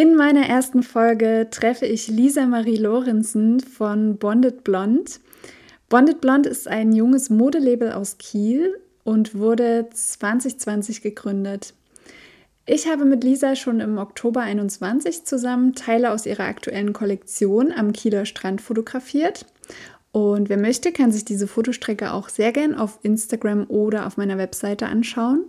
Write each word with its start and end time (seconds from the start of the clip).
In 0.00 0.16
meiner 0.16 0.46
ersten 0.46 0.82
Folge 0.82 1.48
treffe 1.50 1.84
ich 1.84 2.08
Lisa 2.08 2.46
Marie 2.46 2.78
Lorenzen 2.78 3.60
von 3.60 4.16
Bonded 4.16 4.64
Blonde. 4.64 5.12
Bonded 5.90 6.22
Blonde 6.22 6.48
ist 6.48 6.68
ein 6.68 6.94
junges 6.94 7.28
Modelabel 7.28 7.92
aus 7.92 8.16
Kiel 8.16 8.80
und 9.04 9.34
wurde 9.34 9.90
2020 9.92 11.02
gegründet. 11.02 11.74
Ich 12.64 12.88
habe 12.88 13.04
mit 13.04 13.24
Lisa 13.24 13.56
schon 13.56 13.80
im 13.80 13.98
Oktober 13.98 14.40
21 14.40 15.26
zusammen 15.26 15.74
Teile 15.74 16.12
aus 16.12 16.24
ihrer 16.24 16.44
aktuellen 16.44 16.94
Kollektion 16.94 17.70
am 17.70 17.92
Kieler 17.92 18.24
Strand 18.24 18.62
fotografiert. 18.62 19.44
Und 20.12 20.48
wer 20.48 20.58
möchte, 20.58 20.92
kann 20.92 21.12
sich 21.12 21.26
diese 21.26 21.46
Fotostrecke 21.46 22.14
auch 22.14 22.30
sehr 22.30 22.52
gern 22.52 22.74
auf 22.74 23.00
Instagram 23.02 23.66
oder 23.68 24.06
auf 24.06 24.16
meiner 24.16 24.38
Webseite 24.38 24.86
anschauen. 24.86 25.44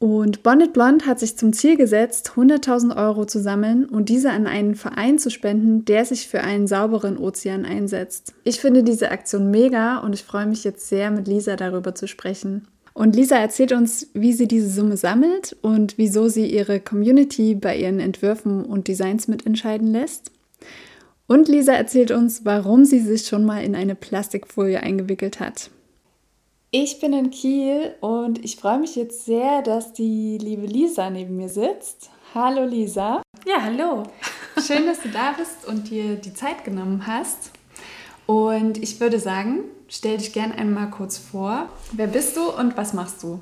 Und 0.00 0.44
Bonnet 0.44 0.72
Blond 0.72 1.06
hat 1.06 1.18
sich 1.18 1.36
zum 1.36 1.52
Ziel 1.52 1.76
gesetzt, 1.76 2.32
100.000 2.36 2.96
Euro 2.96 3.24
zu 3.24 3.40
sammeln 3.40 3.84
und 3.84 4.08
diese 4.08 4.30
an 4.30 4.46
einen 4.46 4.76
Verein 4.76 5.18
zu 5.18 5.28
spenden, 5.28 5.84
der 5.84 6.04
sich 6.04 6.28
für 6.28 6.42
einen 6.42 6.68
sauberen 6.68 7.18
Ozean 7.18 7.64
einsetzt. 7.64 8.32
Ich 8.44 8.60
finde 8.60 8.84
diese 8.84 9.10
Aktion 9.10 9.50
mega 9.50 9.98
und 9.98 10.14
ich 10.14 10.22
freue 10.22 10.46
mich 10.46 10.62
jetzt 10.62 10.88
sehr, 10.88 11.10
mit 11.10 11.26
Lisa 11.26 11.56
darüber 11.56 11.96
zu 11.96 12.06
sprechen. 12.06 12.68
Und 12.94 13.16
Lisa 13.16 13.36
erzählt 13.36 13.72
uns, 13.72 14.08
wie 14.14 14.32
sie 14.32 14.46
diese 14.46 14.70
Summe 14.70 14.96
sammelt 14.96 15.56
und 15.62 15.98
wieso 15.98 16.28
sie 16.28 16.46
ihre 16.46 16.78
Community 16.78 17.56
bei 17.56 17.76
ihren 17.76 17.98
Entwürfen 17.98 18.64
und 18.64 18.86
Designs 18.86 19.26
mitentscheiden 19.26 19.88
lässt. 19.92 20.30
Und 21.26 21.48
Lisa 21.48 21.72
erzählt 21.72 22.10
uns, 22.10 22.44
warum 22.44 22.84
sie 22.84 23.00
sich 23.00 23.26
schon 23.26 23.44
mal 23.44 23.62
in 23.62 23.74
eine 23.74 23.94
Plastikfolie 23.94 24.80
eingewickelt 24.80 25.40
hat. 25.40 25.70
Ich 26.70 27.00
bin 27.00 27.14
in 27.14 27.30
Kiel 27.30 27.94
und 28.02 28.44
ich 28.44 28.56
freue 28.56 28.78
mich 28.78 28.94
jetzt 28.94 29.24
sehr, 29.24 29.62
dass 29.62 29.94
die 29.94 30.36
liebe 30.36 30.66
Lisa 30.66 31.08
neben 31.08 31.36
mir 31.36 31.48
sitzt. 31.48 32.10
Hallo 32.34 32.66
Lisa. 32.66 33.22
Ja, 33.46 33.62
hallo. 33.62 34.02
Schön, 34.60 34.84
dass 34.84 35.00
du 35.00 35.08
da 35.08 35.32
bist 35.32 35.66
und 35.66 35.88
dir 35.88 36.16
die 36.16 36.34
Zeit 36.34 36.64
genommen 36.64 37.06
hast. 37.06 37.52
Und 38.26 38.82
ich 38.82 39.00
würde 39.00 39.18
sagen, 39.18 39.60
stell 39.88 40.18
dich 40.18 40.34
gern 40.34 40.52
einmal 40.52 40.90
kurz 40.90 41.16
vor. 41.16 41.70
Wer 41.92 42.06
bist 42.06 42.36
du 42.36 42.52
und 42.52 42.76
was 42.76 42.92
machst 42.92 43.22
du? 43.22 43.40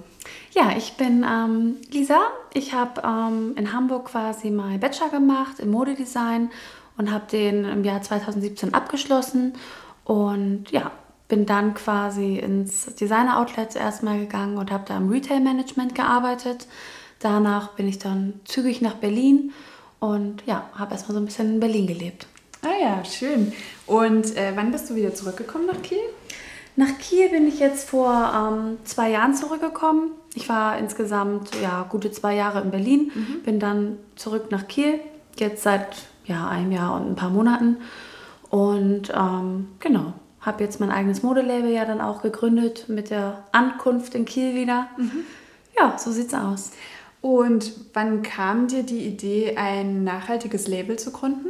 Ja, 0.52 0.76
ich 0.76 0.92
bin 0.92 1.26
ähm, 1.28 1.78
Lisa. 1.90 2.20
Ich 2.54 2.74
habe 2.74 3.02
ähm, 3.04 3.54
in 3.56 3.72
Hamburg 3.72 4.04
quasi 4.04 4.52
meinen 4.52 4.78
Bachelor 4.78 5.08
gemacht 5.08 5.58
im 5.58 5.72
Modedesign 5.72 6.50
und 6.96 7.10
habe 7.10 7.26
den 7.26 7.64
im 7.64 7.82
Jahr 7.82 8.02
2017 8.02 8.72
abgeschlossen. 8.72 9.54
Und 10.04 10.70
ja, 10.70 10.92
bin 11.28 11.46
dann 11.46 11.74
quasi 11.74 12.38
ins 12.38 12.86
Designer-Outlet 12.94 13.76
erstmal 13.76 14.18
gegangen 14.18 14.58
und 14.58 14.70
habe 14.70 14.84
da 14.86 14.96
im 14.96 15.10
Retail-Management 15.10 15.94
gearbeitet. 15.94 16.66
Danach 17.18 17.72
bin 17.72 17.88
ich 17.88 17.98
dann 17.98 18.40
zügig 18.44 18.80
nach 18.80 18.94
Berlin 18.94 19.52
und 19.98 20.42
ja, 20.46 20.68
habe 20.74 20.92
erstmal 20.92 21.14
so 21.14 21.20
ein 21.20 21.26
bisschen 21.26 21.54
in 21.54 21.60
Berlin 21.60 21.86
gelebt. 21.86 22.26
Ah 22.62 22.80
ja, 22.80 23.04
schön. 23.04 23.52
Und 23.86 24.36
äh, 24.36 24.52
wann 24.54 24.70
bist 24.72 24.90
du 24.90 24.94
wieder 24.94 25.14
zurückgekommen 25.14 25.66
nach 25.66 25.82
Kiel? 25.82 25.98
Nach 26.76 26.98
Kiel 26.98 27.30
bin 27.30 27.48
ich 27.48 27.58
jetzt 27.58 27.88
vor 27.88 28.32
ähm, 28.34 28.78
zwei 28.84 29.10
Jahren 29.10 29.34
zurückgekommen. 29.34 30.10
Ich 30.34 30.48
war 30.48 30.78
insgesamt 30.78 31.50
ja, 31.62 31.86
gute 31.88 32.12
zwei 32.12 32.34
Jahre 32.34 32.60
in 32.60 32.70
Berlin, 32.70 33.10
mhm. 33.14 33.42
bin 33.42 33.58
dann 33.58 33.98
zurück 34.16 34.50
nach 34.50 34.68
Kiel, 34.68 35.00
jetzt 35.38 35.62
seit 35.62 35.96
ja, 36.26 36.46
einem 36.48 36.72
Jahr 36.72 36.94
und 36.94 37.08
ein 37.08 37.16
paar 37.16 37.30
Monaten. 37.30 37.78
Und 38.50 39.10
ähm, 39.14 39.68
genau, 39.80 40.12
habe 40.46 40.62
jetzt 40.62 40.80
mein 40.80 40.90
eigenes 40.90 41.22
Modelabel 41.22 41.72
ja 41.72 41.84
dann 41.84 42.00
auch 42.00 42.22
gegründet 42.22 42.88
mit 42.88 43.10
der 43.10 43.44
Ankunft 43.52 44.14
in 44.14 44.24
Kiel 44.24 44.54
wieder. 44.54 44.86
Mhm. 44.96 45.24
Ja, 45.78 45.98
so 45.98 46.10
sieht's 46.10 46.32
aus. 46.32 46.70
Und 47.20 47.72
wann 47.92 48.22
kam 48.22 48.68
dir 48.68 48.84
die 48.84 49.00
Idee, 49.00 49.56
ein 49.56 50.04
nachhaltiges 50.04 50.68
Label 50.68 50.96
zu 50.96 51.10
gründen? 51.10 51.48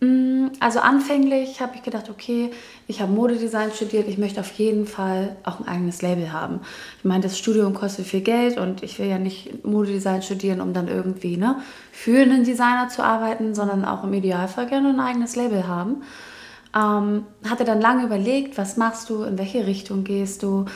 Mm, 0.00 0.48
also 0.60 0.80
anfänglich 0.80 1.60
habe 1.60 1.76
ich 1.76 1.82
gedacht, 1.82 2.10
okay, 2.10 2.50
ich 2.86 3.00
habe 3.00 3.12
Modedesign 3.12 3.70
studiert, 3.70 4.08
ich 4.08 4.18
möchte 4.18 4.40
auf 4.40 4.50
jeden 4.52 4.86
Fall 4.86 5.36
auch 5.44 5.60
ein 5.60 5.68
eigenes 5.68 6.02
Label 6.02 6.32
haben. 6.32 6.60
Ich 6.98 7.04
meine, 7.04 7.22
das 7.22 7.38
Studium 7.38 7.72
kostet 7.72 8.06
viel 8.06 8.20
Geld 8.20 8.58
und 8.58 8.82
ich 8.82 8.98
will 8.98 9.06
ja 9.06 9.18
nicht 9.18 9.64
Modedesign 9.64 10.22
studieren, 10.22 10.60
um 10.60 10.74
dann 10.74 10.88
irgendwie 10.88 11.36
ne, 11.36 11.56
für 11.92 12.20
einen 12.20 12.44
Designer 12.44 12.88
zu 12.88 13.02
arbeiten, 13.02 13.54
sondern 13.54 13.84
auch 13.84 14.04
im 14.04 14.12
Idealfall 14.12 14.66
gerne 14.66 14.90
ein 14.90 15.00
eigenes 15.00 15.34
Label 15.36 15.66
haben. 15.66 16.02
Ähm, 16.76 17.24
hatte 17.48 17.64
dann 17.64 17.80
lange 17.80 18.04
überlegt, 18.04 18.58
was 18.58 18.76
machst 18.76 19.08
du, 19.08 19.22
in 19.22 19.38
welche 19.38 19.66
Richtung 19.66 20.04
gehst 20.04 20.42
du, 20.42 20.66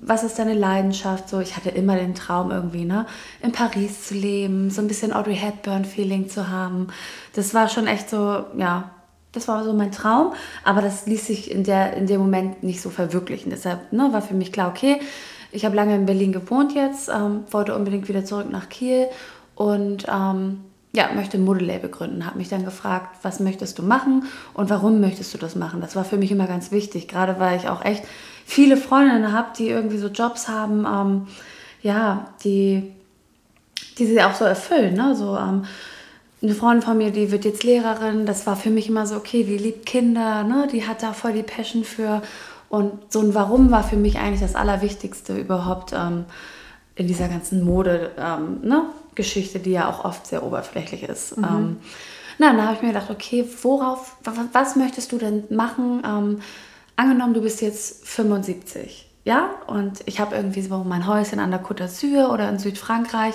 was 0.00 0.24
ist 0.24 0.38
deine 0.38 0.54
Leidenschaft? 0.54 1.28
So, 1.28 1.40
ich 1.40 1.56
hatte 1.56 1.70
immer 1.70 1.96
den 1.96 2.14
Traum 2.14 2.50
irgendwie, 2.50 2.84
ne, 2.84 3.06
in 3.40 3.52
Paris 3.52 4.06
zu 4.06 4.14
leben, 4.14 4.70
so 4.70 4.80
ein 4.80 4.88
bisschen 4.88 5.12
Audrey 5.12 5.36
Hepburn-Feeling 5.36 6.28
zu 6.28 6.48
haben. 6.48 6.88
Das 7.34 7.54
war 7.54 7.68
schon 7.68 7.86
echt 7.86 8.10
so, 8.10 8.44
ja, 8.56 8.90
das 9.32 9.48
war 9.48 9.64
so 9.64 9.72
mein 9.72 9.92
Traum, 9.92 10.34
aber 10.62 10.82
das 10.82 11.06
ließ 11.06 11.26
sich 11.26 11.50
in, 11.50 11.64
der, 11.64 11.96
in 11.96 12.06
dem 12.06 12.20
Moment 12.20 12.62
nicht 12.62 12.82
so 12.82 12.90
verwirklichen. 12.90 13.50
Deshalb 13.50 13.92
ne, 13.92 14.12
war 14.12 14.22
für 14.22 14.34
mich 14.34 14.52
klar, 14.52 14.68
okay, 14.68 15.00
ich 15.50 15.64
habe 15.64 15.76
lange 15.76 15.94
in 15.94 16.06
Berlin 16.06 16.32
gewohnt 16.32 16.74
jetzt, 16.74 17.08
ähm, 17.08 17.44
wollte 17.50 17.74
unbedingt 17.74 18.08
wieder 18.08 18.24
zurück 18.24 18.50
nach 18.50 18.68
Kiel 18.68 19.08
und 19.54 20.06
ähm, 20.08 20.60
ja, 20.92 21.10
möchte 21.14 21.38
ein 21.38 21.44
Modelabel 21.44 21.90
gründen. 21.90 22.26
Habe 22.26 22.38
mich 22.38 22.50
dann 22.50 22.64
gefragt, 22.64 23.16
was 23.22 23.40
möchtest 23.40 23.78
du 23.78 23.82
machen 23.82 24.24
und 24.52 24.68
warum 24.68 25.00
möchtest 25.00 25.32
du 25.32 25.38
das 25.38 25.56
machen? 25.56 25.80
Das 25.80 25.96
war 25.96 26.04
für 26.04 26.18
mich 26.18 26.30
immer 26.30 26.46
ganz 26.46 26.70
wichtig, 26.70 27.08
gerade 27.08 27.40
weil 27.40 27.56
ich 27.56 27.68
auch 27.68 27.84
echt 27.84 28.04
viele 28.44 28.76
Freundinnen 28.76 29.32
habe, 29.32 29.48
die 29.56 29.68
irgendwie 29.68 29.98
so 29.98 30.08
Jobs 30.08 30.48
haben, 30.48 30.86
ähm, 30.86 31.26
ja, 31.82 32.28
die, 32.44 32.92
die 33.98 34.06
sie 34.06 34.22
auch 34.22 34.34
so 34.34 34.44
erfüllen. 34.44 34.94
Ne? 34.94 35.16
So, 35.16 35.36
ähm, 35.36 35.64
eine 36.42 36.54
Freundin 36.54 36.82
von 36.82 36.98
mir, 36.98 37.10
die 37.10 37.30
wird 37.30 37.44
jetzt 37.44 37.64
Lehrerin. 37.64 38.26
Das 38.26 38.46
war 38.46 38.56
für 38.56 38.70
mich 38.70 38.88
immer 38.88 39.06
so, 39.06 39.16
okay, 39.16 39.44
die 39.44 39.58
liebt 39.58 39.86
Kinder, 39.86 40.42
ne? 40.42 40.68
die 40.70 40.86
hat 40.86 41.02
da 41.02 41.14
voll 41.14 41.32
die 41.32 41.42
Passion 41.42 41.84
für. 41.84 42.20
Und 42.68 43.12
so 43.12 43.20
ein 43.20 43.34
Warum 43.34 43.70
war 43.70 43.84
für 43.84 43.96
mich 43.96 44.18
eigentlich 44.18 44.40
das 44.40 44.54
Allerwichtigste 44.54 45.36
überhaupt 45.38 45.92
ähm, 45.92 46.24
in 46.96 47.06
dieser 47.06 47.28
ganzen 47.28 47.62
Mode. 47.62 48.10
Ähm, 48.18 48.60
ne? 48.62 48.86
Geschichte, 49.14 49.58
die 49.58 49.72
ja 49.72 49.88
auch 49.88 50.04
oft 50.04 50.26
sehr 50.26 50.42
oberflächlich 50.42 51.02
ist. 51.02 51.36
Mhm. 51.36 51.44
Ähm, 51.44 51.76
na, 52.38 52.52
dann 52.52 52.62
habe 52.62 52.74
ich 52.74 52.82
mir 52.82 52.88
gedacht, 52.88 53.10
okay, 53.10 53.46
worauf, 53.62 54.16
was 54.52 54.76
möchtest 54.76 55.12
du 55.12 55.18
denn 55.18 55.44
machen? 55.50 56.02
Ähm, 56.04 56.40
angenommen, 56.96 57.34
du 57.34 57.42
bist 57.42 57.60
jetzt 57.60 58.06
75, 58.06 59.08
ja, 59.24 59.50
und 59.66 60.00
ich 60.06 60.18
habe 60.20 60.34
irgendwie 60.36 60.62
so 60.62 60.78
mein 60.78 61.06
Häuschen 61.06 61.38
an 61.38 61.50
der 61.50 61.62
Côte 61.62 61.84
d'Azur 61.84 62.32
oder 62.32 62.48
in 62.48 62.58
Südfrankreich 62.58 63.34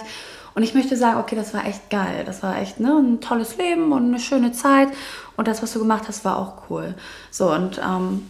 und 0.56 0.64
ich 0.64 0.74
möchte 0.74 0.98
sagen, 0.98 1.20
okay, 1.20 1.36
das 1.36 1.54
war 1.54 1.66
echt 1.66 1.90
geil, 1.90 2.24
das 2.26 2.44
war 2.44 2.58
echt 2.58 2.80
ne, 2.80 2.98
ein 2.98 3.22
tolles 3.22 3.58
Leben 3.58 3.92
und 3.92 4.06
eine 4.06 4.20
schöne 4.20 4.52
Zeit 4.52 4.90
und 5.36 5.48
das, 5.48 5.62
was 5.62 5.74
du 5.74 5.80
gemacht 5.80 6.06
hast, 6.08 6.26
war 6.26 6.38
auch 6.38 6.70
cool. 6.70 6.96
So 7.32 7.54
und 7.54 7.80
ähm, 7.80 8.28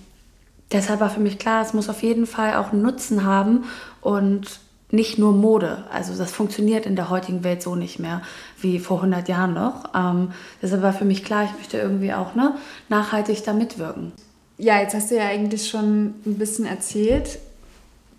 deshalb 0.71 0.99
war 0.99 1.09
für 1.09 1.21
mich 1.21 1.39
klar, 1.39 1.61
es 1.61 1.73
muss 1.73 1.89
auf 1.89 2.03
jeden 2.03 2.27
Fall 2.27 2.55
auch 2.55 2.71
einen 2.71 2.81
Nutzen 2.81 3.23
haben 3.23 3.63
und 4.01 4.59
nicht 4.91 5.17
nur 5.17 5.33
Mode. 5.33 5.83
Also 5.91 6.15
das 6.17 6.31
funktioniert 6.31 6.85
in 6.85 6.95
der 6.95 7.09
heutigen 7.09 7.43
Welt 7.43 7.61
so 7.61 7.75
nicht 7.75 7.99
mehr 7.99 8.21
wie 8.61 8.79
vor 8.79 8.97
100 8.97 9.27
Jahren 9.27 9.53
noch. 9.53 9.93
Ähm, 9.93 10.31
deshalb 10.61 10.81
war 10.81 10.93
für 10.93 11.05
mich 11.05 11.23
klar, 11.23 11.43
ich 11.43 11.53
möchte 11.57 11.77
irgendwie 11.77 12.13
auch 12.13 12.35
ne, 12.35 12.55
nachhaltig 12.89 13.43
da 13.43 13.53
mitwirken. 13.53 14.13
Ja, 14.57 14.79
jetzt 14.79 14.95
hast 14.95 15.11
du 15.11 15.15
ja 15.15 15.25
eigentlich 15.25 15.69
schon 15.69 16.15
ein 16.25 16.37
bisschen 16.37 16.65
erzählt, 16.65 17.39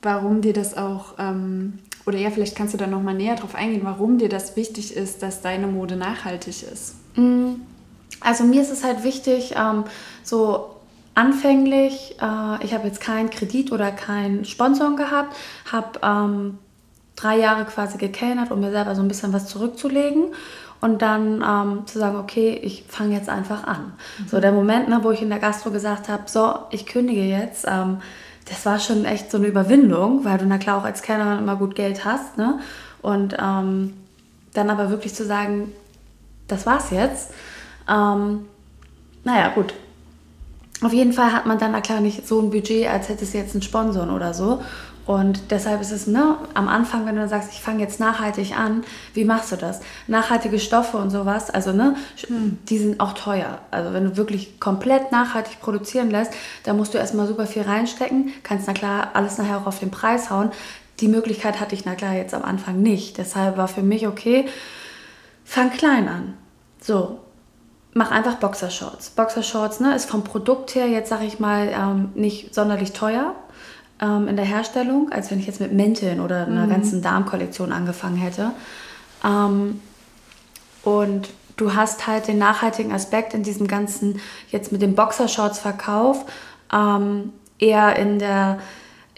warum 0.02 0.40
dir 0.40 0.52
das 0.52 0.76
auch, 0.76 1.14
ähm, 1.18 1.80
oder 2.06 2.18
ja, 2.18 2.30
vielleicht 2.30 2.54
kannst 2.54 2.74
du 2.74 2.78
da 2.78 2.86
noch 2.86 3.02
mal 3.02 3.14
näher 3.14 3.34
drauf 3.34 3.54
eingehen, 3.54 3.80
warum 3.82 4.18
dir 4.18 4.28
das 4.28 4.54
wichtig 4.54 4.94
ist, 4.94 5.22
dass 5.22 5.40
deine 5.40 5.66
Mode 5.66 5.96
nachhaltig 5.96 6.62
ist. 6.62 6.94
Mm, 7.16 7.62
also 8.20 8.44
mir 8.44 8.62
ist 8.62 8.70
es 8.70 8.84
halt 8.84 9.02
wichtig, 9.02 9.54
ähm, 9.56 9.84
so 10.22 10.77
anfänglich, 11.18 12.14
äh, 12.22 12.64
ich 12.64 12.72
habe 12.72 12.86
jetzt 12.86 13.00
keinen 13.00 13.28
Kredit 13.28 13.72
oder 13.72 13.90
keinen 13.90 14.44
Sponsor 14.44 14.94
gehabt, 14.94 15.36
habe 15.70 15.98
ähm, 16.04 16.58
drei 17.16 17.38
Jahre 17.38 17.64
quasi 17.64 17.98
gekellnert, 17.98 18.52
um 18.52 18.60
mir 18.60 18.70
selber 18.70 18.94
so 18.94 19.02
ein 19.02 19.08
bisschen 19.08 19.32
was 19.32 19.48
zurückzulegen 19.48 20.26
und 20.80 21.02
dann 21.02 21.42
ähm, 21.44 21.86
zu 21.88 21.98
sagen, 21.98 22.18
okay, 22.18 22.60
ich 22.62 22.84
fange 22.86 23.16
jetzt 23.16 23.28
einfach 23.28 23.66
an. 23.66 23.94
Mhm. 24.18 24.28
So 24.28 24.40
der 24.40 24.52
Moment, 24.52 24.88
ne, 24.88 25.00
wo 25.02 25.10
ich 25.10 25.20
in 25.20 25.28
der 25.28 25.40
Gastro 25.40 25.72
gesagt 25.72 26.08
habe, 26.08 26.22
so, 26.26 26.54
ich 26.70 26.86
kündige 26.86 27.24
jetzt, 27.24 27.66
ähm, 27.68 27.98
das 28.48 28.64
war 28.64 28.78
schon 28.78 29.04
echt 29.04 29.32
so 29.32 29.38
eine 29.38 29.48
Überwindung, 29.48 30.24
weil 30.24 30.38
du 30.38 30.46
na 30.46 30.58
klar 30.58 30.78
auch 30.78 30.84
als 30.84 31.02
Kellnerin 31.02 31.38
immer 31.40 31.56
gut 31.56 31.74
Geld 31.74 32.04
hast, 32.04 32.38
ne? 32.38 32.60
Und 33.02 33.36
ähm, 33.38 33.92
dann 34.54 34.70
aber 34.70 34.88
wirklich 34.88 35.14
zu 35.14 35.24
sagen, 35.24 35.72
das 36.46 36.64
war's 36.64 36.90
jetzt. 36.90 37.32
Ähm, 37.88 38.46
naja, 39.24 39.48
gut, 39.54 39.74
auf 40.82 40.92
jeden 40.92 41.12
Fall 41.12 41.32
hat 41.32 41.46
man 41.46 41.58
dann 41.58 41.72
na 41.72 41.80
klar 41.80 42.00
nicht 42.00 42.26
so 42.26 42.40
ein 42.40 42.50
Budget, 42.50 42.88
als 42.88 43.08
hätte 43.08 43.24
es 43.24 43.32
jetzt 43.32 43.54
einen 43.54 43.62
Sponsor 43.62 44.12
oder 44.12 44.34
so. 44.34 44.62
Und 45.06 45.50
deshalb 45.50 45.80
ist 45.80 45.90
es 45.90 46.06
ne, 46.06 46.36
am 46.52 46.68
Anfang, 46.68 47.06
wenn 47.06 47.16
du 47.16 47.26
sagst, 47.26 47.50
ich 47.52 47.60
fange 47.60 47.80
jetzt 47.80 47.98
nachhaltig 47.98 48.54
an, 48.54 48.84
wie 49.14 49.24
machst 49.24 49.50
du 49.50 49.56
das? 49.56 49.80
Nachhaltige 50.06 50.58
Stoffe 50.58 50.98
und 50.98 51.08
sowas, 51.08 51.48
also 51.48 51.72
ne, 51.72 51.96
hm. 52.26 52.58
die 52.68 52.76
sind 52.76 53.00
auch 53.00 53.14
teuer. 53.14 53.58
Also 53.70 53.94
wenn 53.94 54.04
du 54.04 54.16
wirklich 54.18 54.60
komplett 54.60 55.10
nachhaltig 55.10 55.60
produzieren 55.60 56.10
lässt, 56.10 56.32
da 56.64 56.74
musst 56.74 56.92
du 56.92 56.98
erstmal 56.98 57.26
super 57.26 57.46
viel 57.46 57.62
reinstecken, 57.62 58.32
kannst 58.42 58.66
na 58.66 58.74
klar 58.74 59.10
alles 59.14 59.38
nachher 59.38 59.56
auch 59.56 59.66
auf 59.66 59.78
den 59.78 59.90
Preis 59.90 60.28
hauen. 60.28 60.50
Die 61.00 61.08
Möglichkeit 61.08 61.58
hatte 61.58 61.74
ich 61.74 61.86
na 61.86 61.94
klar 61.94 62.12
jetzt 62.12 62.34
am 62.34 62.42
Anfang 62.42 62.82
nicht. 62.82 63.16
Deshalb 63.16 63.56
war 63.56 63.68
für 63.68 63.82
mich 63.82 64.06
okay, 64.06 64.46
Fang 65.48 65.70
klein 65.70 66.08
an. 66.08 66.34
So, 66.78 67.20
mach 67.94 68.10
einfach 68.10 68.36
Boxershorts. 68.36 69.10
Boxershorts 69.10 69.80
ne, 69.80 69.94
ist 69.94 70.08
vom 70.08 70.24
Produkt 70.24 70.74
her 70.74 70.86
jetzt, 70.86 71.08
sag 71.08 71.22
ich 71.22 71.40
mal, 71.40 71.68
ähm, 71.72 72.10
nicht 72.14 72.54
sonderlich 72.54 72.92
teuer 72.92 73.34
ähm, 74.00 74.28
in 74.28 74.36
der 74.36 74.44
Herstellung, 74.44 75.10
als 75.12 75.30
wenn 75.30 75.38
ich 75.38 75.46
jetzt 75.46 75.60
mit 75.60 75.72
Mänteln 75.72 76.20
oder 76.20 76.46
einer 76.46 76.66
mhm. 76.66 76.70
ganzen 76.70 77.02
Darmkollektion 77.02 77.72
angefangen 77.72 78.16
hätte. 78.16 78.52
Ähm, 79.24 79.80
und 80.82 81.28
du 81.56 81.74
hast 81.74 82.06
halt 82.06 82.28
den 82.28 82.38
nachhaltigen 82.38 82.92
Aspekt 82.92 83.34
in 83.34 83.42
diesem 83.42 83.66
ganzen, 83.66 84.20
jetzt 84.50 84.72
mit 84.72 84.80
dem 84.80 84.94
Boxershorts-Verkauf, 84.94 86.24
ähm, 86.72 87.32
eher 87.58 87.96
in 87.96 88.18
der 88.18 88.58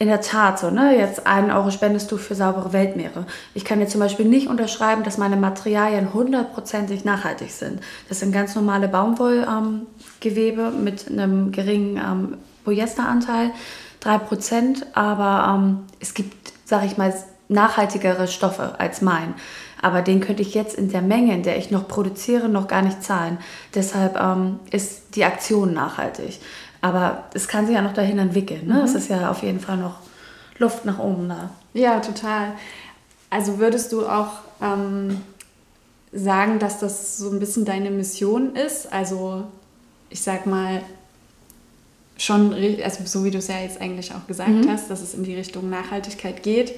in 0.00 0.08
der 0.08 0.22
Tat 0.22 0.58
so, 0.58 0.70
ne? 0.70 0.96
Jetzt 0.96 1.26
einen 1.26 1.50
Euro 1.50 1.70
spendest 1.70 2.10
du 2.10 2.16
für 2.16 2.34
saubere 2.34 2.72
Weltmeere. 2.72 3.26
Ich 3.52 3.66
kann 3.66 3.80
jetzt 3.80 3.92
zum 3.92 4.00
Beispiel 4.00 4.24
nicht 4.24 4.48
unterschreiben, 4.48 5.04
dass 5.04 5.18
meine 5.18 5.36
Materialien 5.36 6.14
hundertprozentig 6.14 7.04
nachhaltig 7.04 7.50
sind. 7.50 7.80
Das 8.08 8.20
sind 8.20 8.32
ganz 8.32 8.54
normale 8.54 8.88
Baumwollgewebe 8.88 10.72
ähm, 10.74 10.84
mit 10.84 11.06
einem 11.06 11.52
geringen 11.52 11.98
ähm, 11.98 12.38
Polyesteranteil, 12.64 13.50
3%, 14.02 14.84
aber 14.94 15.54
ähm, 15.54 15.80
es 16.00 16.14
gibt, 16.14 16.54
sag 16.64 16.86
ich 16.86 16.96
mal, 16.96 17.12
nachhaltigere 17.48 18.26
Stoffe 18.26 18.80
als 18.80 19.02
mein. 19.02 19.34
Aber 19.82 20.00
den 20.00 20.20
könnte 20.20 20.40
ich 20.40 20.54
jetzt 20.54 20.76
in 20.76 20.90
der 20.90 21.02
Menge, 21.02 21.34
in 21.34 21.42
der 21.42 21.58
ich 21.58 21.70
noch 21.70 21.88
produziere, 21.88 22.48
noch 22.48 22.68
gar 22.68 22.80
nicht 22.80 23.02
zahlen. 23.02 23.36
Deshalb 23.74 24.18
ähm, 24.18 24.60
ist 24.70 25.14
die 25.14 25.26
Aktion 25.26 25.74
nachhaltig. 25.74 26.40
Aber 26.80 27.24
es 27.34 27.48
kann 27.48 27.66
sich 27.66 27.74
ja 27.74 27.82
noch 27.82 27.92
dahin 27.92 28.18
entwickeln. 28.18 28.66
Ne? 28.66 28.74
Mhm. 28.74 28.80
Es 28.80 28.94
ist 28.94 29.08
ja 29.08 29.30
auf 29.30 29.42
jeden 29.42 29.60
Fall 29.60 29.76
noch 29.76 29.96
Luft 30.58 30.84
nach 30.84 30.98
oben 30.98 31.28
da. 31.28 31.50
Ja, 31.74 32.00
total. 32.00 32.52
Also 33.28 33.58
würdest 33.58 33.92
du 33.92 34.06
auch 34.06 34.40
ähm, 34.62 35.20
sagen, 36.12 36.58
dass 36.58 36.78
das 36.78 37.16
so 37.16 37.30
ein 37.30 37.38
bisschen 37.38 37.64
deine 37.64 37.90
Mission 37.90 38.56
ist? 38.56 38.92
Also 38.92 39.44
ich 40.08 40.22
sag 40.22 40.46
mal, 40.46 40.82
schon, 42.20 42.54
also 42.82 43.04
so 43.04 43.24
wie 43.24 43.30
du 43.30 43.38
es 43.38 43.48
ja 43.48 43.60
jetzt 43.60 43.80
eigentlich 43.80 44.12
auch 44.12 44.26
gesagt 44.26 44.50
mhm. 44.50 44.68
hast, 44.68 44.90
dass 44.90 45.00
es 45.00 45.14
in 45.14 45.24
die 45.24 45.34
Richtung 45.34 45.70
Nachhaltigkeit 45.70 46.42
geht. 46.42 46.74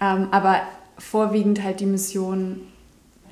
Ähm, 0.00 0.28
aber 0.30 0.62
vorwiegend 0.98 1.62
halt 1.62 1.80
die 1.80 1.86
Mission, 1.86 2.60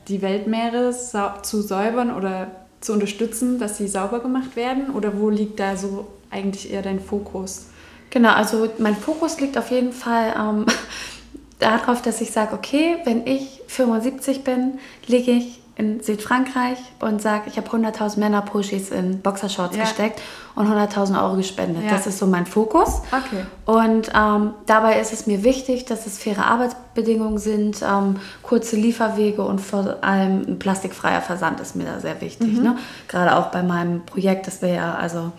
die 0.09 0.23
Weltmeere 0.23 0.95
zu 1.43 1.63
säubern 1.63 2.15
oder 2.15 2.51
zu 2.83 2.93
unterstützen, 2.93 3.59
dass 3.59 3.79
sie 3.79 3.89
sauber 3.89 4.21
gemacht 4.21 4.57
werden? 4.57 4.91
Oder 4.91 5.19
wo 5.19 5.31
liegt 5.31 5.59
da 5.59 5.77
so 5.77 6.07
eigentlich 6.31 6.73
eher 6.73 6.83
dein 6.83 7.01
Fokus? 7.01 7.67
Genau, 8.11 8.33
also 8.33 8.69
mein 8.79 8.97
Fokus 8.97 9.41
liegt 9.41 9.57
auf 9.57 9.71
jeden 9.71 9.93
Fall 9.93 10.35
ähm, 10.37 10.67
darauf, 11.59 12.03
dass 12.03 12.21
ich 12.21 12.31
sage, 12.31 12.55
okay, 12.55 12.97
wenn 13.05 13.27
ich 13.27 13.63
75 13.69 14.45
bin, 14.45 14.79
lege 15.07 15.31
ich 15.31 15.62
in 15.83 16.01
Südfrankreich 16.01 16.79
und 17.01 17.21
sage, 17.21 17.45
ich 17.47 17.57
habe 17.57 17.69
100.000 17.69 18.21
Männer-Pushis 18.21 18.91
in 18.91 19.21
Boxershorts 19.21 19.77
ja. 19.77 19.83
gesteckt 19.83 20.23
und 20.55 20.69
100.000 20.69 21.21
Euro 21.21 21.37
gespendet. 21.37 21.85
Ja. 21.85 21.91
Das 21.91 22.07
ist 22.07 22.19
so 22.19 22.27
mein 22.27 22.47
Fokus. 22.47 23.03
Okay. 23.11 23.45
Und 23.67 24.13
ähm, 24.15 24.55
dabei 24.67 25.01
ist 25.01 25.13
es 25.13 25.27
mir 25.27 25.43
wichtig, 25.43 25.85
dass 25.85 26.07
es 26.07 26.19
faire 26.19 26.47
Arbeitsbedingungen 26.47 27.39
sind, 27.39 27.83
ähm, 27.83 28.17
kurze 28.43 28.77
Lieferwege 28.77 29.43
und 29.43 29.61
vor 29.61 29.97
allem 30.03 30.43
ein 30.47 30.59
plastikfreier 30.61 31.21
Versand 31.21 31.59
ist 31.59 31.75
mir 31.75 31.85
da 31.85 31.99
sehr 31.99 32.21
wichtig. 32.21 32.53
Mhm. 32.53 32.63
Ne? 32.63 32.77
Gerade 33.09 33.37
auch 33.37 33.47
bei 33.47 33.65
meinem 33.65 34.07
Projekt, 34.07 34.47
das 34.47 34.63
wäre 34.63 34.77
ja, 34.77 34.95
also, 34.95 35.33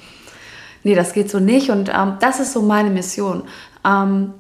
nee, 0.84 0.94
das 0.94 1.13
geht 1.13 1.31
so 1.31 1.40
nicht. 1.40 1.69
Und 1.69 1.90
ähm, 1.90 2.18
das 2.19 2.42
ist 2.42 2.51
so 2.51 2.62
meine 2.62 2.90
Mission. 2.90 3.44
Ähm, 3.86 4.34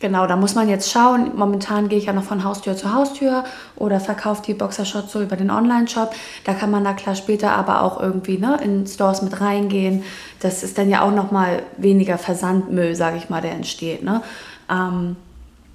Genau, 0.00 0.26
da 0.26 0.34
muss 0.34 0.54
man 0.54 0.70
jetzt 0.70 0.90
schauen. 0.90 1.32
Momentan 1.36 1.90
gehe 1.90 1.98
ich 1.98 2.06
ja 2.06 2.14
noch 2.14 2.24
von 2.24 2.42
Haustür 2.42 2.74
zu 2.74 2.94
Haustür 2.94 3.44
oder 3.76 4.00
verkaufe 4.00 4.42
die 4.46 4.54
Boxershot 4.54 5.10
so 5.10 5.20
über 5.20 5.36
den 5.36 5.50
Online-Shop. 5.50 6.14
Da 6.44 6.54
kann 6.54 6.70
man 6.70 6.84
da 6.84 6.94
klar 6.94 7.14
später 7.14 7.52
aber 7.52 7.82
auch 7.82 8.00
irgendwie 8.00 8.38
ne, 8.38 8.58
in 8.64 8.86
Stores 8.86 9.20
mit 9.20 9.42
reingehen. 9.42 10.02
Das 10.40 10.62
ist 10.62 10.78
dann 10.78 10.88
ja 10.88 11.02
auch 11.02 11.12
nochmal 11.12 11.62
weniger 11.76 12.16
Versandmüll, 12.16 12.96
sage 12.96 13.18
ich 13.18 13.28
mal, 13.28 13.42
der 13.42 13.52
entsteht. 13.52 14.02
Ne? 14.02 14.22
Ähm, 14.70 15.16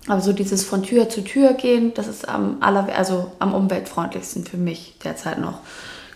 aber 0.07 0.21
so 0.21 0.33
dieses 0.33 0.63
von 0.63 0.81
Tür 0.81 1.07
zu 1.07 1.23
Tür 1.23 1.53
gehen, 1.53 1.93
das 1.93 2.07
ist 2.07 2.27
am, 2.27 2.57
aller, 2.61 2.87
also 2.97 3.31
am 3.37 3.53
umweltfreundlichsten 3.53 4.43
für 4.43 4.57
mich 4.57 4.95
derzeit 5.03 5.39
noch. 5.39 5.59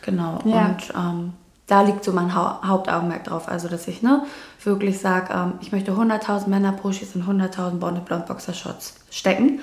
Genau. 0.02 0.40
Ja. 0.46 0.66
Und 0.66 0.94
ähm, 0.96 1.34
da 1.70 1.84
liegt 1.84 2.04
so 2.04 2.12
mein 2.12 2.34
ha 2.36 2.62
Hauptaugenmerk 2.66 3.24
drauf. 3.24 3.48
Also, 3.48 3.68
dass 3.68 3.88
ich 3.88 4.02
ne, 4.02 4.24
wirklich 4.64 5.00
sage, 5.00 5.34
ähm, 5.34 5.54
ich 5.62 5.72
möchte 5.72 5.92
100.000 5.92 6.50
Männer-Pushis 6.50 7.16
in 7.16 7.24
100.000 7.24 7.80
Bonnet 7.80 8.06
Blond 8.06 8.26
Boxershots 8.26 8.96
stecken. 9.12 9.62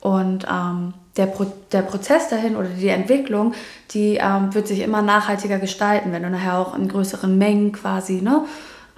Und 0.00 0.46
ähm, 0.48 0.94
der, 1.16 1.26
Pro 1.26 1.46
der 1.72 1.82
Prozess 1.82 2.28
dahin 2.28 2.54
oder 2.54 2.68
die 2.68 2.88
Entwicklung, 2.88 3.54
die 3.90 4.18
ähm, 4.20 4.54
wird 4.54 4.68
sich 4.68 4.80
immer 4.80 5.02
nachhaltiger 5.02 5.58
gestalten. 5.58 6.12
Wenn 6.12 6.22
du 6.22 6.30
nachher 6.30 6.58
auch 6.58 6.76
in 6.76 6.86
größeren 6.86 7.36
Mengen 7.36 7.72
quasi 7.72 8.20
ne, 8.20 8.44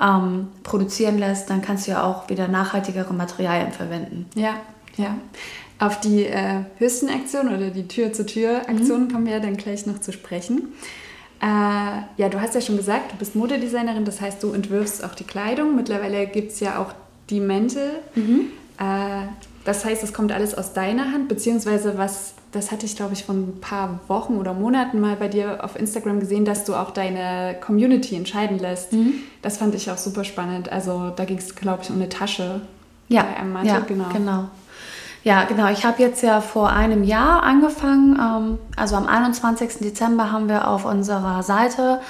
ähm, 0.01 0.49
produzieren 0.63 1.19
lässt, 1.19 1.49
dann 1.49 1.63
kannst 1.63 1.87
du 1.87 1.93
ja 1.93 2.03
auch 2.05 2.29
wieder 2.29 2.49
nachhaltigere 2.49 3.15
Materialien 3.15 3.73
verwenden. 3.73 4.27
Ja, 4.35 4.57
ja. 4.97 5.17
Auf 5.79 6.01
die 6.01 6.27
äh, 6.27 6.65
Aktion 6.79 7.49
oder 7.49 7.71
die 7.71 7.89
Tür-zu-Tür-Aktion 7.89 9.05
mhm. 9.05 9.13
kommen 9.13 9.27
wir 9.27 9.35
ja 9.35 9.41
dann 9.41 9.57
gleich 9.57 9.87
noch 9.87 10.01
zu 10.01 10.13
sprechen. 10.13 10.75
Äh, 11.41 11.47
ja, 12.17 12.29
du 12.29 12.41
hast 12.41 12.55
ja 12.55 12.61
schon 12.61 12.77
gesagt, 12.77 13.13
du 13.13 13.17
bist 13.17 13.35
Modedesignerin, 13.35 14.05
das 14.05 14.21
heißt, 14.21 14.43
du 14.43 14.53
entwirfst 14.53 15.03
auch 15.03 15.15
die 15.15 15.25
Kleidung. 15.25 15.75
Mittlerweile 15.75 16.27
gibt 16.27 16.53
es 16.53 16.61
ja 16.61 16.79
auch 16.79 16.93
die 17.31 17.41
Mäntel. 17.41 17.93
Mhm. 18.15 18.47
Äh, 18.79 19.27
das 19.65 19.85
heißt, 19.85 20.03
es 20.03 20.13
kommt 20.13 20.33
alles 20.33 20.55
aus 20.55 20.73
deiner 20.73 21.13
Hand, 21.13 21.29
beziehungsweise 21.29 21.97
was, 21.97 22.35
das 22.53 22.71
hatte 22.71 22.87
ich, 22.87 22.97
glaube 22.97 23.15
ich, 23.15 23.25
vor 23.25 23.35
ein 23.35 23.61
paar 23.61 24.01
Wochen 24.09 24.37
oder 24.37 24.53
Monaten 24.53 25.01
mal 25.01 25.17
bei 25.17 25.29
dir 25.29 25.65
auf 25.65 25.79
Instagram 25.79 26.21
gesehen, 26.21 26.45
dass 26.45 26.65
du 26.65 26.75
auch 26.75 26.91
deine 26.91 27.57
Community 27.61 28.17
entscheiden 28.17 28.59
lässt. 28.59 28.93
Mhm. 28.93 29.15
Das 29.43 29.59
fand 29.59 29.75
ich 29.75 29.91
auch 29.91 29.99
super 29.99 30.25
spannend. 30.25 30.71
Also 30.71 31.11
da 31.15 31.25
ging 31.25 31.39
es, 31.39 31.55
glaube 31.55 31.83
ich, 31.83 31.91
um 31.91 31.97
eine 31.97 32.09
Tasche. 32.09 32.63
Ja, 33.09 33.27
ja 33.65 33.81
genau. 33.81 34.09
genau. 34.13 34.49
Ja, 35.23 35.45
genau. 35.45 35.69
Ich 35.71 35.85
habe 35.85 36.01
jetzt 36.03 36.23
ja 36.23 36.41
vor 36.41 36.71
einem 36.71 37.05
Jahr 37.05 37.43
angefangen. 37.43 38.19
Ähm, 38.19 38.59
also 38.77 38.97
am 38.97 39.07
21. 39.07 39.79
Dezember 39.81 40.33
haben 40.33 40.49
wir 40.49 40.69
auf 40.69 40.85
unserer 40.85 41.43
Seite 41.43 42.01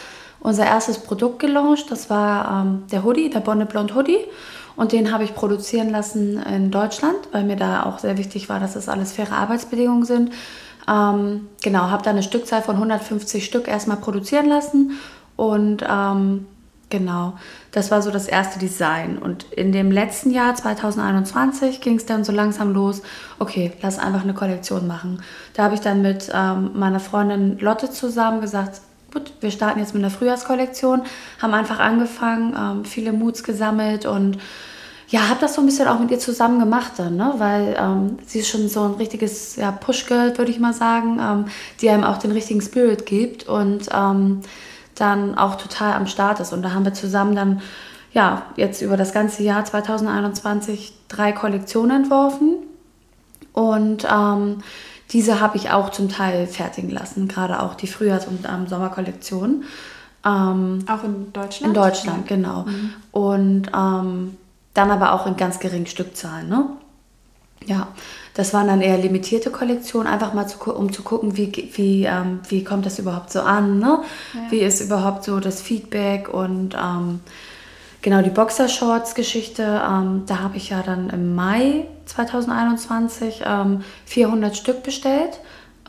unser 0.41 0.65
erstes 0.65 0.99
Produkt 0.99 1.41
gelauncht. 1.41 1.91
Das 1.91 2.09
war 2.09 2.63
ähm, 2.63 2.85
der 2.91 3.05
Hoodie, 3.05 3.31
der 3.31 3.41
Bonne 3.41 3.67
Blond 3.67 3.95
Hoodie. 3.95 4.25
Und 4.77 4.93
den 4.93 5.13
habe 5.13 5.25
ich 5.25 5.35
produzieren 5.35 5.91
lassen 5.91 6.41
in 6.43 6.71
Deutschland, 6.71 7.17
weil 7.33 7.45
mir 7.45 7.57
da 7.57 7.85
auch 7.85 7.99
sehr 7.99 8.17
wichtig 8.17 8.49
war, 8.49 8.61
dass 8.61 8.75
das 8.75 8.89
alles 8.89 9.13
faire 9.13 9.33
Arbeitsbedingungen 9.33 10.05
sind. 10.05 10.33
Ähm, 10.89 11.49
genau, 11.63 11.91
habe 11.91 12.03
da 12.03 12.11
eine 12.11 12.23
Stückzahl 12.23 12.63
von 12.63 12.77
150 12.77 13.45
Stück 13.45 13.69
erstmal 13.69 13.99
produzieren 13.99 14.47
lassen 14.47 14.93
und 15.37 15.85
ähm, 15.87 16.47
Genau, 16.91 17.35
das 17.71 17.93
war 17.93 18.03
so 18.03 18.11
das 18.11 18.27
erste 18.27 18.59
Design. 18.59 19.19
Und 19.19 19.45
in 19.53 19.71
dem 19.71 19.93
letzten 19.93 20.33
Jahr, 20.33 20.57
2021, 20.57 21.81
ging 21.81 21.97
es 21.97 22.05
dann 22.05 22.25
so 22.25 22.33
langsam 22.33 22.75
los, 22.75 23.03
okay, 23.39 23.73
lass 23.81 24.01
einfach 24.01 24.25
eine 24.25 24.35
Kollektion 24.35 24.89
machen. 24.89 25.23
Da 25.55 25.63
habe 25.63 25.75
ich 25.75 25.81
dann 25.81 26.03
mit 26.03 26.31
ähm, 26.35 26.73
meiner 26.75 26.99
Freundin 26.99 27.61
Lotte 27.61 27.91
zusammen 27.91 28.41
gesagt, 28.41 28.81
gut, 29.15 29.33
wir 29.41 29.53
starten 29.53 29.79
jetzt 29.79 29.95
mit 29.95 30.03
einer 30.03 30.11
Frühjahrskollektion, 30.11 31.03
haben 31.41 31.55
einfach 31.55 31.79
angefangen, 31.79 32.55
ähm, 32.59 32.85
viele 32.85 33.13
Moods 33.13 33.45
gesammelt 33.45 34.05
und 34.05 34.39
ja, 35.11 35.29
habe 35.29 35.41
das 35.41 35.55
so 35.55 35.61
ein 35.61 35.67
bisschen 35.67 35.89
auch 35.89 35.99
mit 35.99 36.11
ihr 36.11 36.21
zusammen 36.21 36.59
gemacht 36.59 36.93
dann, 36.97 37.17
ne? 37.17 37.35
weil 37.39 37.77
ähm, 37.79 38.19
sie 38.27 38.41
ist 38.41 38.49
schon 38.49 38.69
so 38.69 38.83
ein 38.85 38.95
richtiges 38.95 39.57
ja, 39.57 39.73
Push-Girl, 39.73 40.39
würde 40.39 40.51
ich 40.51 40.61
mal 40.61 40.73
sagen, 40.73 41.21
ähm, 41.21 41.45
die 41.81 41.91
einem 41.91 42.05
auch 42.05 42.19
den 42.19 42.31
richtigen 42.31 42.61
Spirit 42.61 43.07
gibt 43.07 43.49
und 43.49 43.89
ähm, 43.93 44.41
dann 45.01 45.37
auch 45.37 45.57
total 45.57 45.95
am 45.95 46.07
Start 46.07 46.41
ist. 46.41 46.53
Und 46.53 46.63
da 46.63 46.73
haben 46.73 46.85
wir 46.85 46.95
zusammen 46.95 47.35
dann, 47.35 47.63
ja, 48.13 48.43
jetzt 48.57 48.83
über 48.83 48.97
das 48.97 49.13
ganze 49.13 49.43
Jahr 49.43 49.65
2021 49.65 50.93
drei 51.09 51.33
Kollektionen 51.33 52.03
entworfen. 52.03 52.57
Und 53.53 54.07
ähm, 54.11 54.63
diese 55.11 55.41
habe 55.41 55.57
ich 55.57 55.71
auch 55.71 55.91
zum 55.91 56.09
Teil 56.09 56.47
fertigen 56.47 56.91
lassen, 56.91 57.29
gerade 57.29 57.61
auch 57.61 57.75
die 57.75 57.89
Frühjahrs- 57.89 58.29
und 58.29 58.45
ähm, 58.47 58.67
Sommerkollektion. 58.69 59.65
Ähm, 60.25 60.85
auch 60.89 61.03
in 61.03 61.33
Deutschland? 61.33 61.69
In 61.69 61.75
Deutschland, 61.75 62.27
genau. 62.27 62.63
Mhm. 62.63 62.93
Und 63.11 63.71
ähm, 63.75 64.37
dann 64.75 64.91
aber 64.91 65.13
auch 65.13 65.27
in 65.27 65.37
ganz 65.37 65.59
geringen 65.59 65.87
Stückzahlen. 65.87 66.49
Ne? 66.49 66.67
Ja, 67.65 67.89
das 68.41 68.55
waren 68.55 68.69
dann 68.69 68.81
eher 68.81 68.97
limitierte 68.97 69.51
Kollektionen, 69.51 70.11
einfach 70.11 70.33
mal 70.33 70.47
zu, 70.47 70.59
um 70.75 70.93
zu 70.93 71.03
gucken, 71.03 71.37
wie, 71.37 71.71
wie, 71.75 72.05
ähm, 72.05 72.41
wie 72.49 72.65
kommt 72.65 72.87
das 72.87 72.99
überhaupt 72.99 73.31
so 73.31 73.43
an, 73.43 73.79
ne? 73.79 74.03
Ja. 74.33 74.41
wie 74.51 74.61
ist 74.61 74.81
überhaupt 74.81 75.25
so 75.25 75.41
das 75.41 75.61
Feedback 75.61 76.33
und 76.33 76.75
ähm, 76.75 77.21
genau 78.01 78.23
die 78.23 78.31
Boxershorts-Geschichte, 78.31 79.83
ähm, 79.87 80.23
da 80.27 80.39
habe 80.39 80.57
ich 80.57 80.71
ja 80.71 80.83
dann 80.83 81.11
im 81.11 81.35
Mai 81.35 81.87
2021 82.07 83.43
400 84.07 84.51
ähm, 84.51 84.57
Stück 84.57 84.83
bestellt 84.83 85.39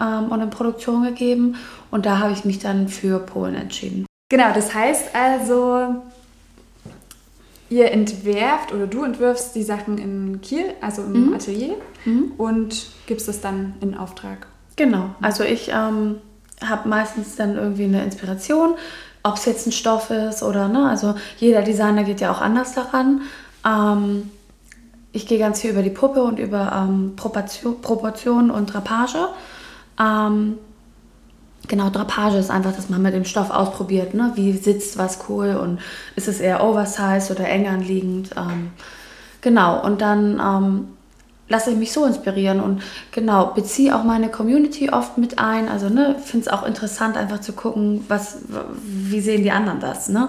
ähm, 0.01 0.29
und 0.29 0.41
in 0.41 0.50
Produktion 0.50 1.03
gegeben 1.03 1.55
und 1.89 2.05
da 2.05 2.20
habe 2.20 2.34
ich 2.34 2.43
mich 2.43 2.60
dann 2.60 2.89
für 2.89 3.20
Polen 3.20 3.55
entschieden. 3.55 4.05
Genau, 4.29 4.53
das 4.53 4.74
heißt 4.74 5.15
also, 5.15 6.01
ihr 7.72 7.92
entwerft 7.92 8.74
oder 8.74 8.86
du 8.86 9.04
entwirfst 9.04 9.56
die 9.56 9.63
Sachen 9.63 9.98
in 9.98 10.42
Kiel, 10.42 10.66
also 10.82 11.04
im 11.04 11.28
mhm. 11.28 11.34
Atelier 11.34 11.75
mhm. 12.04 12.34
und 12.38 12.88
gibst 13.08 13.30
es 13.30 13.40
dann 13.40 13.75
in 13.80 13.96
Auftrag. 13.96 14.48
Genau. 14.75 15.16
Also 15.22 15.44
ich 15.46 15.72
ähm, 15.74 16.18
habe 16.63 16.90
meistens 16.90 17.38
dann 17.38 17.56
irgendwie 17.56 17.86
eine 17.86 18.04
Inspiration, 18.04 18.75
ob 19.24 19.36
es 19.36 19.46
jetzt 19.46 19.68
ein 19.68 19.72
Stoff 19.72 20.10
ist 20.10 20.44
oder, 20.44 20.68
ne, 20.68 20.90
also 20.90 21.16
jeder 21.38 21.62
Designer 21.62 22.04
geht 22.04 22.20
ja 22.20 22.32
auch 22.32 22.42
anders 22.42 22.75
daran. 22.75 23.22
Ähm, 23.66 24.30
ich 25.13 25.25
gehe 25.25 25.40
ganz 25.40 25.62
viel 25.62 25.72
über 25.72 25.82
die 25.82 25.90
Puppe 25.90 26.24
und 26.24 26.40
über 26.40 26.74
ähm, 26.75 27.13
Proportion, 27.16 27.80
Proportion 27.82 28.51
und 28.51 28.74
Drapage. 28.74 29.30
Ähm, 29.98 30.58
genau, 31.68 31.89
Drapage 31.89 32.38
ist 32.38 32.51
einfach, 32.51 32.75
dass 32.75 32.89
man 32.89 33.01
mit 33.01 33.13
dem 33.13 33.25
Stoff 33.25 33.50
ausprobiert, 33.51 34.13
ne? 34.13 34.32
wie 34.36 34.53
sitzt 34.53 34.98
was 34.98 35.20
cool 35.30 35.56
und 35.56 35.80
ist 36.15 36.27
es 36.27 36.39
eher 36.39 36.63
oversized 36.63 37.32
oder 37.32 37.48
eng 37.48 37.68
anliegend. 37.68 38.32
Ähm, 38.36 38.72
genau, 39.41 39.84
und 39.84 40.01
dann 40.01 40.39
ähm, 40.39 40.88
lasse 41.51 41.72
ich 41.72 41.77
mich 41.77 41.91
so 41.91 42.06
inspirieren 42.06 42.60
und 42.60 42.82
genau, 43.12 43.48
beziehe 43.48 43.96
auch 43.96 44.03
meine 44.03 44.30
Community 44.30 44.89
oft 44.89 45.18
mit 45.18 45.38
ein. 45.38 45.68
Also 45.68 45.89
ne, 45.89 46.15
finde 46.24 46.48
es 46.48 46.51
auch 46.51 46.63
interessant, 46.63 47.18
einfach 47.18 47.41
zu 47.41 47.53
gucken, 47.53 48.06
was, 48.08 48.39
wie 48.84 49.20
sehen 49.20 49.44
die 49.44 49.51
anderen 49.51 49.80
das. 49.80 50.10
Ne? 50.10 50.27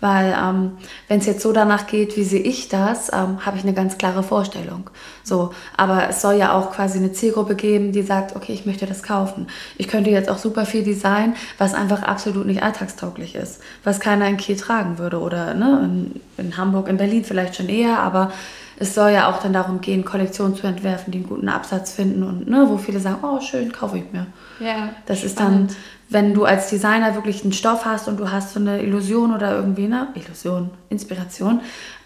Weil 0.00 0.34
ähm, 0.36 0.72
wenn 1.08 1.20
es 1.20 1.26
jetzt 1.26 1.42
so 1.42 1.52
danach 1.52 1.86
geht, 1.86 2.16
wie 2.16 2.24
sehe 2.24 2.40
ich 2.40 2.68
das, 2.68 3.12
ähm, 3.12 3.44
habe 3.44 3.58
ich 3.58 3.62
eine 3.62 3.74
ganz 3.74 3.98
klare 3.98 4.22
Vorstellung. 4.22 4.88
So, 5.22 5.52
aber 5.76 6.08
es 6.08 6.22
soll 6.22 6.34
ja 6.34 6.52
auch 6.52 6.72
quasi 6.72 6.98
eine 6.98 7.12
Zielgruppe 7.12 7.54
geben, 7.54 7.92
die 7.92 8.02
sagt, 8.02 8.34
okay, 8.34 8.52
ich 8.52 8.66
möchte 8.66 8.86
das 8.86 9.02
kaufen. 9.02 9.46
Ich 9.76 9.88
könnte 9.88 10.10
jetzt 10.10 10.30
auch 10.30 10.38
super 10.38 10.64
viel 10.64 10.82
Design, 10.82 11.34
was 11.58 11.74
einfach 11.74 12.02
absolut 12.02 12.46
nicht 12.46 12.62
alltagstauglich 12.62 13.34
ist, 13.34 13.60
was 13.84 14.00
keiner 14.00 14.26
in 14.26 14.38
Kiel 14.38 14.56
tragen 14.56 14.98
würde 14.98 15.20
oder 15.20 15.54
ne, 15.54 15.80
in, 15.84 16.44
in 16.46 16.56
Hamburg, 16.56 16.88
in 16.88 16.96
Berlin 16.96 17.24
vielleicht 17.24 17.56
schon 17.56 17.68
eher, 17.68 17.98
aber 17.98 18.32
es 18.80 18.94
soll 18.94 19.10
ja 19.10 19.30
auch 19.30 19.42
dann 19.42 19.52
darum 19.52 19.82
gehen, 19.82 20.06
Kollektionen 20.06 20.56
zu 20.56 20.66
entwerfen, 20.66 21.12
die 21.12 21.18
einen 21.18 21.28
guten 21.28 21.50
Absatz 21.50 21.92
finden 21.92 22.22
und 22.22 22.48
ne, 22.48 22.64
wo 22.66 22.78
viele 22.78 22.98
sagen, 22.98 23.18
oh 23.22 23.38
schön, 23.40 23.70
kaufe 23.72 23.98
ich 23.98 24.10
mir. 24.10 24.26
Ja, 24.58 24.88
das 25.04 25.18
spannend. 25.18 25.26
ist 25.26 25.38
dann, 25.38 25.68
wenn 26.10 26.34
du 26.34 26.44
als 26.44 26.68
Designer 26.68 27.14
wirklich 27.14 27.42
einen 27.44 27.52
Stoff 27.52 27.84
hast 27.84 28.08
und 28.08 28.18
du 28.18 28.30
hast 28.30 28.52
so 28.52 28.60
eine 28.60 28.82
Illusion 28.82 29.34
oder 29.34 29.54
irgendwie 29.54 29.84
eine 29.84 30.08
Illusion, 30.14 30.70
Inspiration, 30.90 31.60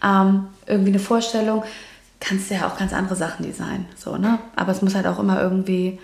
ähm, 0.04 0.46
irgendwie 0.66 0.90
eine 0.90 0.98
Vorstellung, 0.98 1.64
kannst 2.20 2.50
du 2.50 2.54
ja 2.54 2.68
auch 2.68 2.78
ganz 2.78 2.92
andere 2.92 3.16
Sachen 3.16 3.44
designen. 3.46 3.86
So, 3.96 4.16
ne? 4.16 4.38
Aber 4.56 4.72
es 4.72 4.82
muss 4.82 4.94
halt 4.94 5.06
auch 5.06 5.18
immer 5.18 5.40
irgendwie 5.40 5.98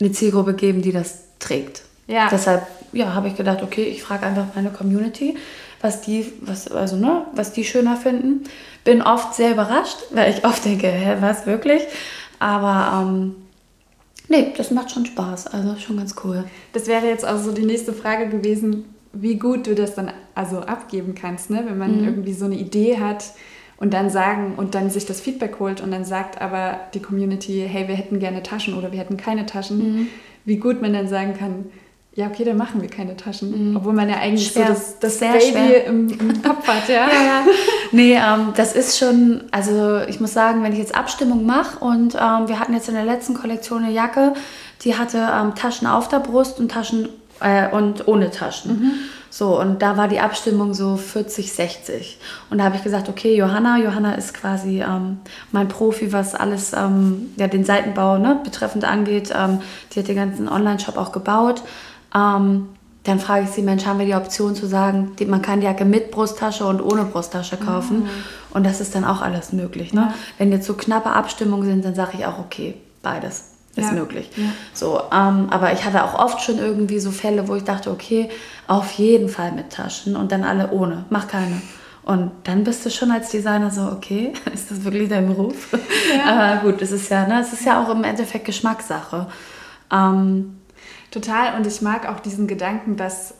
eine 0.00 0.12
Zielgruppe 0.12 0.54
geben, 0.54 0.82
die 0.82 0.92
das 0.92 1.24
trägt. 1.38 1.82
Ja. 2.06 2.28
Deshalb 2.30 2.66
ja, 2.92 3.14
habe 3.14 3.28
ich 3.28 3.36
gedacht, 3.36 3.62
okay, 3.62 3.84
ich 3.84 4.02
frage 4.02 4.26
einfach 4.26 4.46
meine 4.54 4.70
Community, 4.70 5.36
was 5.80 6.02
die, 6.02 6.32
was, 6.42 6.68
also, 6.70 6.96
ne, 6.96 7.24
was 7.34 7.52
die 7.52 7.64
schöner 7.64 7.96
finden. 7.96 8.44
Bin 8.84 9.00
oft 9.00 9.34
sehr 9.34 9.52
überrascht, 9.52 9.98
weil 10.10 10.32
ich 10.32 10.44
oft 10.44 10.64
denke, 10.64 10.88
hä, 10.88 11.16
was 11.20 11.46
wirklich? 11.46 11.82
Aber 12.38 13.02
ähm, 13.02 13.36
nee, 14.32 14.52
das 14.56 14.70
macht 14.70 14.90
schon 14.90 15.06
Spaß. 15.06 15.48
Also 15.48 15.76
schon 15.76 15.98
ganz 15.98 16.16
cool. 16.24 16.44
Das 16.72 16.88
wäre 16.88 17.06
jetzt 17.06 17.26
auch 17.26 17.38
so 17.38 17.52
die 17.52 17.66
nächste 17.66 17.92
Frage 17.92 18.28
gewesen, 18.28 18.86
wie 19.12 19.36
gut 19.36 19.66
du 19.66 19.74
das 19.74 19.94
dann 19.94 20.10
also 20.34 20.60
abgeben 20.60 21.14
kannst, 21.14 21.50
ne? 21.50 21.62
wenn 21.66 21.78
man 21.78 22.00
mhm. 22.00 22.04
irgendwie 22.04 22.32
so 22.32 22.46
eine 22.46 22.56
Idee 22.56 22.98
hat 22.98 23.32
und 23.76 23.92
dann 23.92 24.08
sagen 24.08 24.54
und 24.56 24.74
dann 24.74 24.88
sich 24.88 25.04
das 25.04 25.20
Feedback 25.20 25.60
holt 25.60 25.82
und 25.82 25.90
dann 25.90 26.04
sagt 26.04 26.40
aber 26.40 26.80
die 26.94 27.00
Community, 27.00 27.66
hey, 27.68 27.86
wir 27.88 27.94
hätten 27.94 28.18
gerne 28.18 28.42
Taschen 28.42 28.74
oder 28.74 28.90
wir 28.90 28.98
hätten 28.98 29.18
keine 29.18 29.44
Taschen. 29.44 29.78
Mhm. 29.78 30.08
Wie 30.46 30.56
gut 30.56 30.80
man 30.80 30.94
dann 30.94 31.08
sagen 31.08 31.34
kann, 31.34 31.66
ja, 32.14 32.26
okay, 32.26 32.44
dann 32.44 32.58
machen 32.58 32.82
wir 32.82 32.90
keine 32.90 33.16
Taschen. 33.16 33.70
Mhm. 33.70 33.76
Obwohl 33.76 33.94
man 33.94 34.08
ja 34.08 34.16
eigentlich 34.16 34.48
schwer. 34.48 34.66
so 34.66 34.72
das, 34.72 34.98
das 34.98 35.18
Baby 35.18 35.86
im, 35.86 36.08
im, 36.10 36.42
Kopf 36.42 36.68
hat, 36.68 36.88
ja. 36.88 37.06
ja, 37.06 37.22
ja. 37.24 37.44
Nee, 37.90 38.14
ähm, 38.14 38.52
das 38.54 38.74
ist 38.74 38.98
schon, 38.98 39.44
also 39.50 40.00
ich 40.00 40.20
muss 40.20 40.34
sagen, 40.34 40.62
wenn 40.62 40.72
ich 40.72 40.78
jetzt 40.78 40.94
Abstimmung 40.94 41.46
mache 41.46 41.78
und 41.82 42.14
ähm, 42.14 42.48
wir 42.48 42.58
hatten 42.58 42.74
jetzt 42.74 42.88
in 42.88 42.94
der 42.94 43.04
letzten 43.04 43.32
Kollektion 43.32 43.84
eine 43.84 43.92
Jacke, 43.92 44.34
die 44.82 44.96
hatte 44.96 45.26
ähm, 45.32 45.54
Taschen 45.54 45.86
auf 45.86 46.08
der 46.08 46.18
Brust 46.18 46.58
und 46.60 46.70
Taschen 46.70 47.08
äh, 47.40 47.70
und 47.70 48.06
ohne 48.06 48.30
Taschen. 48.30 48.72
Mhm. 48.72 48.92
So, 49.30 49.58
und 49.58 49.80
da 49.80 49.96
war 49.96 50.08
die 50.08 50.20
Abstimmung 50.20 50.74
so 50.74 50.98
40, 50.98 51.50
60. 51.54 52.18
Und 52.50 52.58
da 52.58 52.64
habe 52.64 52.76
ich 52.76 52.82
gesagt, 52.82 53.08
okay, 53.08 53.34
Johanna, 53.34 53.78
Johanna 53.78 54.12
ist 54.16 54.34
quasi 54.34 54.82
ähm, 54.82 55.20
mein 55.52 55.68
Profi, 55.68 56.12
was 56.12 56.34
alles, 56.34 56.74
ähm, 56.74 57.32
ja, 57.38 57.48
den 57.48 57.64
Seitenbau 57.64 58.18
ne, 58.18 58.38
betreffend 58.44 58.84
angeht. 58.84 59.32
Ähm, 59.34 59.62
die 59.90 60.00
hat 60.00 60.08
den 60.08 60.16
ganzen 60.16 60.50
Online-Shop 60.50 60.98
auch 60.98 61.12
gebaut. 61.12 61.62
Ähm, 62.14 62.68
dann 63.04 63.18
frage 63.18 63.44
ich 63.44 63.50
sie, 63.50 63.62
Mensch, 63.62 63.84
haben 63.84 63.98
wir 63.98 64.06
die 64.06 64.14
Option 64.14 64.54
zu 64.54 64.66
sagen, 64.66 65.16
die, 65.18 65.26
man 65.26 65.42
kann 65.42 65.60
die 65.60 65.66
Jacke 65.66 65.84
mit 65.84 66.12
Brusttasche 66.12 66.64
und 66.64 66.80
ohne 66.80 67.04
Brusttasche 67.04 67.56
kaufen. 67.56 68.04
Mhm. 68.04 68.08
Und 68.50 68.64
das 68.64 68.80
ist 68.80 68.94
dann 68.94 69.04
auch 69.04 69.22
alles 69.22 69.52
möglich. 69.52 69.92
Ne? 69.92 70.02
Ja. 70.02 70.14
Wenn 70.38 70.52
jetzt 70.52 70.66
so 70.66 70.74
knappe 70.74 71.10
Abstimmungen 71.10 71.66
sind, 71.66 71.84
dann 71.84 71.94
sage 71.94 72.12
ich 72.18 72.26
auch, 72.26 72.38
okay, 72.38 72.74
beides 73.02 73.52
ist 73.74 73.88
ja. 73.88 73.92
möglich. 73.92 74.30
Ja. 74.36 74.44
So, 74.74 75.00
ähm, 75.12 75.48
aber 75.50 75.72
ich 75.72 75.84
hatte 75.84 76.04
auch 76.04 76.14
oft 76.14 76.42
schon 76.42 76.58
irgendwie 76.58 77.00
so 77.00 77.10
Fälle, 77.10 77.48
wo 77.48 77.56
ich 77.56 77.64
dachte, 77.64 77.90
okay, 77.90 78.28
auf 78.68 78.92
jeden 78.92 79.28
Fall 79.28 79.52
mit 79.52 79.70
Taschen 79.70 80.14
und 80.14 80.30
dann 80.30 80.44
alle 80.44 80.70
ohne, 80.70 81.06
mach 81.10 81.26
keine. 81.26 81.60
Und 82.04 82.32
dann 82.44 82.64
bist 82.64 82.84
du 82.84 82.90
schon 82.90 83.10
als 83.10 83.30
Designer 83.30 83.70
so, 83.70 83.82
okay, 83.82 84.32
ist 84.52 84.70
das 84.70 84.84
wirklich 84.84 85.08
dein 85.08 85.26
Beruf? 85.26 85.68
Ja. 86.14 86.58
aber 86.58 86.70
gut, 86.70 86.82
es 86.82 86.92
ist 86.92 87.08
ja, 87.10 87.26
ne, 87.26 87.40
es 87.40 87.52
ist 87.52 87.64
ja 87.64 87.82
auch 87.82 87.88
im 87.88 88.04
Endeffekt 88.04 88.44
Geschmackssache. 88.44 89.28
Ähm, 89.90 90.58
Total. 91.12 91.56
Und 91.56 91.66
ich 91.66 91.80
mag 91.80 92.08
auch 92.08 92.18
diesen 92.18 92.48
Gedanken, 92.48 92.96
dass 92.96 93.34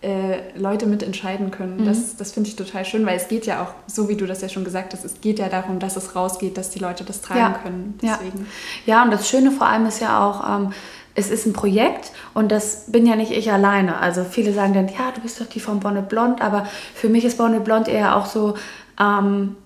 äh, 0.00 0.56
Leute 0.56 0.86
mitentscheiden 0.86 1.50
können. 1.50 1.78
Mhm. 1.78 1.84
Das, 1.86 2.16
das 2.16 2.32
finde 2.32 2.48
ich 2.48 2.56
total 2.56 2.84
schön, 2.84 3.04
weil 3.04 3.16
es 3.16 3.28
geht 3.28 3.44
ja 3.44 3.62
auch, 3.62 3.72
so 3.86 4.08
wie 4.08 4.16
du 4.16 4.26
das 4.26 4.40
ja 4.40 4.48
schon 4.48 4.64
gesagt 4.64 4.92
hast, 4.92 5.04
es 5.04 5.20
geht 5.20 5.38
ja 5.38 5.48
darum, 5.48 5.78
dass 5.78 5.96
es 5.96 6.14
rausgeht, 6.14 6.56
dass 6.56 6.70
die 6.70 6.78
Leute 6.78 7.04
das 7.04 7.20
tragen 7.20 7.40
ja. 7.40 7.58
können. 7.62 7.98
Deswegen. 8.00 8.46
Ja. 8.86 8.98
ja, 8.98 9.04
und 9.04 9.10
das 9.10 9.28
Schöne 9.28 9.50
vor 9.50 9.66
allem 9.66 9.86
ist 9.86 10.00
ja 10.00 10.24
auch, 10.24 10.60
ähm, 10.60 10.72
es 11.14 11.30
ist 11.30 11.46
ein 11.46 11.54
Projekt 11.54 12.12
und 12.34 12.52
das 12.52 12.92
bin 12.92 13.06
ja 13.06 13.16
nicht 13.16 13.32
ich 13.32 13.50
alleine. 13.50 13.98
Also 13.98 14.24
viele 14.24 14.52
sagen 14.52 14.74
dann, 14.74 14.88
ja, 14.88 15.10
du 15.14 15.22
bist 15.22 15.40
doch 15.40 15.46
die 15.46 15.60
von 15.60 15.80
Bonnet 15.80 16.08
Blond, 16.08 16.42
aber 16.42 16.66
für 16.94 17.08
mich 17.08 17.24
ist 17.24 17.38
Bonnet 17.38 17.64
Blond 17.64 17.88
eher 17.88 18.16
auch 18.16 18.26
so, 18.26 18.54
ähm, 19.00 19.56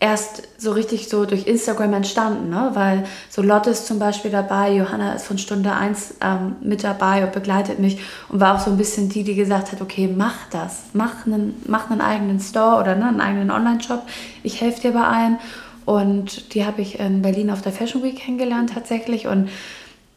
erst 0.00 0.42
so 0.58 0.72
richtig 0.72 1.08
so 1.08 1.24
durch 1.24 1.46
Instagram 1.46 1.92
entstanden, 1.94 2.50
ne? 2.50 2.70
weil 2.74 3.04
so 3.28 3.42
Lotte 3.42 3.70
ist 3.70 3.86
zum 3.86 3.98
Beispiel 3.98 4.30
dabei, 4.30 4.72
Johanna 4.72 5.14
ist 5.14 5.26
von 5.26 5.38
Stunde 5.38 5.72
1 5.72 6.14
ähm, 6.20 6.56
mit 6.60 6.84
dabei 6.84 7.24
und 7.24 7.32
begleitet 7.32 7.80
mich 7.80 7.98
und 8.28 8.40
war 8.40 8.54
auch 8.54 8.60
so 8.60 8.70
ein 8.70 8.76
bisschen 8.76 9.08
die, 9.08 9.24
die 9.24 9.34
gesagt 9.34 9.72
hat, 9.72 9.80
okay, 9.80 10.08
mach 10.14 10.48
das, 10.50 10.84
mach 10.92 11.26
einen, 11.26 11.60
mach 11.66 11.90
einen 11.90 12.00
eigenen 12.00 12.38
Store 12.38 12.80
oder 12.80 12.94
ne, 12.94 13.08
einen 13.08 13.20
eigenen 13.20 13.50
Online-Shop, 13.50 14.02
ich 14.42 14.60
helfe 14.60 14.82
dir 14.82 14.92
bei 14.92 15.04
allem. 15.04 15.38
Und 15.84 16.52
die 16.52 16.66
habe 16.66 16.82
ich 16.82 17.00
in 17.00 17.22
Berlin 17.22 17.50
auf 17.50 17.62
der 17.62 17.72
Fashion 17.72 18.02
Week 18.02 18.16
kennengelernt 18.16 18.72
tatsächlich. 18.74 19.26
Und 19.26 19.48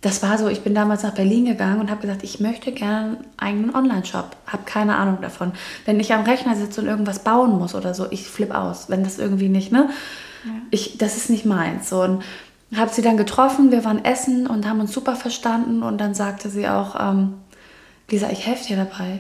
das 0.01 0.24
war 0.24 0.39
so, 0.39 0.48
ich 0.48 0.62
bin 0.62 0.74
damals 0.74 1.03
nach 1.03 1.13
Berlin 1.13 1.46
gegangen 1.46 1.79
und 1.79 1.91
habe 1.91 2.01
gesagt, 2.01 2.24
ich 2.24 2.39
möchte 2.39 2.72
gerne 2.72 3.17
einen 3.17 3.25
eigenen 3.38 3.75
Online-Shop. 3.75 4.36
Habe 4.48 4.63
keine 4.65 4.96
Ahnung 4.96 5.20
davon. 5.22 5.51
Wenn 5.86 6.00
ich 6.00 6.12
am 6.13 6.24
Rechner 6.24 6.55
sitze 6.55 6.81
und 6.81 6.88
irgendwas 6.88 7.20
bauen 7.20 7.60
muss 7.60 7.75
oder 7.75 7.93
so, 7.93 8.08
ich 8.10 8.27
flippe 8.27 8.58
aus. 8.58 8.89
Wenn 8.89 9.03
das 9.03 9.20
irgendwie 9.20 9.50
nicht, 9.50 9.72
ne? 9.72 9.89
Ja. 10.43 10.51
Ich, 10.72 10.98
das 10.98 11.17
ist 11.17 11.29
nicht 11.29 11.46
meins. 11.46 11.89
So, 11.89 12.01
und 12.01 12.24
habe 12.75 12.91
sie 12.91 13.03
dann 13.03 13.15
getroffen, 13.15 13.72
wir 13.72 13.86
waren 13.86 14.03
essen 14.03 14.48
und 14.48 14.67
haben 14.67 14.79
uns 14.79 14.91
super 14.91 15.15
verstanden. 15.15 15.84
Und 15.84 16.00
dann 16.00 16.15
sagte 16.15 16.50
sie 16.50 16.67
auch, 16.67 16.96
ähm, 17.00 17.36
Lisa, 18.10 18.31
ich 18.31 18.48
helfe 18.48 18.67
dir 18.70 18.77
dabei. 18.77 19.20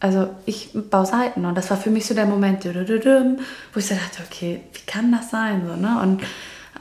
Also 0.00 0.30
ich 0.46 0.70
baue 0.72 1.04
Seiten. 1.04 1.44
Und 1.44 1.56
das 1.56 1.68
war 1.68 1.76
für 1.76 1.90
mich 1.90 2.06
so 2.06 2.14
der 2.14 2.26
Moment, 2.26 2.64
wo 2.64 3.78
ich 3.78 3.86
so 3.86 3.94
dachte, 3.94 4.22
okay, 4.26 4.62
wie 4.72 4.86
kann 4.86 5.12
das 5.12 5.30
sein? 5.30 5.62
So, 5.68 5.76
ne? 5.76 6.00
Und 6.00 6.22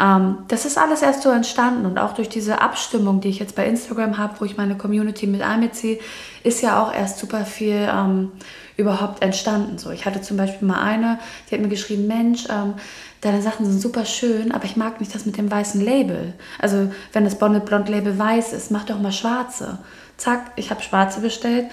ähm, 0.01 0.39
das 0.47 0.65
ist 0.65 0.77
alles 0.77 1.01
erst 1.01 1.21
so 1.21 1.29
entstanden 1.29 1.85
und 1.85 1.99
auch 1.99 2.13
durch 2.13 2.29
diese 2.29 2.59
Abstimmung, 2.61 3.21
die 3.21 3.29
ich 3.29 3.39
jetzt 3.39 3.55
bei 3.55 3.67
Instagram 3.67 4.17
habe, 4.17 4.35
wo 4.39 4.45
ich 4.45 4.57
meine 4.57 4.75
Community 4.75 5.27
mit 5.27 5.41
einbeziehe, 5.41 5.99
ist 6.43 6.61
ja 6.61 6.81
auch 6.81 6.93
erst 6.93 7.19
super 7.19 7.45
viel 7.45 7.87
ähm, 7.91 8.31
überhaupt 8.77 9.21
entstanden. 9.21 9.77
So, 9.77 9.91
ich 9.91 10.05
hatte 10.05 10.21
zum 10.21 10.37
Beispiel 10.37 10.67
mal 10.67 10.81
eine, 10.81 11.19
die 11.49 11.55
hat 11.55 11.61
mir 11.61 11.69
geschrieben, 11.69 12.07
Mensch, 12.07 12.45
ähm, 12.49 12.73
deine 13.21 13.43
Sachen 13.43 13.65
sind 13.65 13.79
super 13.79 14.05
schön, 14.05 14.51
aber 14.51 14.65
ich 14.65 14.75
mag 14.75 14.99
nicht 14.99 15.13
das 15.13 15.27
mit 15.27 15.37
dem 15.37 15.51
weißen 15.51 15.79
Label. 15.79 16.33
Also 16.57 16.91
wenn 17.13 17.23
das 17.23 17.37
Bonnet 17.37 17.65
Blond 17.65 17.87
Label 17.87 18.17
weiß 18.17 18.53
ist, 18.53 18.71
mach 18.71 18.85
doch 18.85 18.99
mal 18.99 19.11
schwarze 19.11 19.77
zack, 20.21 20.51
ich 20.55 20.69
habe 20.69 20.81
schwarze 20.81 21.19
bestellt. 21.19 21.65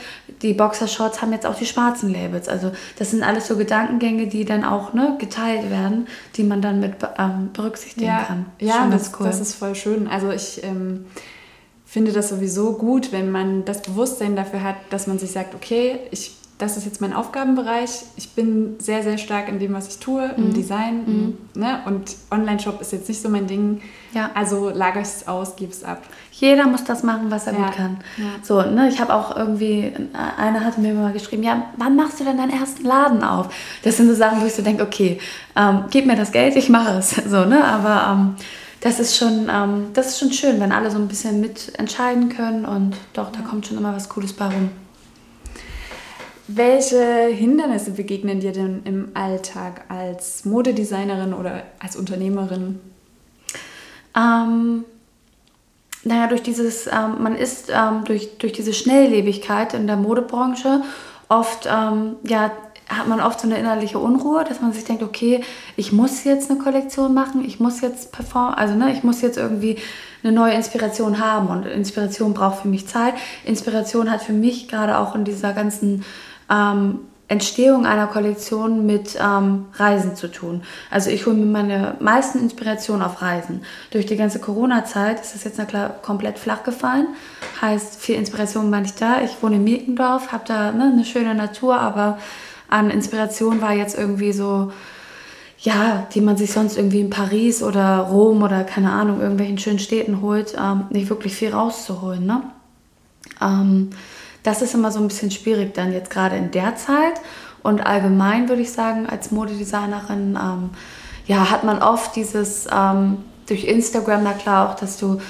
Die 0.42 0.54
Boxershorts 0.54 1.20
haben 1.20 1.32
jetzt 1.32 1.44
auch 1.44 1.54
die 1.54 1.66
schwarzen 1.66 2.12
Labels. 2.12 2.48
Also 2.48 2.72
das 2.98 3.10
sind 3.10 3.22
alles 3.22 3.46
so 3.46 3.56
Gedankengänge, 3.56 4.26
die 4.26 4.44
dann 4.44 4.64
auch 4.64 4.94
ne, 4.94 5.16
geteilt 5.18 5.70
werden, 5.70 6.08
die 6.36 6.44
man 6.44 6.62
dann 6.62 6.80
mit 6.80 6.94
ähm, 7.18 7.50
berücksichtigen 7.52 8.06
ja, 8.06 8.22
kann. 8.22 8.46
Ja, 8.58 8.88
das, 8.90 9.12
cool. 9.20 9.26
das 9.26 9.40
ist 9.40 9.54
voll 9.54 9.74
schön. 9.74 10.08
Also 10.08 10.30
ich 10.30 10.64
ähm, 10.64 11.04
finde 11.84 12.12
das 12.12 12.30
sowieso 12.30 12.72
gut, 12.72 13.12
wenn 13.12 13.30
man 13.30 13.66
das 13.66 13.82
Bewusstsein 13.82 14.34
dafür 14.34 14.62
hat, 14.62 14.76
dass 14.90 15.06
man 15.06 15.18
sich 15.18 15.30
sagt, 15.30 15.54
okay, 15.54 16.00
ich 16.10 16.32
das 16.58 16.76
ist 16.76 16.84
jetzt 16.84 17.00
mein 17.00 17.12
Aufgabenbereich. 17.12 17.90
Ich 18.16 18.30
bin 18.30 18.74
sehr, 18.80 19.04
sehr 19.04 19.16
stark 19.16 19.48
in 19.48 19.60
dem, 19.60 19.72
was 19.74 19.86
ich 19.88 19.98
tue, 19.98 20.24
im 20.36 20.48
mhm. 20.48 20.54
Design. 20.54 21.04
Mhm. 21.06 21.60
Ne? 21.60 21.78
Und 21.86 22.16
Online-Shop 22.32 22.80
ist 22.80 22.92
jetzt 22.92 23.08
nicht 23.08 23.22
so 23.22 23.28
mein 23.28 23.46
Ding. 23.46 23.80
Ja. 24.12 24.30
Also 24.34 24.70
lagere 24.70 25.02
ich 25.02 25.08
es 25.08 25.28
aus, 25.28 25.54
gebe 25.54 25.70
es 25.70 25.84
ab. 25.84 26.02
Jeder 26.32 26.66
muss 26.66 26.82
das 26.82 27.04
machen, 27.04 27.30
was 27.30 27.46
er 27.46 27.52
ja. 27.52 27.66
gut 27.66 27.76
kann. 27.76 27.98
Ja. 28.16 28.24
So, 28.42 28.62
ne? 28.62 28.88
Ich 28.88 29.00
habe 29.00 29.14
auch 29.14 29.36
irgendwie, 29.36 29.92
einer 30.36 30.64
hatte 30.64 30.80
mir 30.80 30.94
mal 30.94 31.12
geschrieben, 31.12 31.44
ja, 31.44 31.62
wann 31.76 31.94
machst 31.94 32.18
du 32.18 32.24
denn 32.24 32.36
deinen 32.36 32.52
ersten 32.52 32.84
Laden 32.84 33.22
auf? 33.22 33.54
Das 33.84 33.96
sind 33.96 34.08
so 34.08 34.14
Sachen, 34.14 34.40
wo 34.40 34.46
ich 34.46 34.54
so 34.54 34.62
denke, 34.62 34.82
okay, 34.82 35.20
ähm, 35.54 35.84
gib 35.90 36.06
mir 36.06 36.16
das 36.16 36.32
Geld, 36.32 36.56
ich 36.56 36.68
mache 36.68 36.98
es. 36.98 37.14
So, 37.28 37.44
ne? 37.44 37.62
Aber 37.62 38.12
ähm, 38.12 38.34
das 38.80 38.98
ist 38.98 39.16
schon, 39.16 39.48
ähm, 39.52 39.88
das 39.92 40.08
ist 40.08 40.18
schon 40.18 40.32
schön, 40.32 40.60
wenn 40.60 40.72
alle 40.72 40.90
so 40.90 40.98
ein 40.98 41.08
bisschen 41.08 41.40
mitentscheiden 41.40 42.30
können 42.30 42.64
und 42.64 42.96
doch, 43.12 43.30
da 43.30 43.40
kommt 43.40 43.66
schon 43.66 43.76
immer 43.76 43.94
was 43.94 44.08
Cooles 44.08 44.32
bei 44.32 44.46
rum. 44.46 44.70
Welche 46.50 47.26
Hindernisse 47.26 47.90
begegnen 47.90 48.40
dir 48.40 48.52
denn 48.52 48.80
im 48.84 49.10
Alltag 49.12 49.82
als 49.90 50.46
Modedesignerin 50.46 51.34
oder 51.34 51.64
als 51.78 51.94
Unternehmerin? 51.94 52.80
Ähm, 54.16 54.84
naja, 56.04 56.26
durch 56.26 56.42
dieses, 56.42 56.86
ähm, 56.86 57.22
man 57.22 57.36
ist 57.36 57.70
ähm, 57.70 58.04
durch, 58.06 58.38
durch 58.38 58.54
diese 58.54 58.72
Schnelllebigkeit 58.72 59.74
in 59.74 59.86
der 59.86 59.96
Modebranche 59.96 60.80
oft, 61.28 61.68
ähm, 61.70 62.16
ja, 62.24 62.50
hat 62.88 63.06
man 63.08 63.20
oft 63.20 63.40
so 63.40 63.46
eine 63.46 63.58
innerliche 63.58 63.98
Unruhe, 63.98 64.44
dass 64.44 64.62
man 64.62 64.72
sich 64.72 64.84
denkt, 64.84 65.02
okay, 65.02 65.42
ich 65.76 65.92
muss 65.92 66.24
jetzt 66.24 66.50
eine 66.50 66.58
Kollektion 66.58 67.12
machen, 67.12 67.44
ich 67.44 67.60
muss 67.60 67.82
jetzt 67.82 68.10
performen, 68.10 68.54
also 68.54 68.74
ne, 68.74 68.90
ich 68.90 69.02
muss 69.02 69.20
jetzt 69.20 69.36
irgendwie 69.36 69.76
eine 70.22 70.32
neue 70.32 70.54
Inspiration 70.54 71.20
haben 71.20 71.48
und 71.48 71.66
Inspiration 71.66 72.32
braucht 72.32 72.62
für 72.62 72.68
mich 72.68 72.88
Zeit. 72.88 73.12
Inspiration 73.44 74.10
hat 74.10 74.22
für 74.22 74.32
mich 74.32 74.68
gerade 74.68 74.96
auch 74.96 75.14
in 75.14 75.24
dieser 75.24 75.52
ganzen 75.52 76.06
ähm, 76.50 77.00
Entstehung 77.28 77.84
einer 77.84 78.06
Kollektion 78.06 78.86
mit 78.86 79.18
ähm, 79.20 79.66
Reisen 79.74 80.16
zu 80.16 80.28
tun. 80.28 80.62
Also 80.90 81.10
ich 81.10 81.26
hole 81.26 81.36
mir 81.36 81.44
meine 81.44 81.96
meisten 82.00 82.38
Inspirationen 82.38 83.02
auf 83.02 83.20
Reisen. 83.20 83.60
Durch 83.90 84.06
die 84.06 84.16
ganze 84.16 84.38
Corona-Zeit 84.38 85.20
ist 85.20 85.34
das 85.34 85.44
jetzt 85.44 85.58
na 85.58 85.66
klar 85.66 85.90
komplett 86.00 86.38
flach 86.38 86.62
gefallen. 86.62 87.08
Heißt, 87.60 88.00
viel 88.00 88.14
Inspiration 88.14 88.72
war 88.72 88.80
nicht 88.80 89.00
da. 89.00 89.20
Ich 89.22 89.42
wohne 89.42 89.56
in 89.56 89.64
Mirkendorf, 89.64 90.32
habe 90.32 90.44
da 90.46 90.72
ne, 90.72 90.90
eine 90.90 91.04
schöne 91.04 91.34
Natur, 91.34 91.78
aber 91.78 92.18
an 92.70 92.90
Inspiration 92.90 93.60
war 93.60 93.74
jetzt 93.74 93.98
irgendwie 93.98 94.32
so, 94.32 94.72
ja, 95.58 96.06
die 96.14 96.22
man 96.22 96.38
sich 96.38 96.52
sonst 96.52 96.78
irgendwie 96.78 97.00
in 97.00 97.10
Paris 97.10 97.62
oder 97.62 97.98
Rom 97.98 98.42
oder 98.42 98.64
keine 98.64 98.92
Ahnung, 98.92 99.20
irgendwelchen 99.20 99.58
schönen 99.58 99.78
Städten 99.78 100.22
holt, 100.22 100.56
ähm, 100.58 100.84
nicht 100.88 101.10
wirklich 101.10 101.34
viel 101.34 101.52
rauszuholen. 101.52 102.24
Ne? 102.24 102.42
Ähm, 103.42 103.90
das 104.48 104.62
ist 104.62 104.74
immer 104.74 104.90
so 104.90 104.98
ein 104.98 105.08
bisschen 105.08 105.30
schwierig 105.30 105.74
dann 105.74 105.92
jetzt 105.92 106.10
gerade 106.10 106.36
in 106.36 106.50
der 106.50 106.76
Zeit. 106.76 107.20
Und 107.62 107.80
allgemein 107.80 108.48
würde 108.48 108.62
ich 108.62 108.72
sagen, 108.72 109.06
als 109.06 109.30
Modedesignerin, 109.30 110.38
ähm, 110.40 110.70
ja, 111.26 111.50
hat 111.50 111.64
man 111.64 111.82
oft 111.82 112.16
dieses, 112.16 112.66
ähm, 112.72 113.18
durch 113.46 113.64
Instagram, 113.64 114.22
na 114.24 114.32
klar 114.32 114.70
auch, 114.70 114.74
dass 114.74 114.96
du 114.96 115.20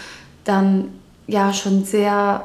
dann 0.45 0.91
ja 1.27 1.53
schon 1.53 1.85
sehr 1.85 2.45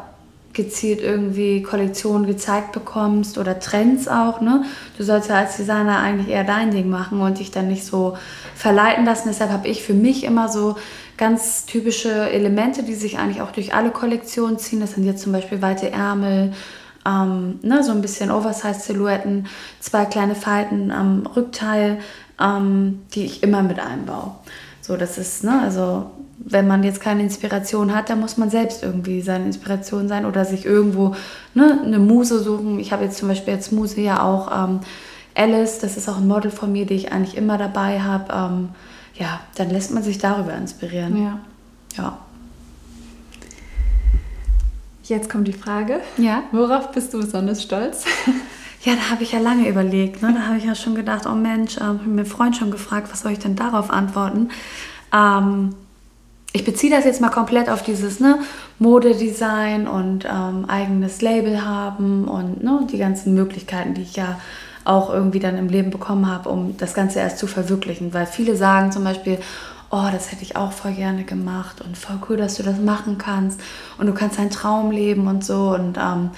gezielt 0.54 1.02
irgendwie 1.02 1.64
Kollektionen 1.64 2.28
gezeigt 2.28 2.72
bekommst 2.72 3.38
oder 3.38 3.60
Trends 3.60 4.08
auch. 4.08 4.42
Ne? 4.42 4.66
Du 4.98 5.04
sollst 5.04 5.30
ja 5.30 5.36
als 5.36 5.58
Designer 5.58 6.00
eigentlich 6.00 6.30
eher 6.30 6.44
dein 6.44 6.72
Ding 6.72 6.90
machen 6.90 7.22
und 7.22 7.40
dich 7.40 7.52
dann 7.52 7.68
nicht 7.68 7.86
so 7.86 8.18
verleiten 8.56 9.06
lassen. 9.06 9.30
Deshalb 9.30 9.52
habe 9.52 9.68
ich 9.68 9.84
für 9.84 9.96
mich 9.96 10.24
immer 10.24 10.50
so 10.50 10.76
ganz 11.18 11.66
typische 11.66 12.30
Elemente, 12.30 12.84
die 12.84 12.96
sich 12.96 13.18
eigentlich 13.18 13.42
auch 13.42 13.52
durch 13.52 13.74
alle 13.74 13.92
Kollektionen 13.92 14.58
ziehen. 14.58 14.80
Das 14.80 14.94
sind 14.94 15.04
jetzt 15.04 15.22
zum 15.22 15.32
Beispiel 15.32 15.62
weite 15.62 15.92
Ärmel, 15.92 16.54
ähm, 17.06 17.60
ne, 17.62 17.84
so 17.84 17.92
ein 17.92 18.02
bisschen 18.02 18.32
Oversize-Silhouetten, 18.32 19.48
zwei 19.80 20.06
kleine 20.06 20.36
Falten 20.36 20.92
am 20.92 21.26
Rückteil, 21.26 22.00
ähm, 22.40 23.02
die 23.14 23.26
ich 23.26 23.44
immer 23.44 23.62
mit 23.62 23.80
einbaue. 23.80 24.32
So, 24.82 24.98
das 24.98 25.18
ist, 25.18 25.44
ne, 25.44 25.62
also 25.62 26.12
wenn 26.46 26.68
man 26.68 26.84
jetzt 26.84 27.00
keine 27.00 27.22
Inspiration 27.24 27.96
hat, 27.96 28.10
dann 28.10 28.20
muss 28.20 28.38
man 28.38 28.50
selbst 28.50 28.84
irgendwie 28.84 29.22
seine 29.22 29.46
Inspiration 29.46 30.08
sein 30.08 30.26
oder 30.26 30.46
sich 30.46 30.66
irgendwo 30.66 31.16
ne, 31.54 31.80
eine 31.84 32.00
Muse 32.00 32.40
suchen. 32.40 32.80
Ich 32.80 32.92
habe 32.92 33.04
jetzt 33.06 33.18
zum 33.18 33.30
Beispiel 33.30 33.54
als 33.54 33.72
Muse 33.72 34.02
ja 34.02 34.22
auch 34.24 34.52
ähm, 34.52 34.80
Alice, 35.36 35.80
das 35.80 35.98
ist 35.98 36.10
auch 36.10 36.18
ein 36.18 36.28
Model 36.28 36.52
von 36.52 36.72
mir, 36.72 36.86
die 36.86 36.96
ich 36.96 37.12
eigentlich 37.12 37.38
immer 37.38 37.58
dabei 37.58 38.02
habe. 38.02 38.34
Ähm, 38.34 38.70
ja, 39.16 39.40
dann 39.56 39.70
lässt 39.70 39.92
man 39.92 40.04
sich 40.04 40.18
darüber 40.18 40.54
inspirieren. 40.56 41.24
Ja. 41.24 41.40
Ja. 41.96 42.18
Jetzt 45.04 45.30
kommt 45.30 45.48
die 45.48 45.54
Frage. 45.54 46.00
Ja. 46.18 46.44
Worauf 46.52 46.92
bist 46.92 47.14
du 47.14 47.20
besonders 47.20 47.62
stolz? 47.62 48.06
Ja, 48.86 48.96
da 48.96 49.12
habe 49.12 49.24
ich 49.24 49.32
ja 49.32 49.40
lange 49.40 49.70
überlegt. 49.70 50.22
Ne? 50.22 50.34
Da 50.34 50.48
habe 50.48 50.58
ich 50.58 50.66
ja 50.66 50.76
schon 50.76 50.94
gedacht, 50.94 51.26
oh 51.26 51.36
Mensch, 51.36 51.78
ähm, 51.78 51.84
habe 51.84 52.10
mir 52.10 52.26
Freund 52.26 52.58
schon 52.58 52.70
gefragt, 52.70 53.08
was 53.12 53.22
soll 53.22 53.32
ich 53.32 53.40
denn 53.40 53.56
darauf 53.56 53.90
antworten? 53.90 54.50
Ähm, 55.14 55.76
ich 56.52 56.66
beziehe 56.66 56.94
das 56.94 57.06
jetzt 57.06 57.22
mal 57.22 57.30
komplett 57.30 57.70
auf 57.70 57.82
dieses 57.82 58.20
ne, 58.20 58.40
Modedesign 58.80 59.88
und 59.88 60.26
ähm, 60.26 60.66
eigenes 60.68 61.22
Label 61.22 61.66
haben 61.66 62.28
und 62.28 62.62
ne, 62.62 62.86
die 62.92 62.98
ganzen 62.98 63.34
Möglichkeiten, 63.34 63.94
die 63.94 64.02
ich 64.02 64.18
ja 64.18 64.40
auch 64.86 65.14
irgendwie 65.14 65.40
dann 65.40 65.58
im 65.58 65.70
Leben 65.70 65.92
bekommen 65.92 66.28
habe, 66.28 66.50
um 66.50 66.78
das 66.78 66.94
Ganze 66.94 67.20
erst 67.20 67.38
zu 67.38 67.48
verwirklichen. 67.48 68.14
Weil 68.14 68.26
viele 68.26 68.56
sagen 68.56 68.92
zum 68.92 69.04
Beispiel, 69.04 69.40
oh, 69.90 70.08
das 70.12 70.32
hätte 70.32 70.44
ich 70.44 70.56
auch 70.56 70.72
voll 70.72 70.94
gerne 70.94 71.24
gemacht 71.24 71.82
und 71.82 71.98
voll 71.98 72.18
cool, 72.28 72.38
dass 72.38 72.56
du 72.56 72.64
das 72.64 72.80
machen 72.80 73.18
kannst 73.18 73.62
und 73.98 74.08
du 74.08 74.14
kannst 74.14 74.40
deinen 74.40 74.50
Traum 74.50 74.92
leben 74.92 75.28
und 75.28 75.46
so. 75.46 75.70
Und 75.70 75.98
ähm, 75.98 76.32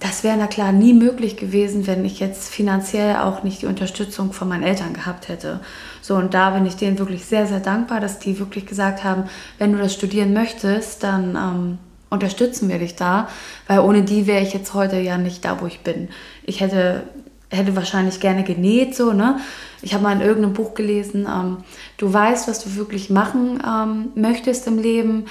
das 0.00 0.22
wäre 0.22 0.36
na 0.36 0.46
klar 0.46 0.72
nie 0.72 0.92
möglich 0.92 1.36
gewesen, 1.36 1.86
wenn 1.86 2.04
ich 2.04 2.20
jetzt 2.20 2.48
finanziell 2.48 3.16
auch 3.16 3.42
nicht 3.42 3.62
die 3.62 3.66
Unterstützung 3.66 4.32
von 4.32 4.48
meinen 4.48 4.62
Eltern 4.62 4.92
gehabt 4.94 5.28
hätte. 5.28 5.60
So, 6.02 6.14
und 6.14 6.34
da 6.34 6.50
bin 6.50 6.66
ich 6.66 6.76
denen 6.76 6.98
wirklich 6.98 7.24
sehr, 7.24 7.46
sehr 7.46 7.60
dankbar, 7.60 8.00
dass 8.00 8.18
die 8.18 8.38
wirklich 8.38 8.66
gesagt 8.66 9.02
haben, 9.02 9.24
wenn 9.58 9.72
du 9.72 9.78
das 9.78 9.94
studieren 9.94 10.32
möchtest, 10.32 11.02
dann 11.02 11.36
ähm, 11.36 11.78
unterstützen 12.10 12.68
wir 12.68 12.78
dich 12.78 12.96
da, 12.96 13.28
weil 13.66 13.80
ohne 13.80 14.02
die 14.02 14.26
wäre 14.26 14.42
ich 14.42 14.54
jetzt 14.54 14.72
heute 14.74 14.98
ja 14.98 15.18
nicht 15.18 15.44
da, 15.44 15.60
wo 15.60 15.66
ich 15.66 15.80
bin. 15.80 16.08
Ich 16.44 16.60
hätte 16.60 17.02
hätte 17.50 17.76
wahrscheinlich 17.76 18.20
gerne 18.20 18.44
genäht, 18.44 18.94
so, 18.94 19.12
ne? 19.12 19.38
Ich 19.80 19.94
habe 19.94 20.02
mal 20.02 20.12
in 20.12 20.20
irgendeinem 20.20 20.54
Buch 20.54 20.74
gelesen, 20.74 21.26
ähm, 21.26 21.58
du 21.96 22.12
weißt, 22.12 22.48
was 22.48 22.62
du 22.62 22.76
wirklich 22.76 23.10
machen 23.10 23.62
ähm, 23.66 24.08
möchtest 24.14 24.66
im 24.66 24.78
Leben 24.78 25.26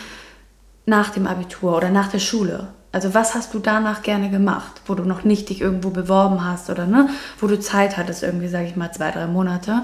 nach 0.86 1.10
dem 1.10 1.28
Abitur 1.28 1.76
oder 1.76 1.90
nach 1.90 2.08
der 2.08 2.20
Schule. 2.20 2.70
Also 2.94 3.14
was 3.14 3.36
hast 3.36 3.54
du 3.54 3.60
danach 3.60 4.02
gerne 4.02 4.30
gemacht, 4.30 4.82
wo 4.88 4.96
du 4.96 5.04
noch 5.04 5.24
nicht 5.24 5.50
dich 5.50 5.62
irgendwo 5.62 5.90
beworben 5.90 6.46
hast 6.46 6.70
oder 6.70 6.88
ne, 6.88 7.10
wo 7.40 7.48
du 7.48 7.60
Zeit 7.60 7.98
hattest, 7.98 8.24
irgendwie, 8.24 8.48
sage 8.48 8.66
ich 8.66 8.76
mal, 8.76 8.92
zwei, 8.92 9.12
drei 9.12 9.28
Monate. 9.28 9.84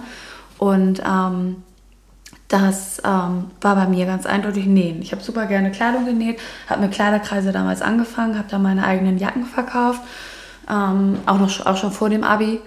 Und 0.58 1.04
ähm, 1.06 1.58
das 2.48 3.02
ähm, 3.04 3.52
war 3.62 3.76
bei 3.76 3.88
mir 3.88 4.06
ganz 4.06 4.26
eindeutig 4.26 4.66
Nähen. 4.66 5.02
Ich 5.02 5.12
habe 5.12 5.22
super 5.22 5.46
gerne 5.46 5.72
Kleidung 5.72 6.06
genäht, 6.06 6.40
habe 6.70 6.82
mit 6.82 6.94
Kleiderkreise 6.94 7.52
damals 7.52 7.82
angefangen, 7.82 8.38
habe 8.38 8.48
da 8.50 8.58
meine 8.58 8.86
eigenen 8.86 9.18
Jacken 9.18 9.46
verkauft 9.46 10.02
ähm, 10.70 11.18
auch, 11.26 11.40
noch, 11.40 11.66
auch 11.66 11.78
schon 11.78 11.92
vor 11.92 12.10
dem 12.10 12.24
Abi. 12.24 12.60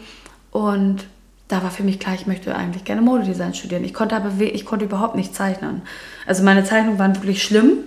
Und 0.51 1.07
da 1.49 1.63
war 1.63 1.71
für 1.71 1.83
mich 1.83 2.01
klar, 2.01 2.15
ich 2.15 2.27
möchte 2.27 2.55
eigentlich 2.55 2.85
gerne 2.85 3.03
Modedesign 3.03 3.55
studieren. 3.55 3.85
Ich 3.85 3.95
konnte 3.95 4.17
aber 4.17 4.33
ich 4.41 4.65
konnte 4.65 4.85
überhaupt 4.85 5.15
nicht 5.15 5.35
zeichnen. 5.35 5.83
Also 6.27 6.43
meine 6.43 6.65
Zeichnungen 6.65 6.99
waren 6.99 7.15
wirklich 7.15 7.43
schlimm. 7.43 7.79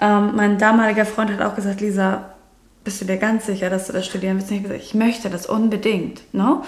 Ähm, 0.00 0.32
mein 0.34 0.58
damaliger 0.58 1.04
Freund 1.04 1.30
hat 1.30 1.42
auch 1.42 1.54
gesagt, 1.54 1.80
Lisa, 1.80 2.30
bist 2.82 3.00
du 3.00 3.04
dir 3.04 3.18
ganz 3.18 3.46
sicher, 3.46 3.68
dass 3.68 3.86
du 3.86 3.92
das 3.92 4.06
studieren 4.06 4.36
willst? 4.36 4.50
Ich 4.50 4.62
gesagt, 4.62 4.82
ich 4.82 4.94
möchte 4.94 5.28
das 5.28 5.46
unbedingt. 5.46 6.22
Ne? 6.32 6.62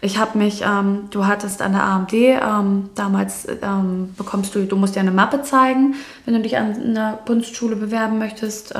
Ich 0.00 0.18
habe 0.18 0.38
mich, 0.38 0.62
ähm, 0.62 1.08
du 1.10 1.26
hattest 1.26 1.60
an 1.60 1.72
der 1.72 1.82
AMD, 1.82 2.12
ähm, 2.12 2.90
damals 2.94 3.48
ähm, 3.62 4.14
bekommst 4.16 4.54
du, 4.54 4.64
du 4.64 4.76
musst 4.76 4.94
dir 4.94 5.00
eine 5.00 5.10
Mappe 5.10 5.42
zeigen, 5.42 5.96
wenn 6.24 6.34
du 6.34 6.40
dich 6.40 6.56
an 6.56 6.76
einer 6.80 7.18
Kunstschule 7.26 7.76
bewerben 7.76 8.18
möchtest. 8.18 8.74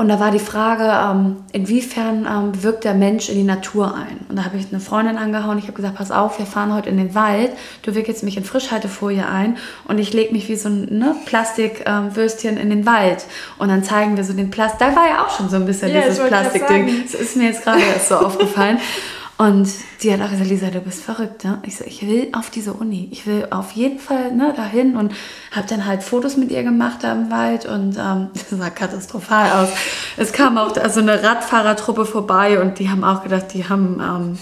Und 0.00 0.08
da 0.08 0.18
war 0.18 0.30
die 0.30 0.38
Frage, 0.38 0.84
ähm, 0.84 1.44
inwiefern 1.52 2.26
ähm, 2.26 2.62
wirkt 2.62 2.84
der 2.84 2.94
Mensch 2.94 3.28
in 3.28 3.34
die 3.34 3.42
Natur 3.42 3.94
ein? 3.94 4.20
Und 4.30 4.36
da 4.36 4.46
habe 4.46 4.56
ich 4.56 4.68
eine 4.70 4.80
Freundin 4.80 5.18
angehauen. 5.18 5.58
Ich 5.58 5.64
habe 5.64 5.74
gesagt, 5.74 5.96
pass 5.96 6.10
auf, 6.10 6.38
wir 6.38 6.46
fahren 6.46 6.74
heute 6.74 6.88
in 6.88 6.96
den 6.96 7.14
Wald. 7.14 7.50
Du 7.82 7.94
wickelst 7.94 8.22
mich 8.22 8.38
in 8.38 8.44
Frischhaltefolie 8.44 9.28
ein 9.28 9.58
und 9.88 9.98
ich 9.98 10.14
lege 10.14 10.32
mich 10.32 10.48
wie 10.48 10.56
so 10.56 10.70
ein 10.70 10.86
ne, 10.86 11.14
Plastikwürstchen 11.26 12.56
ähm, 12.56 12.62
in 12.62 12.70
den 12.70 12.86
Wald. 12.86 13.26
Und 13.58 13.68
dann 13.68 13.84
zeigen 13.84 14.16
wir 14.16 14.24
so 14.24 14.32
den 14.32 14.50
Plastik. 14.50 14.78
Da 14.78 14.96
war 14.96 15.06
ja 15.06 15.22
auch 15.22 15.36
schon 15.36 15.50
so 15.50 15.56
ein 15.56 15.66
bisschen 15.66 15.92
ja, 15.92 16.00
dieses 16.00 16.26
Plastikding. 16.26 17.02
Das 17.02 17.20
ist 17.20 17.36
mir 17.36 17.48
jetzt 17.48 17.62
gerade 17.62 17.82
erst 17.82 18.08
so 18.08 18.16
aufgefallen. 18.16 18.78
Und 19.40 19.70
die 20.02 20.12
hat 20.12 20.20
auch 20.20 20.28
gesagt, 20.28 20.50
Lisa, 20.50 20.68
du 20.68 20.80
bist 20.80 21.02
verrückt. 21.02 21.44
Ne? 21.44 21.62
Ich 21.64 21.78
so, 21.78 21.84
ich 21.86 22.06
will 22.06 22.28
auf 22.32 22.50
diese 22.50 22.74
Uni. 22.74 23.08
Ich 23.10 23.26
will 23.26 23.46
auf 23.48 23.70
jeden 23.72 23.98
Fall 23.98 24.32
ne, 24.32 24.52
dahin 24.54 24.96
und 24.96 25.14
habe 25.50 25.66
dann 25.66 25.86
halt 25.86 26.02
Fotos 26.02 26.36
mit 26.36 26.50
ihr 26.50 26.62
gemacht 26.62 26.98
da 27.00 27.12
im 27.12 27.30
Wald 27.30 27.64
und 27.64 27.96
ähm, 27.96 28.28
das 28.34 28.50
sah 28.50 28.68
katastrophal 28.68 29.50
aus. 29.64 29.70
Es 30.18 30.34
kam 30.34 30.58
auch 30.58 30.76
also 30.76 31.00
eine 31.00 31.22
Radfahrertruppe 31.22 32.04
vorbei 32.04 32.60
und 32.60 32.78
die 32.78 32.90
haben 32.90 33.02
auch 33.02 33.22
gedacht, 33.22 33.54
die 33.54 33.66
haben, 33.66 34.38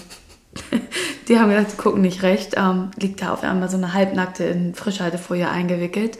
ähm, 0.73 0.81
die 1.29 1.39
haben 1.39 1.49
gedacht, 1.49 1.71
die 1.71 1.77
gucken 1.77 2.01
nicht 2.01 2.21
recht. 2.21 2.55
Ähm, 2.57 2.91
liegt 2.99 3.21
da 3.21 3.31
auf 3.31 3.43
einmal 3.43 3.69
so 3.69 3.77
eine 3.77 3.93
halbnackte 3.93 4.43
in 4.43 4.75
Frischhaltefolie 4.75 5.49
eingewickelt. 5.49 6.17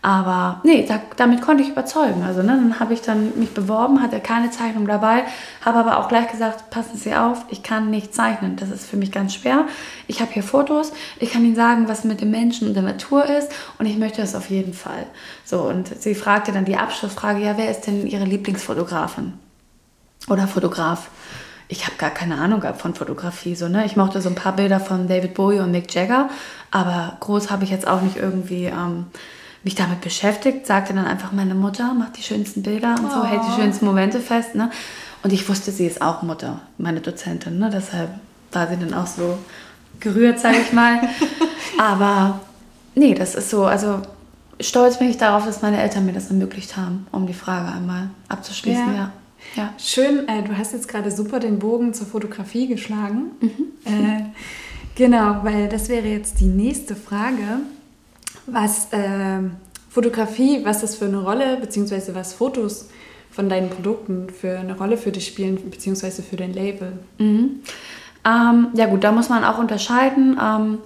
Aber 0.00 0.60
nee, 0.62 0.86
da, 0.86 1.00
damit 1.16 1.42
konnte 1.42 1.64
ich 1.64 1.70
überzeugen. 1.70 2.22
Also 2.22 2.42
ne, 2.42 2.48
dann 2.48 2.78
habe 2.78 2.94
ich 2.94 3.02
dann 3.02 3.36
mich 3.36 3.52
beworben, 3.52 4.00
hatte 4.00 4.20
keine 4.20 4.50
Zeichnung 4.50 4.86
dabei, 4.86 5.24
habe 5.64 5.78
aber 5.78 5.98
auch 5.98 6.08
gleich 6.08 6.30
gesagt, 6.30 6.70
passen 6.70 6.96
Sie 6.96 7.14
auf, 7.14 7.44
ich 7.48 7.64
kann 7.64 7.90
nicht 7.90 8.14
zeichnen. 8.14 8.56
Das 8.56 8.70
ist 8.70 8.86
für 8.86 8.96
mich 8.96 9.10
ganz 9.10 9.34
schwer. 9.34 9.66
Ich 10.06 10.20
habe 10.20 10.32
hier 10.32 10.44
Fotos, 10.44 10.92
ich 11.18 11.32
kann 11.32 11.44
Ihnen 11.44 11.56
sagen, 11.56 11.88
was 11.88 12.04
mit 12.04 12.20
dem 12.20 12.30
Menschen 12.30 12.68
und 12.68 12.74
der 12.74 12.84
Natur 12.84 13.24
ist 13.24 13.50
und 13.78 13.86
ich 13.86 13.98
möchte 13.98 14.20
das 14.20 14.36
auf 14.36 14.50
jeden 14.50 14.72
Fall. 14.72 15.06
So, 15.44 15.62
und 15.62 15.88
sie 16.00 16.14
fragte 16.14 16.52
dann 16.52 16.64
die 16.64 16.76
Abschlussfrage, 16.76 17.40
ja, 17.40 17.56
wer 17.56 17.70
ist 17.70 17.86
denn 17.88 18.06
Ihre 18.06 18.24
Lieblingsfotografin? 18.24 19.32
Oder 20.28 20.46
Fotograf? 20.46 21.08
ich 21.68 21.84
habe 21.84 21.96
gar 21.98 22.10
keine 22.10 22.38
Ahnung 22.38 22.60
gehabt 22.60 22.80
von 22.80 22.94
Fotografie. 22.94 23.54
So, 23.54 23.68
ne? 23.68 23.84
Ich 23.84 23.94
mochte 23.94 24.22
so 24.22 24.30
ein 24.30 24.34
paar 24.34 24.56
Bilder 24.56 24.80
von 24.80 25.06
David 25.06 25.34
Bowie 25.34 25.60
und 25.60 25.70
Mick 25.70 25.94
Jagger, 25.94 26.30
aber 26.70 27.18
groß 27.20 27.50
habe 27.50 27.64
ich 27.64 27.70
jetzt 27.70 27.86
auch 27.86 28.00
nicht 28.00 28.16
irgendwie 28.16 28.64
ähm, 28.64 29.06
mich 29.64 29.74
damit 29.74 30.00
beschäftigt. 30.00 30.66
Sagte 30.66 30.94
dann 30.94 31.06
einfach 31.06 31.32
meine 31.32 31.54
Mutter, 31.54 31.94
macht 31.94 32.16
die 32.16 32.22
schönsten 32.22 32.62
Bilder 32.62 32.94
und 32.98 33.10
so, 33.10 33.24
hält 33.24 33.42
die 33.42 33.52
Oh. 33.54 33.60
schönsten 33.60 33.86
Momente 33.86 34.20
fest. 34.20 34.54
Ne? 34.54 34.70
Und 35.22 35.32
ich 35.32 35.48
wusste, 35.48 35.72
sie 35.72 35.86
ist 35.86 36.00
auch 36.00 36.22
Mutter, 36.22 36.60
meine 36.78 37.00
Dozentin. 37.00 37.58
Ne? 37.58 37.70
Deshalb 37.72 38.10
war 38.52 38.68
sie 38.68 38.76
dann 38.76 38.94
auch 38.94 39.06
so 39.06 39.38
gerührt, 40.00 40.38
sage 40.38 40.58
ich 40.64 40.72
mal. 40.72 41.00
aber 41.78 42.40
nee, 42.94 43.14
das 43.14 43.34
ist 43.34 43.50
so, 43.50 43.64
also 43.66 44.00
stolz 44.60 44.98
bin 44.98 45.10
ich 45.10 45.18
darauf, 45.18 45.44
dass 45.44 45.60
meine 45.62 45.80
Eltern 45.82 46.06
mir 46.06 46.12
das 46.12 46.28
ermöglicht 46.28 46.76
haben, 46.76 47.06
um 47.12 47.26
die 47.26 47.34
Frage 47.34 47.72
einmal 47.72 48.10
abzuschließen. 48.28 48.94
Ja. 48.94 48.94
Ja. 48.94 49.12
ja. 49.56 49.72
Schön, 49.78 50.28
äh, 50.28 50.42
du 50.42 50.56
hast 50.56 50.72
jetzt 50.72 50.88
gerade 50.88 51.10
super 51.10 51.40
den 51.40 51.58
Bogen 51.58 51.92
zur 51.94 52.06
Fotografie 52.06 52.66
geschlagen. 52.68 53.32
Äh, 53.84 54.22
genau, 54.94 55.40
weil 55.42 55.68
das 55.68 55.88
wäre 55.88 56.06
jetzt 56.06 56.40
die 56.40 56.46
nächste 56.46 56.94
Frage. 56.94 57.60
Was 58.50 58.92
äh, 58.92 59.40
Fotografie, 59.88 60.64
was 60.64 60.80
das 60.80 60.96
für 60.96 61.06
eine 61.06 61.18
Rolle, 61.18 61.56
beziehungsweise 61.56 62.14
was 62.14 62.34
Fotos 62.34 62.88
von 63.30 63.48
deinen 63.48 63.70
Produkten 63.70 64.30
für 64.30 64.58
eine 64.58 64.76
Rolle 64.76 64.96
für 64.96 65.12
dich 65.12 65.26
spielen, 65.26 65.58
beziehungsweise 65.70 66.22
für 66.22 66.36
dein 66.36 66.52
Label. 66.52 66.98
Mhm. 67.18 67.60
Ähm, 68.24 68.68
ja 68.74 68.86
gut, 68.86 69.04
da 69.04 69.12
muss 69.12 69.28
man 69.28 69.44
auch 69.44 69.58
unterscheiden. 69.58 70.38
Ähm, 70.42 70.78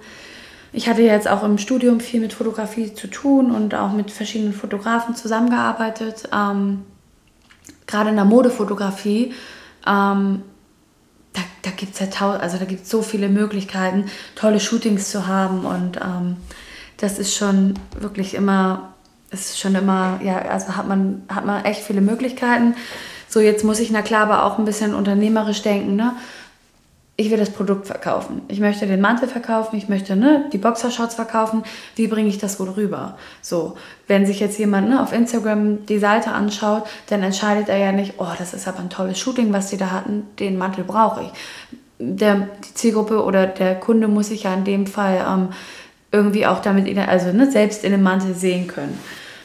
ich 0.71 0.87
hatte 0.89 1.03
jetzt 1.03 1.27
auch 1.27 1.43
im 1.43 1.57
Studium 1.57 1.99
viel 1.99 2.19
mit 2.19 2.33
Fotografie 2.33 2.93
zu 2.93 3.07
tun 3.07 3.51
und 3.51 3.75
auch 3.75 3.91
mit 3.91 4.11
verschiedenen 4.11 4.53
Fotografen 4.53 5.15
zusammengearbeitet. 5.15 6.29
Ähm, 6.33 6.83
Gerade 7.85 8.09
in 8.09 8.15
der 8.15 8.25
Modefotografie, 8.25 9.33
ähm, 9.85 10.41
da, 11.33 11.41
da 11.61 11.69
gibt 11.71 11.93
es 11.93 11.99
ja 11.99 12.29
also 12.31 12.57
da 12.57 12.65
gibt's 12.65 12.89
so 12.89 13.01
viele 13.01 13.29
Möglichkeiten, 13.29 14.05
tolle 14.35 14.59
Shootings 14.59 15.11
zu 15.11 15.27
haben 15.27 15.65
und 15.65 15.97
ähm, 15.97 16.37
das 16.97 17.19
ist 17.19 17.35
schon 17.35 17.73
wirklich 17.99 18.33
immer, 18.33 18.93
ist 19.31 19.59
schon 19.59 19.75
immer, 19.75 20.19
ja, 20.23 20.37
also 20.37 20.75
hat 20.75 20.87
man, 20.87 21.23
hat 21.27 21.45
man 21.45 21.65
echt 21.65 21.81
viele 21.81 22.01
Möglichkeiten. 22.01 22.75
So, 23.27 23.39
jetzt 23.39 23.63
muss 23.63 23.79
ich 23.79 23.89
na 23.89 24.03
klar 24.03 24.23
aber 24.23 24.45
auch 24.45 24.59
ein 24.59 24.65
bisschen 24.65 24.93
unternehmerisch 24.93 25.63
denken, 25.63 25.95
ne? 25.95 26.13
Ich 27.15 27.29
will 27.29 27.37
das 27.37 27.51
Produkt 27.51 27.85
verkaufen. 27.85 28.41
Ich 28.47 28.59
möchte 28.59 28.87
den 28.87 28.99
Mantel 28.99 29.27
verkaufen, 29.27 29.75
ich 29.75 29.87
möchte 29.87 30.15
ne, 30.15 30.45
die 30.51 30.57
Boxershorts 30.57 31.13
verkaufen. 31.13 31.63
Wie 31.95 32.07
bringe 32.07 32.27
ich 32.27 32.39
das 32.39 32.57
gut 32.57 32.75
rüber? 32.75 33.17
So, 33.39 33.75
wenn 34.07 34.25
sich 34.25 34.39
jetzt 34.39 34.57
jemand 34.57 34.89
ne, 34.89 34.99
auf 34.99 35.13
Instagram 35.13 35.85
die 35.85 35.99
Seite 35.99 36.31
anschaut, 36.31 36.85
dann 37.09 37.21
entscheidet 37.21 37.69
er 37.69 37.77
ja 37.77 37.91
nicht, 37.91 38.15
oh, 38.17 38.31
das 38.39 38.55
ist 38.55 38.67
aber 38.67 38.79
ein 38.79 38.89
tolles 38.89 39.19
Shooting, 39.19 39.53
was 39.53 39.69
die 39.69 39.77
da 39.77 39.91
hatten, 39.91 40.25
den 40.39 40.57
Mantel 40.57 40.83
brauche 40.83 41.21
ich. 41.21 41.29
Der, 41.99 42.47
die 42.67 42.73
Zielgruppe 42.73 43.23
oder 43.23 43.45
der 43.45 43.79
Kunde 43.79 44.07
muss 44.07 44.29
sich 44.29 44.43
ja 44.43 44.53
in 44.55 44.63
dem 44.63 44.87
Fall 44.87 45.23
ähm, 45.27 45.49
irgendwie 46.13 46.45
auch 46.45 46.61
damit, 46.61 46.97
also 46.97 47.33
ne, 47.33 47.51
selbst 47.51 47.83
in 47.83 47.91
dem 47.91 48.03
Mantel 48.03 48.35
sehen 48.35 48.67
können. 48.67 48.97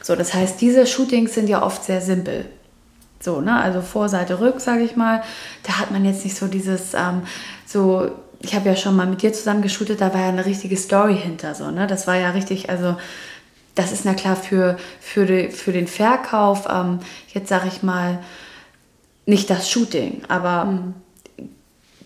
So, 0.03 0.15
das 0.15 0.35
heißt, 0.35 0.61
diese 0.61 0.87
Shootings 0.87 1.35
sind 1.35 1.49
ja 1.49 1.63
oft 1.63 1.83
sehr 1.83 2.01
simpel. 2.01 2.45
So, 3.21 3.41
ne, 3.41 3.61
also 3.61 3.81
Vorseite, 3.81 4.39
Rück, 4.39 4.61
sage 4.61 4.83
ich 4.83 4.95
mal. 4.95 5.23
Da 5.65 5.79
hat 5.81 5.91
man 5.91 6.05
jetzt 6.05 6.25
nicht 6.25 6.37
so 6.37 6.47
dieses, 6.47 6.95
ähm, 6.95 7.23
so, 7.67 8.11
ich 8.41 8.55
habe 8.55 8.69
ja 8.69 8.77
schon 8.77 8.95
mal 8.95 9.07
mit 9.07 9.23
dir 9.23 9.33
zusammen 9.33 9.63
geshootet, 9.63 10.01
da 10.01 10.13
war 10.15 10.21
ja 10.21 10.29
eine 10.29 10.45
richtige 10.45 10.77
Story 10.77 11.17
hinter, 11.17 11.55
so, 11.55 11.71
ne? 11.71 11.87
Das 11.89 12.07
war 12.07 12.17
ja 12.17 12.31
richtig, 12.31 12.71
also 12.71 12.97
das 13.75 13.91
ist 13.91 14.05
na 14.05 14.15
klar 14.15 14.37
für, 14.37 14.77
für, 15.01 15.25
die, 15.27 15.49
für 15.49 15.73
den 15.73 15.87
Verkauf, 15.87 16.69
ähm, 16.71 17.01
jetzt 17.33 17.49
sage 17.49 17.69
ich 17.69 17.83
mal, 17.83 18.19
nicht 19.27 19.51
das 19.51 19.71
Shooting, 19.71 20.23
aber 20.29 20.83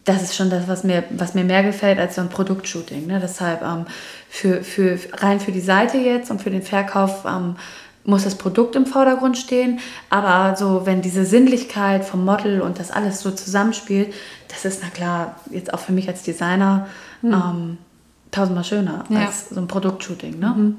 das 0.04 0.22
ist 0.22 0.36
schon 0.36 0.50
das, 0.50 0.66
was 0.66 0.84
mir, 0.84 1.04
was 1.10 1.34
mir 1.34 1.44
mehr 1.44 1.62
gefällt 1.62 1.98
als 1.98 2.16
so 2.16 2.20
ein 2.20 2.28
Produktshooting. 2.28 3.06
Ne? 3.06 3.20
Deshalb 3.20 3.62
ähm, 3.62 3.86
für, 4.34 4.62
für, 4.64 4.98
rein 5.12 5.40
für 5.40 5.52
die 5.52 5.60
Seite 5.60 5.98
jetzt 5.98 6.30
und 6.30 6.40
für 6.40 6.48
den 6.50 6.62
Verkauf 6.62 7.26
ähm, 7.26 7.56
muss 8.04 8.24
das 8.24 8.34
Produkt 8.36 8.74
im 8.76 8.86
Vordergrund 8.86 9.36
stehen. 9.36 9.78
Aber 10.08 10.56
so, 10.56 10.86
wenn 10.86 11.02
diese 11.02 11.26
Sinnlichkeit 11.26 12.02
vom 12.02 12.24
Model 12.24 12.62
und 12.62 12.78
das 12.78 12.90
alles 12.90 13.20
so 13.20 13.30
zusammenspielt, 13.30 14.14
das 14.48 14.64
ist 14.64 14.80
na 14.82 14.88
klar 14.88 15.36
jetzt 15.50 15.74
auch 15.74 15.80
für 15.80 15.92
mich 15.92 16.08
als 16.08 16.22
Designer 16.22 16.86
ähm, 17.22 17.76
tausendmal 18.30 18.64
schöner 18.64 19.04
Ja. 19.10 19.26
als 19.26 19.50
so 19.50 19.60
ein 19.60 19.68
Produktshooting. 19.68 20.38
Ne? 20.38 20.76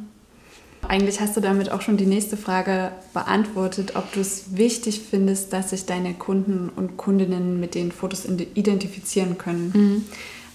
Eigentlich 0.87 1.21
hast 1.21 1.37
du 1.37 1.39
damit 1.39 1.71
auch 1.71 1.81
schon 1.81 1.95
die 1.95 2.07
nächste 2.07 2.37
Frage 2.37 2.91
beantwortet, 3.13 3.95
ob 3.95 4.11
du 4.13 4.19
es 4.19 4.57
wichtig 4.57 4.99
findest, 5.07 5.53
dass 5.53 5.69
sich 5.69 5.85
deine 5.85 6.15
Kunden 6.15 6.69
und 6.75 6.97
Kundinnen 6.97 7.59
mit 7.59 7.75
den 7.75 7.91
Fotos 7.91 8.25
ide- 8.25 8.47
identifizieren 8.55 9.37
können. 9.37 10.05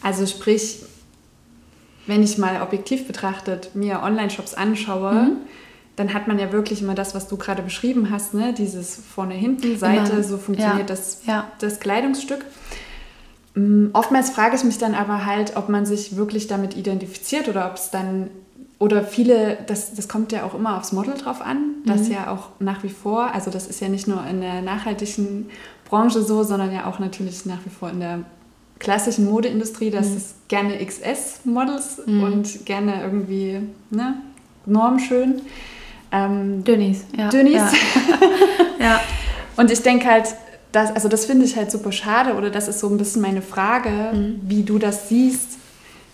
Also 0.03 0.27
sprich, 0.27 0.81
wenn 2.09 2.23
ich 2.23 2.39
mal 2.39 2.61
objektiv 2.63 3.07
betrachtet 3.07 3.75
mir 3.75 4.03
Online-Shops 4.03 4.55
anschaue, 4.55 5.33
dann 5.97 6.15
hat 6.15 6.29
man 6.29 6.39
ja 6.39 6.53
wirklich 6.53 6.81
immer 6.83 6.95
das, 6.95 7.15
was 7.15 7.29
du 7.29 7.37
gerade 7.37 7.63
beschrieben 7.63 8.11
hast, 8.11 8.33
ne? 8.35 8.55
dieses 8.57 8.97
vorne, 8.97 9.35
hinten, 9.35 9.77
Seite, 9.79 10.13
Immer. 10.13 10.23
so 10.23 10.39
funktioniert 10.39 10.79
Ja. 10.89 10.95
das, 10.97 11.21
Ja. 11.27 11.51
das 11.59 11.81
Kleidungsstück. 11.81 12.45
Mm, 13.55 13.87
Oftmals 13.93 14.31
frage 14.31 14.57
ich 14.57 14.65
mich 14.65 14.79
dann 14.79 14.95
aber 14.95 15.27
halt, 15.27 15.57
ob 15.57 15.69
man 15.69 15.87
sich 15.87 16.17
wirklich 16.17 16.47
damit 16.47 16.77
identifiziert 16.77 17.49
oder 17.49 17.67
ob 17.67 17.75
es 17.77 17.91
dann, 17.91 18.31
oder 18.79 19.03
viele, 19.03 19.59
das, 19.67 19.95
das 19.95 20.09
kommt 20.09 20.31
ja 20.31 20.45
auch 20.45 20.55
immer 20.55 20.77
aufs 20.79 20.93
Model 20.93 21.15
drauf 21.15 21.41
an, 21.43 21.59
das 21.85 22.09
ja 22.09 22.31
auch 22.31 22.51
nach 22.61 22.85
wie 22.85 22.91
vor, 22.91 23.35
also 23.35 23.51
das 23.51 23.67
ist 23.67 23.81
ja 23.81 23.89
nicht 23.89 24.07
nur 24.07 24.25
in 24.25 24.41
der 24.41 24.63
nachhaltigen 24.63 25.51
Branche 25.89 26.23
so, 26.23 26.45
sondern 26.45 26.73
ja 26.73 26.87
auch 26.87 27.01
natürlich 27.01 27.45
nach 27.45 27.59
wie 27.65 27.71
vor 27.71 27.91
in 27.91 27.99
der 28.01 28.21
klassischen 28.79 29.27
Modeindustrie, 29.27 29.91
dass 29.91 30.07
es 30.09 30.35
gerne 30.49 30.79
XS-Models 30.85 32.01
und 32.07 32.65
gerne 32.65 33.03
irgendwie 33.03 33.61
ne, 33.91 34.15
normschön. 34.67 35.43
Ähm, 36.13 36.65
Dönnies. 36.65 37.05
Ja. 37.17 37.29
Dönnies. 37.29 37.55
Ja. 37.57 37.73
ja. 38.81 39.01
und 39.57 39.71
ich 39.71 39.83
denke 39.83 40.07
halt, 40.07 40.35
das, 40.73 40.91
also 40.95 41.09
das 41.09 41.25
finde 41.25 41.45
ich 41.45 41.57
halt 41.57 41.71
super 41.71 41.93
schade 41.93 42.35
oder 42.35 42.51
das 42.51 42.69
ist 42.69 42.81
so 42.81 42.89
ein 42.89 42.99
bisschen 42.99 43.23
meine 43.23 43.43
Frage, 43.43 44.37
wie 44.43 44.63
du 44.63 44.79
das 44.79 45.09
siehst, 45.09 45.59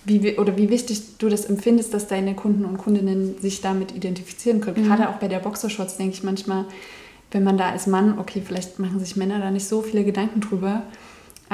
wie, 0.05 0.23
wi- 0.23 0.39
oder 0.39 0.57
wie 0.57 0.69
wichtig 0.69 1.19
du 1.19 1.29
das 1.29 1.45
empfindest, 1.45 1.93
dass 1.93 2.07
deine 2.07 2.35
Kunden 2.35 2.65
und 2.65 2.79
Kundinnen 2.79 3.37
sich 3.41 3.61
damit 3.61 3.93
identifizieren 3.95 4.61
können. 4.61 4.85
Gerade 4.87 5.09
auch 5.09 5.15
bei 5.17 5.29
der 5.29 5.39
Boxershorts 5.39 5.97
denke 5.97 6.15
ich 6.15 6.23
manchmal, 6.23 6.67
wenn 7.33 7.43
man 7.43 7.59
da 7.59 7.71
als 7.71 7.87
Mann, 7.87 8.19
okay, 8.19 8.43
vielleicht 8.45 8.79
machen 8.79 9.01
sich 9.01 9.17
Männer 9.17 9.41
da 9.41 9.51
nicht 9.51 9.67
so 9.67 9.83
viele 9.83 10.05
Gedanken 10.05 10.41
drüber, 10.41 10.83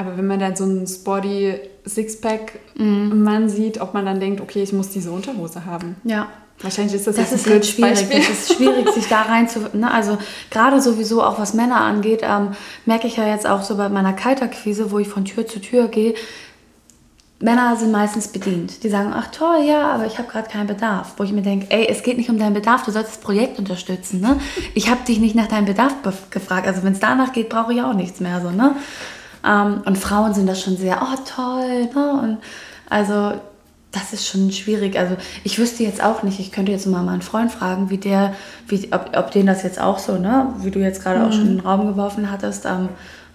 aber 0.01 0.17
wenn 0.17 0.27
man 0.27 0.39
dann 0.39 0.55
so 0.55 0.65
einen 0.65 0.85
sporty 0.87 1.55
Sixpack-Mann 1.87 3.49
sieht, 3.49 3.79
ob 3.79 3.93
man 3.93 4.05
dann 4.05 4.19
denkt, 4.19 4.41
okay, 4.41 4.61
ich 4.63 4.73
muss 4.73 4.89
diese 4.89 5.11
Unterhose 5.11 5.65
haben. 5.65 5.95
ja. 6.03 6.27
Wahrscheinlich 6.63 6.93
ist 6.93 7.07
das, 7.07 7.15
Das 7.15 7.31
ist 7.31 7.49
halt 7.49 7.65
schwierig. 7.65 8.07
Beispiel. 8.07 8.19
Das 8.19 8.29
ist 8.29 8.53
schwierig, 8.53 8.87
sich 8.89 9.07
da 9.07 9.23
rein 9.23 9.49
zu. 9.49 9.61
Ne? 9.73 9.91
Also 9.91 10.19
gerade 10.51 10.79
sowieso 10.79 11.23
auch 11.23 11.39
was 11.39 11.55
Männer 11.55 11.81
angeht, 11.81 12.21
ähm, 12.21 12.49
merke 12.85 13.07
ich 13.07 13.17
ja 13.17 13.27
jetzt 13.27 13.47
auch 13.47 13.63
so 13.63 13.77
bei 13.77 13.89
meiner 13.89 14.13
Kaltakquise, 14.13 14.91
wo 14.91 14.99
ich 14.99 15.07
von 15.07 15.25
Tür 15.25 15.47
zu 15.47 15.59
Tür 15.59 15.87
gehe. 15.87 16.13
Männer 17.39 17.75
sind 17.77 17.91
meistens 17.91 18.27
bedient. 18.27 18.83
Die 18.83 18.89
sagen, 18.89 19.11
ach 19.15 19.31
toll, 19.31 19.63
ja, 19.65 19.91
aber 19.91 20.05
ich 20.05 20.19
habe 20.19 20.27
gerade 20.27 20.49
keinen 20.49 20.67
Bedarf. 20.67 21.13
Wo 21.17 21.23
ich 21.23 21.31
mir 21.31 21.41
denke, 21.41 21.65
ey, 21.69 21.87
es 21.89 22.03
geht 22.03 22.17
nicht 22.17 22.29
um 22.29 22.37
deinen 22.37 22.53
Bedarf, 22.53 22.83
du 22.83 22.91
sollst 22.91 23.09
das 23.13 23.17
Projekt 23.19 23.57
unterstützen. 23.57 24.21
Ne? 24.21 24.39
Ich 24.75 24.89
habe 24.89 25.03
dich 25.07 25.19
nicht 25.19 25.33
nach 25.33 25.47
deinem 25.47 25.65
Bedarf 25.65 25.95
gefragt. 26.29 26.67
Also 26.67 26.83
wenn 26.83 26.93
es 26.93 26.99
danach 26.99 27.33
geht, 27.33 27.49
brauche 27.49 27.73
ich 27.73 27.81
auch 27.81 27.93
nichts 27.93 28.19
mehr. 28.19 28.39
So, 28.39 28.51
ne? 28.51 28.75
Ähm, 29.45 29.81
und 29.85 29.97
Frauen 29.97 30.33
sind 30.33 30.47
das 30.47 30.61
schon 30.61 30.77
sehr, 30.77 31.01
oh 31.01 31.17
toll. 31.25 31.89
Ne? 31.93 32.21
Und 32.21 32.37
also 32.89 33.33
das 33.91 34.13
ist 34.13 34.27
schon 34.27 34.51
schwierig. 34.51 34.97
Also 34.97 35.17
ich 35.43 35.59
wüsste 35.59 35.83
jetzt 35.83 36.03
auch 36.03 36.23
nicht, 36.23 36.39
ich 36.39 36.51
könnte 36.51 36.71
jetzt 36.71 36.87
mal 36.87 37.03
meinen 37.03 37.21
Freund 37.21 37.51
fragen, 37.51 37.89
wie 37.89 37.97
der, 37.97 38.33
wie, 38.67 38.87
ob, 38.91 39.15
ob 39.15 39.31
den 39.31 39.45
das 39.45 39.63
jetzt 39.63 39.81
auch 39.81 39.99
so, 39.99 40.17
ne, 40.17 40.53
wie 40.59 40.71
du 40.71 40.79
jetzt 40.79 41.03
gerade 41.03 41.25
auch 41.25 41.31
schon 41.31 41.41
in 41.41 41.57
den 41.57 41.59
Raum 41.59 41.87
geworfen 41.87 42.31
hattest, 42.31 42.65
ähm, 42.65 42.89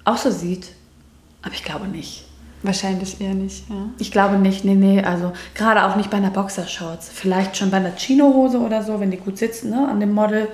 auch 0.05 0.17
so 0.17 0.31
sieht. 0.31 0.69
Aber 1.43 1.55
ich 1.55 1.63
glaube 1.63 1.87
nicht. 1.87 2.25
Wahrscheinlich 2.63 3.21
eher 3.21 3.35
nicht, 3.35 3.69
ja. 3.69 3.77
Ich 3.99 4.11
glaube 4.11 4.39
nicht, 4.39 4.65
nee, 4.65 4.75
nee, 4.75 5.03
also 5.03 5.33
gerade 5.55 5.85
auch 5.85 5.95
nicht 5.95 6.11
bei 6.11 6.17
einer 6.17 6.31
Boxershorts. 6.31 7.11
Vielleicht 7.13 7.57
schon 7.57 7.71
bei 7.71 7.77
einer 7.77 7.95
Chino-Hose 7.95 8.59
oder 8.59 8.83
so, 8.83 8.99
wenn 8.99 9.11
die 9.11 9.19
gut 9.19 9.37
sitzen, 9.37 9.71
ne, 9.71 9.87
an 9.89 10.01
dem 10.01 10.13
Model, 10.13 10.49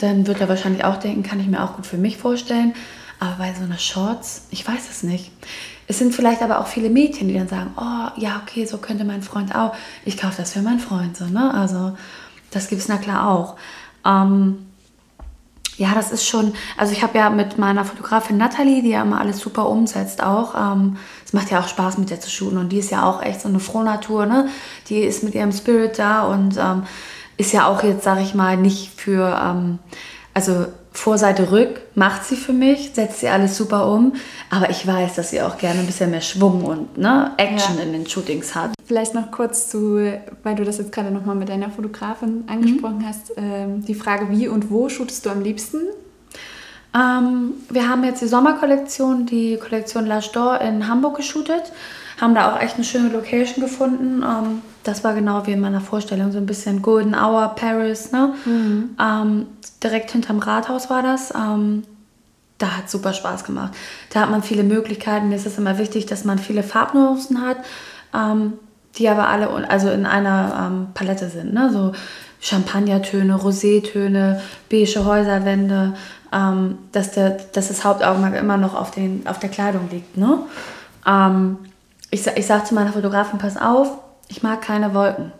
dann 0.00 0.26
wird 0.26 0.40
er 0.40 0.48
wahrscheinlich 0.48 0.84
auch 0.84 0.96
denken, 0.96 1.22
kann 1.22 1.40
ich 1.40 1.46
mir 1.46 1.62
auch 1.62 1.76
gut 1.76 1.86
für 1.86 1.96
mich 1.96 2.16
vorstellen. 2.18 2.74
Aber 3.20 3.36
bei 3.38 3.52
so 3.52 3.64
einer 3.64 3.78
Shorts, 3.78 4.42
ich 4.50 4.66
weiß 4.66 4.88
es 4.90 5.02
nicht. 5.02 5.32
Es 5.86 5.98
sind 5.98 6.14
vielleicht 6.14 6.42
aber 6.42 6.60
auch 6.60 6.66
viele 6.66 6.90
Mädchen, 6.90 7.28
die 7.28 7.34
dann 7.34 7.48
sagen, 7.48 7.72
oh, 7.76 8.20
ja, 8.20 8.40
okay, 8.42 8.66
so 8.66 8.78
könnte 8.78 9.04
mein 9.04 9.22
Freund 9.22 9.54
auch. 9.54 9.74
Ich 10.04 10.18
kaufe 10.18 10.36
das 10.36 10.52
für 10.52 10.62
meinen 10.62 10.80
Freund, 10.80 11.16
so, 11.16 11.24
ne? 11.24 11.52
Also, 11.54 11.96
das 12.50 12.68
gibt 12.68 12.82
es 12.82 12.88
na 12.88 12.98
klar 12.98 13.28
auch. 13.28 13.56
Ähm, 14.04 14.66
ja, 15.78 15.94
das 15.94 16.10
ist 16.10 16.26
schon, 16.26 16.52
also 16.76 16.92
ich 16.92 17.02
habe 17.02 17.16
ja 17.16 17.30
mit 17.30 17.56
meiner 17.56 17.84
Fotografin 17.84 18.36
Nathalie, 18.36 18.82
die 18.82 18.90
ja 18.90 19.02
immer 19.02 19.20
alles 19.20 19.38
super 19.38 19.68
umsetzt 19.68 20.22
auch, 20.22 20.54
ähm, 20.56 20.96
es 21.24 21.32
macht 21.32 21.50
ja 21.50 21.60
auch 21.60 21.68
Spaß 21.68 21.98
mit 21.98 22.10
der 22.10 22.20
zu 22.20 22.28
shooten 22.28 22.58
und 22.58 22.70
die 22.70 22.78
ist 22.78 22.90
ja 22.90 23.04
auch 23.04 23.22
echt 23.22 23.42
so 23.42 23.48
eine 23.48 23.60
Frohnatur, 23.60 24.26
ne? 24.26 24.48
Die 24.88 24.98
ist 24.98 25.22
mit 25.22 25.34
ihrem 25.34 25.52
Spirit 25.52 25.98
da 25.98 26.24
und 26.26 26.56
ähm, 26.56 26.82
ist 27.36 27.52
ja 27.52 27.66
auch 27.66 27.84
jetzt, 27.84 28.02
sage 28.02 28.22
ich 28.22 28.34
mal, 28.34 28.56
nicht 28.56 29.00
für, 29.00 29.40
ähm, 29.40 29.78
also 30.34 30.66
Vorseite 30.98 31.52
rück 31.52 31.80
macht 31.94 32.24
sie 32.24 32.36
für 32.36 32.52
mich, 32.52 32.90
setzt 32.92 33.20
sie 33.20 33.28
alles 33.28 33.56
super 33.56 33.90
um. 33.92 34.14
Aber 34.50 34.70
ich 34.70 34.86
weiß, 34.86 35.14
dass 35.14 35.30
sie 35.30 35.40
auch 35.40 35.56
gerne 35.56 35.80
ein 35.80 35.86
bisschen 35.86 36.10
mehr 36.10 36.20
Schwung 36.20 36.64
und 36.64 36.98
ne, 36.98 37.32
Action 37.36 37.76
ja. 37.76 37.84
in 37.84 37.92
den 37.92 38.06
Shootings 38.06 38.54
hat. 38.54 38.72
Vielleicht 38.84 39.14
noch 39.14 39.30
kurz 39.30 39.68
zu, 39.68 40.12
weil 40.42 40.54
du 40.56 40.64
das 40.64 40.78
jetzt 40.78 40.92
gerade 40.92 41.10
nochmal 41.10 41.36
mit 41.36 41.48
deiner 41.48 41.70
Fotografin 41.70 42.44
angesprochen 42.46 42.98
mhm. 42.98 43.06
hast, 43.06 43.32
ähm, 43.36 43.84
die 43.84 43.94
Frage, 43.94 44.30
wie 44.30 44.48
und 44.48 44.70
wo 44.70 44.88
shootest 44.88 45.24
du 45.24 45.30
am 45.30 45.42
liebsten? 45.42 45.78
Ähm, 46.94 47.54
wir 47.68 47.88
haben 47.88 48.04
jetzt 48.04 48.22
die 48.22 48.28
Sommerkollektion, 48.28 49.26
die 49.26 49.56
Kollektion 49.56 50.06
L'Age 50.06 50.32
d'Or 50.32 50.60
in 50.60 50.88
Hamburg 50.88 51.16
geshootet 51.16 51.72
haben 52.20 52.34
da 52.34 52.52
auch 52.52 52.60
echt 52.60 52.74
eine 52.74 52.84
schöne 52.84 53.08
Location 53.10 53.62
gefunden. 53.62 54.22
Ähm, 54.22 54.62
das 54.82 55.04
war 55.04 55.14
genau 55.14 55.46
wie 55.46 55.52
in 55.52 55.60
meiner 55.60 55.80
Vorstellung, 55.80 56.32
so 56.32 56.38
ein 56.38 56.46
bisschen 56.46 56.82
Golden 56.82 57.14
Hour 57.14 57.54
Paris, 57.54 58.12
ne? 58.12 58.34
Mhm. 58.44 58.96
Ähm, 59.00 59.46
direkt 59.82 60.10
hinterm 60.10 60.38
Rathaus 60.38 60.90
war 60.90 61.02
das. 61.02 61.32
Ähm, 61.34 61.84
da 62.58 62.76
hat 62.76 62.90
super 62.90 63.12
Spaß 63.12 63.44
gemacht. 63.44 63.72
Da 64.10 64.20
hat 64.20 64.30
man 64.30 64.42
viele 64.42 64.64
Möglichkeiten. 64.64 65.28
Mir 65.28 65.36
ist 65.36 65.46
es 65.46 65.58
immer 65.58 65.78
wichtig, 65.78 66.06
dass 66.06 66.24
man 66.24 66.38
viele 66.38 66.64
Farbnuancen 66.64 67.40
hat, 67.40 67.58
ähm, 68.12 68.54
die 68.96 69.08
aber 69.08 69.28
alle 69.28 69.48
also 69.68 69.90
in 69.90 70.06
einer 70.06 70.66
ähm, 70.66 70.88
Palette 70.94 71.28
sind. 71.28 71.54
Ne? 71.54 71.70
So 71.72 71.92
Champagnertöne, 72.40 73.34
Rosétöne, 73.34 74.40
beige 74.70 75.04
Häuserwände, 75.04 75.94
ähm, 76.32 76.78
dass, 76.92 77.12
der, 77.12 77.30
dass 77.52 77.68
das 77.68 77.84
Hauptaugenmerk 77.84 78.36
immer 78.36 78.56
noch 78.56 78.74
auf, 78.74 78.90
den, 78.90 79.26
auf 79.26 79.38
der 79.38 79.48
Kleidung 79.48 79.88
liegt. 79.90 80.16
Ne? 80.16 80.38
Ähm, 81.06 81.58
ich, 82.10 82.26
ich 82.26 82.46
sage 82.46 82.64
zu 82.64 82.74
meiner 82.74 82.92
Fotografin, 82.92 83.38
pass 83.38 83.56
auf, 83.56 83.98
ich 84.28 84.42
mag 84.42 84.62
keine 84.62 84.94
Wolken. 84.94 85.32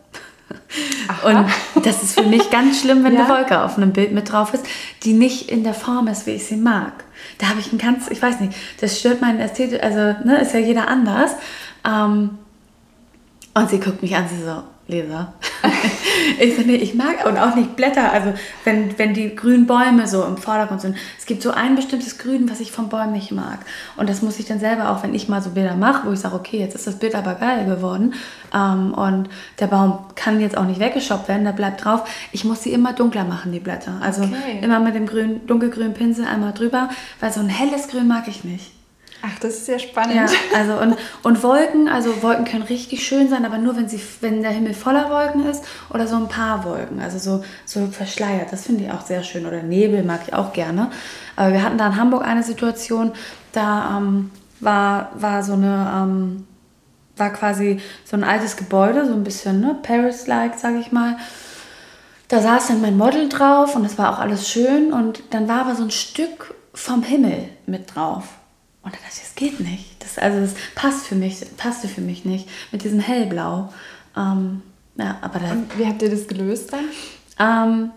Aha. 1.08 1.28
Und 1.28 1.84
das 1.84 2.02
ist 2.02 2.18
für 2.18 2.26
mich 2.26 2.50
ganz 2.50 2.80
schlimm, 2.80 3.04
wenn 3.04 3.14
ja. 3.14 3.24
eine 3.24 3.28
Wolke 3.28 3.62
auf 3.62 3.76
einem 3.76 3.92
Bild 3.92 4.12
mit 4.12 4.32
drauf 4.32 4.54
ist, 4.54 4.64
die 5.02 5.12
nicht 5.12 5.50
in 5.50 5.62
der 5.64 5.74
Form 5.74 6.08
ist, 6.08 6.26
wie 6.26 6.32
ich 6.32 6.46
sie 6.46 6.56
mag. 6.56 6.92
Da 7.38 7.48
habe 7.48 7.60
ich 7.60 7.72
ein 7.72 7.78
ganz, 7.78 8.08
ich 8.10 8.20
weiß 8.20 8.40
nicht, 8.40 8.54
das 8.80 8.98
stört 8.98 9.20
meinen 9.20 9.40
Ästhetik, 9.40 9.82
also 9.82 10.16
ne, 10.24 10.38
ist 10.40 10.54
ja 10.54 10.60
jeder 10.60 10.88
anders. 10.88 11.32
Ähm, 11.86 12.38
und 13.54 13.70
sie 13.70 13.80
guckt 13.80 14.02
mich 14.02 14.14
an, 14.14 14.26
sie 14.28 14.42
so, 14.42 14.62
Leser. 14.88 15.34
ich 16.40 16.64
nee, 16.64 16.76
ich 16.76 16.94
mag 16.94 17.26
und 17.26 17.36
auch 17.36 17.54
nicht 17.54 17.76
Blätter. 17.76 18.10
Also 18.10 18.32
wenn, 18.64 18.98
wenn 18.98 19.12
die 19.12 19.36
grünen 19.36 19.66
Bäume 19.66 20.06
so 20.06 20.24
im 20.24 20.38
Vordergrund 20.38 20.80
sind. 20.80 20.96
Es 21.18 21.26
gibt 21.26 21.42
so 21.42 21.50
ein 21.50 21.76
bestimmtes 21.76 22.16
Grün, 22.16 22.50
was 22.50 22.60
ich 22.60 22.72
vom 22.72 22.88
Bäumen 22.88 23.12
nicht 23.12 23.30
mag. 23.30 23.58
Und 23.98 24.08
das 24.08 24.22
muss 24.22 24.38
ich 24.38 24.46
dann 24.46 24.60
selber 24.60 24.90
auch, 24.90 25.02
wenn 25.02 25.14
ich 25.14 25.28
mal 25.28 25.42
so 25.42 25.50
Bilder 25.50 25.76
mache, 25.76 26.08
wo 26.08 26.12
ich 26.12 26.20
sage, 26.20 26.34
okay, 26.34 26.58
jetzt 26.58 26.74
ist 26.74 26.86
das 26.86 26.98
Bild 26.98 27.14
aber 27.14 27.34
geil 27.34 27.66
geworden. 27.66 28.14
Ähm, 28.54 28.94
und 28.94 29.28
der 29.60 29.66
Baum 29.66 29.98
kann 30.14 30.40
jetzt 30.40 30.56
auch 30.56 30.64
nicht 30.64 30.80
weggeschoppt 30.80 31.28
werden, 31.28 31.44
der 31.44 31.52
bleibt 31.52 31.84
drauf. 31.84 32.08
Ich 32.32 32.44
muss 32.44 32.62
sie 32.62 32.72
immer 32.72 32.94
dunkler 32.94 33.24
machen, 33.24 33.52
die 33.52 33.60
Blätter. 33.60 33.98
Also 34.00 34.22
okay. 34.22 34.60
immer 34.62 34.80
mit 34.80 34.94
dem 34.94 35.06
grün, 35.06 35.46
dunkelgrünen 35.46 35.92
Pinsel 35.92 36.24
einmal 36.24 36.54
drüber, 36.54 36.88
weil 37.20 37.30
so 37.30 37.40
ein 37.40 37.50
helles 37.50 37.88
Grün 37.88 38.08
mag 38.08 38.26
ich 38.26 38.42
nicht. 38.42 38.77
Ach, 39.20 39.36
das 39.40 39.54
ist 39.54 39.66
sehr 39.66 39.80
spannend. 39.80 40.14
Ja, 40.14 40.26
also 40.56 40.74
und, 40.74 40.96
und 41.24 41.42
Wolken, 41.42 41.88
also 41.88 42.22
Wolken 42.22 42.44
können 42.44 42.62
richtig 42.62 43.04
schön 43.04 43.28
sein, 43.28 43.44
aber 43.44 43.58
nur 43.58 43.76
wenn 43.76 43.88
sie, 43.88 44.00
wenn 44.20 44.42
der 44.42 44.52
Himmel 44.52 44.74
voller 44.74 45.10
Wolken 45.10 45.44
ist 45.46 45.64
oder 45.90 46.06
so 46.06 46.16
ein 46.16 46.28
paar 46.28 46.64
Wolken, 46.64 47.00
also 47.00 47.18
so, 47.18 47.44
so 47.64 47.88
verschleiert. 47.88 48.52
Das 48.52 48.66
finde 48.66 48.84
ich 48.84 48.92
auch 48.92 49.04
sehr 49.04 49.24
schön. 49.24 49.44
Oder 49.44 49.62
Nebel 49.62 50.04
mag 50.04 50.20
ich 50.26 50.34
auch 50.34 50.52
gerne. 50.52 50.90
Aber 51.34 51.52
wir 51.52 51.62
hatten 51.62 51.78
da 51.78 51.88
in 51.88 51.96
Hamburg 51.96 52.24
eine 52.24 52.44
Situation, 52.44 53.12
da 53.52 53.98
ähm, 53.98 54.30
war, 54.60 55.10
war 55.14 55.42
so 55.42 55.54
eine, 55.54 55.92
ähm, 55.96 56.46
war 57.16 57.30
quasi 57.30 57.80
so 58.04 58.16
ein 58.16 58.22
altes 58.22 58.56
Gebäude, 58.56 59.04
so 59.04 59.14
ein 59.14 59.24
bisschen 59.24 59.60
ne, 59.60 59.76
Paris-like, 59.82 60.56
sage 60.56 60.78
ich 60.78 60.92
mal. 60.92 61.16
Da 62.28 62.40
saß 62.40 62.68
dann 62.68 62.82
mein 62.82 62.96
Model 62.96 63.28
drauf 63.28 63.74
und 63.74 63.84
es 63.84 63.98
war 63.98 64.12
auch 64.12 64.18
alles 64.20 64.48
schön 64.48 64.92
und 64.92 65.22
dann 65.30 65.48
war 65.48 65.62
aber 65.62 65.74
so 65.74 65.82
ein 65.82 65.90
Stück 65.90 66.54
vom 66.72 67.02
Himmel 67.02 67.48
mit 67.66 67.94
drauf. 67.96 68.37
Und 68.88 68.94
dann 68.94 69.02
dachte 69.02 69.16
ich, 69.16 69.22
das 69.22 69.34
geht 69.34 69.60
nicht. 69.60 70.02
Das, 70.02 70.18
also 70.18 70.40
das 70.40 70.54
passt 70.74 71.06
für 71.06 71.14
mich, 71.14 71.44
passte 71.58 71.88
für 71.88 72.00
mich 72.00 72.24
nicht 72.24 72.48
mit 72.72 72.84
diesem 72.84 73.00
Hellblau. 73.00 73.70
Ähm, 74.16 74.62
ja, 74.96 75.18
aber 75.20 75.40
da, 75.40 75.50
Und 75.50 75.78
wie 75.78 75.86
habt 75.86 76.00
ihr 76.00 76.08
das 76.08 76.26
gelöst 76.26 76.72
dann? 76.72 76.84
Ähm, 77.38 77.90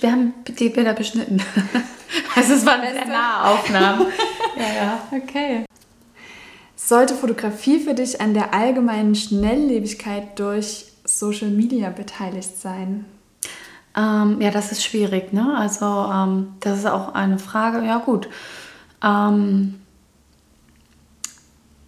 wir 0.00 0.10
haben 0.10 0.34
die 0.48 0.68
Bilder 0.68 0.94
beschnitten. 0.94 1.40
also 2.34 2.54
es 2.54 2.66
waren 2.66 2.80
sehr 2.80 3.06
nahe 3.06 3.52
Aufnahmen. 3.52 4.06
ja, 4.56 4.84
ja. 4.84 5.02
Okay. 5.12 5.64
Sollte 6.74 7.14
Fotografie 7.14 7.78
für 7.78 7.94
dich 7.94 8.20
an 8.20 8.34
der 8.34 8.52
allgemeinen 8.52 9.14
Schnelllebigkeit 9.14 10.40
durch 10.40 10.86
Social 11.04 11.50
Media 11.50 11.90
beteiligt 11.90 12.60
sein? 12.60 13.04
Ähm, 13.96 14.40
ja, 14.40 14.50
das 14.50 14.72
ist 14.72 14.82
schwierig. 14.82 15.32
Ne? 15.32 15.56
Also 15.56 15.86
ähm, 16.12 16.54
das 16.58 16.80
ist 16.80 16.86
auch 16.86 17.14
eine 17.14 17.38
Frage. 17.38 17.86
Ja 17.86 17.98
gut. 17.98 18.28
Ähm, 19.04 19.81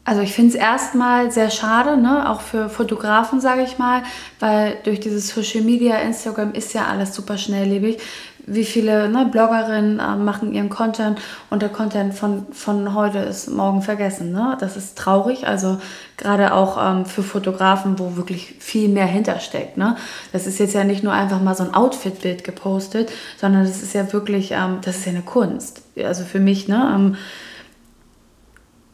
also 0.04 0.20
ich 0.20 0.34
finde 0.34 0.50
es 0.50 0.54
erstmal 0.54 1.30
sehr 1.30 1.50
schade, 1.50 1.96
ne? 1.96 2.28
auch 2.30 2.42
für 2.42 2.68
Fotografen, 2.68 3.40
sage 3.40 3.62
ich 3.62 3.78
mal, 3.78 4.02
weil 4.38 4.76
durch 4.84 5.00
dieses 5.00 5.28
Social 5.28 5.62
Media, 5.62 5.96
Instagram 5.96 6.52
ist 6.52 6.74
ja 6.74 6.86
alles 6.86 7.14
super 7.14 7.38
schnelllebig. 7.38 7.98
Wie 8.46 8.66
viele 8.66 9.08
ne, 9.08 9.24
Bloggerinnen 9.32 10.00
äh, 10.00 10.16
machen 10.16 10.52
ihren 10.52 10.68
Content 10.68 11.18
und 11.48 11.62
der 11.62 11.70
Content 11.70 12.12
von, 12.12 12.44
von 12.52 12.94
heute 12.94 13.20
ist 13.20 13.48
morgen 13.48 13.80
vergessen. 13.80 14.32
Ne? 14.32 14.58
Das 14.60 14.76
ist 14.76 14.98
traurig, 14.98 15.46
also 15.46 15.78
gerade 16.18 16.52
auch 16.52 16.76
ähm, 16.78 17.06
für 17.06 17.22
Fotografen, 17.22 17.98
wo 17.98 18.16
wirklich 18.16 18.56
viel 18.58 18.90
mehr 18.90 19.06
hintersteckt. 19.06 19.78
Ne? 19.78 19.96
Das 20.34 20.46
ist 20.46 20.58
jetzt 20.58 20.74
ja 20.74 20.84
nicht 20.84 21.02
nur 21.02 21.14
einfach 21.14 21.40
mal 21.40 21.54
so 21.54 21.64
ein 21.64 21.72
Outfit-Bild 21.72 22.44
gepostet, 22.44 23.10
sondern 23.38 23.64
das 23.64 23.82
ist 23.82 23.94
ja 23.94 24.12
wirklich, 24.12 24.50
ähm, 24.50 24.80
das 24.82 24.96
ist 24.98 25.06
ja 25.06 25.12
eine 25.12 25.22
Kunst. 25.22 25.80
Also 25.96 26.24
für 26.24 26.40
mich, 26.40 26.68
ne? 26.68 26.92
Ähm, 26.94 27.16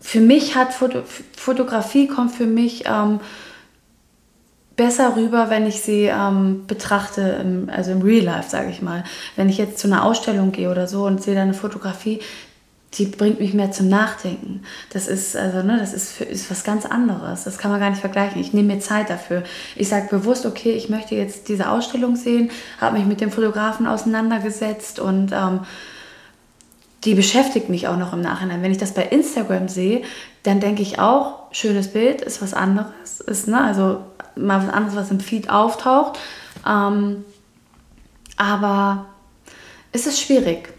für 0.00 0.20
mich 0.20 0.56
hat 0.56 0.72
Foto, 0.72 1.02
Fotografie 1.36 2.08
kommt 2.08 2.32
für 2.34 2.46
mich 2.46 2.84
ähm, 2.86 3.20
besser 4.76 5.14
rüber, 5.14 5.50
wenn 5.50 5.66
ich 5.66 5.82
sie 5.82 6.04
ähm, 6.04 6.66
betrachte, 6.66 7.20
im, 7.20 7.68
also 7.68 7.92
im 7.92 8.00
Real 8.00 8.24
Life, 8.24 8.48
sage 8.48 8.70
ich 8.70 8.80
mal. 8.80 9.04
Wenn 9.36 9.50
ich 9.50 9.58
jetzt 9.58 9.78
zu 9.78 9.88
einer 9.88 10.04
Ausstellung 10.04 10.52
gehe 10.52 10.70
oder 10.70 10.86
so 10.86 11.04
und 11.04 11.22
sehe 11.22 11.34
da 11.34 11.42
eine 11.42 11.54
Fotografie, 11.54 12.20
die 12.94 13.06
bringt 13.06 13.38
mich 13.38 13.54
mehr 13.54 13.70
zum 13.70 13.88
Nachdenken. 13.88 14.62
Das 14.92 15.06
ist 15.06 15.36
also, 15.36 15.62
ne, 15.62 15.76
das 15.78 15.92
ist, 15.92 16.12
für, 16.12 16.24
ist 16.24 16.50
was 16.50 16.64
ganz 16.64 16.86
anderes. 16.86 17.44
Das 17.44 17.58
kann 17.58 17.70
man 17.70 17.78
gar 17.78 17.90
nicht 17.90 18.00
vergleichen. 18.00 18.40
Ich 18.40 18.52
nehme 18.52 18.74
mir 18.74 18.80
Zeit 18.80 19.10
dafür. 19.10 19.44
Ich 19.76 19.88
sage 19.88 20.08
bewusst, 20.08 20.46
okay, 20.46 20.72
ich 20.72 20.88
möchte 20.88 21.14
jetzt 21.14 21.48
diese 21.48 21.68
Ausstellung 21.70 22.16
sehen, 22.16 22.50
habe 22.80 22.98
mich 22.98 23.06
mit 23.06 23.20
dem 23.20 23.30
Fotografen 23.30 23.86
auseinandergesetzt 23.86 24.98
und 24.98 25.30
ähm, 25.32 25.60
die 27.04 27.14
beschäftigt 27.14 27.68
mich 27.68 27.88
auch 27.88 27.96
noch 27.96 28.12
im 28.12 28.20
Nachhinein. 28.20 28.62
Wenn 28.62 28.72
ich 28.72 28.78
das 28.78 28.92
bei 28.92 29.04
Instagram 29.04 29.68
sehe, 29.68 30.02
dann 30.42 30.60
denke 30.60 30.82
ich 30.82 30.98
auch, 30.98 31.44
schönes 31.52 31.88
Bild 31.88 32.20
ist 32.20 32.42
was 32.42 32.54
anderes. 32.54 33.20
Ist, 33.20 33.48
ne, 33.48 33.62
also 33.62 34.00
mal 34.36 34.62
was 34.66 34.72
anderes, 34.72 34.96
was 34.96 35.10
im 35.10 35.20
Feed 35.20 35.50
auftaucht. 35.50 36.18
Ähm, 36.66 37.24
aber 38.36 39.06
es 39.92 40.06
ist 40.06 40.20
schwierig. 40.20 40.72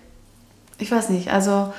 Ich 0.78 0.92
weiß 0.92 1.10
nicht. 1.10 1.32
Also 1.32 1.74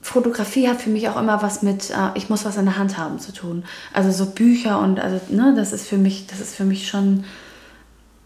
Fotografie 0.00 0.68
hat 0.68 0.80
für 0.80 0.90
mich 0.90 1.08
auch 1.08 1.18
immer 1.18 1.42
was 1.42 1.62
mit, 1.62 1.90
äh, 1.90 2.10
ich 2.14 2.28
muss 2.28 2.44
was 2.44 2.56
in 2.56 2.64
der 2.64 2.78
Hand 2.78 2.98
haben 2.98 3.18
zu 3.18 3.32
tun. 3.32 3.64
Also 3.92 4.10
so 4.10 4.30
Bücher 4.30 4.80
und 4.80 4.98
also, 4.98 5.20
ne, 5.28 5.54
das 5.56 5.72
ist 5.72 5.86
für 5.86 5.98
mich, 5.98 6.26
das 6.26 6.40
ist 6.40 6.54
für 6.54 6.64
mich 6.64 6.88
schon 6.88 7.24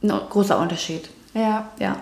ein 0.02 0.08
großer 0.08 0.58
Unterschied. 0.58 1.08
Ja. 1.34 1.68
Ja. 1.78 1.96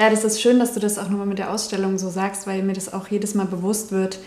Ja, 0.00 0.08
das 0.08 0.24
ist 0.24 0.40
schön, 0.40 0.58
dass 0.58 0.72
du 0.72 0.80
das 0.80 0.98
auch 0.98 1.10
nochmal 1.10 1.26
mit 1.26 1.38
der 1.38 1.52
Ausstellung 1.52 1.98
so 1.98 2.08
sagst, 2.08 2.46
weil 2.46 2.62
mir 2.62 2.72
das 2.72 2.90
auch 2.90 3.08
jedes 3.08 3.34
Mal 3.34 3.44
bewusst 3.44 3.92
wird. 3.92 4.18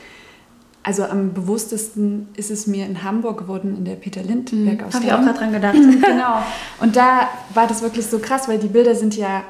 Also 0.83 1.03
am 1.03 1.33
bewusstesten 1.33 2.27
ist 2.37 2.51
es 2.51 2.67
mir 2.67 2.85
in 2.85 3.01
Hamburg 3.01 3.39
geworden, 3.39 3.75
in 3.75 3.83
der 3.83 3.95
Peter 3.95 4.21
Lindbergh 4.21 4.85
mhm. 4.85 4.93
Habe 4.93 5.03
ich 5.03 5.11
auch 5.11 5.21
gerade 5.21 5.39
dran 5.39 5.51
gedacht. 5.51 5.73
genau. 6.05 6.43
Und 6.79 6.95
da 6.95 7.27
war 7.55 7.65
das 7.65 7.81
wirklich 7.81 8.05
so 8.05 8.19
krass, 8.19 8.47
weil 8.47 8.59
die 8.59 8.67
Bilder 8.67 8.93
sind 8.93 9.17
ja 9.17 9.43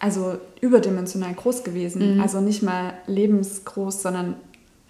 also 0.00 0.38
überdimensional 0.60 1.34
groß 1.34 1.62
gewesen. 1.62 2.16
Mhm. 2.16 2.20
Also 2.20 2.40
nicht 2.40 2.64
mal 2.64 2.94
lebensgroß, 3.06 4.02
sondern 4.02 4.34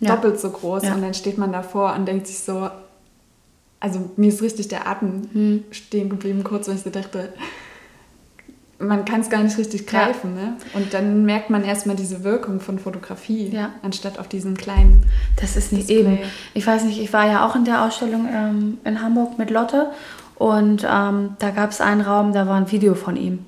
ja. 0.01 0.15
doppelt 0.15 0.41
so 0.41 0.49
groß. 0.49 0.85
Ja. 0.85 0.95
Und 0.95 1.03
dann 1.03 1.13
steht 1.13 1.37
man 1.37 1.53
davor 1.53 1.95
und 1.95 2.07
denkt 2.07 2.27
sich 2.27 2.39
so, 2.39 2.71
also 3.81 4.11
mir 4.17 4.31
ist 4.31 4.41
richtig 4.41 4.69
der 4.69 4.89
Atem 4.89 5.29
mhm. 5.35 5.65
stehen 5.73 6.09
geblieben, 6.09 6.43
kurz, 6.43 6.69
weil 6.69 6.77
ich 6.77 6.83
so 6.83 6.89
dachte, 6.89 7.35
man 8.79 9.05
kann 9.05 9.21
es 9.21 9.31
gar 9.31 9.43
nicht 9.43 9.57
richtig 9.59 9.87
greifen. 9.87 10.37
Ja. 10.37 10.43
Ne? 10.43 10.57
Und 10.75 10.95
dann 10.95 11.25
merkt 11.25 11.51
man 11.51 11.65
erstmal 11.65 11.97
diese 11.97 12.25
Wirkung 12.25 12.61
von 12.61 12.79
Fotografie, 12.79 13.49
ja. 13.49 13.71
anstatt 13.83 14.19
auf 14.19 14.29
diesen 14.29 14.57
kleinen. 14.57 15.05
Das 15.41 15.57
ist 15.57 15.73
nicht 15.73 15.89
Display. 15.89 16.15
eben. 16.15 16.19
Ich 16.55 16.67
weiß 16.67 16.85
nicht, 16.85 17.01
ich 17.01 17.13
war 17.13 17.27
ja 17.27 17.47
auch 17.47 17.57
in 17.57 17.65
der 17.65 17.85
Ausstellung 17.85 18.29
ähm, 18.33 18.79
in 18.85 19.01
Hamburg 19.01 19.39
mit 19.39 19.51
Lotte 19.51 19.91
und 20.37 20.87
ähm, 20.91 21.37
da 21.39 21.51
gab 21.51 21.71
es 21.71 21.81
einen 21.81 22.01
Raum, 22.01 22.33
da 22.33 22.47
war 22.47 22.57
ein 22.57 22.71
Video 22.71 22.95
von 22.95 23.17
ihm. 23.17 23.47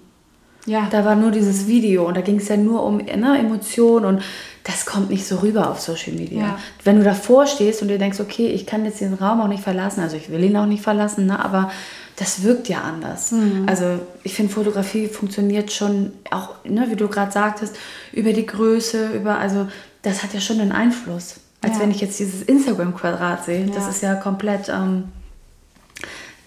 Ja. 0.66 0.88
Da 0.90 1.04
war 1.04 1.14
nur 1.14 1.30
dieses 1.30 1.68
Video 1.68 2.06
und 2.06 2.16
da 2.16 2.20
ging 2.20 2.36
es 2.36 2.48
ja 2.48 2.56
nur 2.56 2.82
um 2.82 2.96
ne, 2.96 3.38
Emotionen 3.38 4.04
und 4.04 4.22
das 4.64 4.84
kommt 4.84 5.10
nicht 5.10 5.24
so 5.24 5.36
rüber 5.36 5.70
auf 5.70 5.80
Social 5.80 6.12
Media. 6.12 6.40
Ja. 6.40 6.58
Wenn 6.82 6.98
du 6.98 7.04
davor 7.04 7.46
stehst 7.46 7.82
und 7.82 7.88
dir 7.88 7.98
denkst, 7.98 8.18
okay, 8.18 8.48
ich 8.48 8.66
kann 8.66 8.84
jetzt 8.84 9.00
diesen 9.00 9.14
Raum 9.14 9.40
auch 9.40 9.46
nicht 9.46 9.62
verlassen, 9.62 10.00
also 10.00 10.16
ich 10.16 10.28
will 10.28 10.42
ihn 10.42 10.56
auch 10.56 10.66
nicht 10.66 10.82
verlassen, 10.82 11.26
ne, 11.26 11.42
aber 11.42 11.70
das 12.16 12.42
wirkt 12.42 12.68
ja 12.68 12.80
anders. 12.80 13.32
Mhm. 13.32 13.64
Also 13.68 14.00
ich 14.22 14.34
finde, 14.34 14.52
Fotografie 14.52 15.06
funktioniert 15.06 15.70
schon 15.70 16.12
auch, 16.30 16.64
ne, 16.64 16.86
wie 16.90 16.96
du 16.96 17.08
gerade 17.08 17.30
sagtest, 17.30 17.76
über 18.12 18.32
die 18.32 18.46
Größe, 18.46 19.10
über, 19.12 19.38
also 19.38 19.68
das 20.02 20.22
hat 20.22 20.32
ja 20.32 20.40
schon 20.40 20.60
einen 20.60 20.72
Einfluss. 20.72 21.36
Als 21.60 21.74
ja. 21.74 21.80
wenn 21.80 21.90
ich 21.90 22.00
jetzt 22.00 22.18
dieses 22.18 22.42
Instagram-Quadrat 22.42 23.44
sehe. 23.44 23.66
Ja. 23.66 23.74
Das 23.74 23.88
ist 23.88 24.02
ja 24.02 24.14
komplett, 24.14 24.68
ähm, 24.68 25.04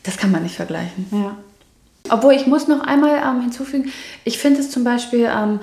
das 0.04 0.18
kann 0.18 0.32
man 0.32 0.44
nicht 0.44 0.56
vergleichen. 0.56 1.08
Ja. 1.12 1.36
Obwohl 2.10 2.34
ich 2.34 2.48
muss 2.48 2.68
noch 2.68 2.82
einmal 2.82 3.22
ähm, 3.24 3.42
hinzufügen, 3.42 3.92
ich 4.24 4.40
finde 4.40 4.62
es 4.62 4.72
zum 4.72 4.84
Beispiel 4.84 5.30
ähm, 5.32 5.60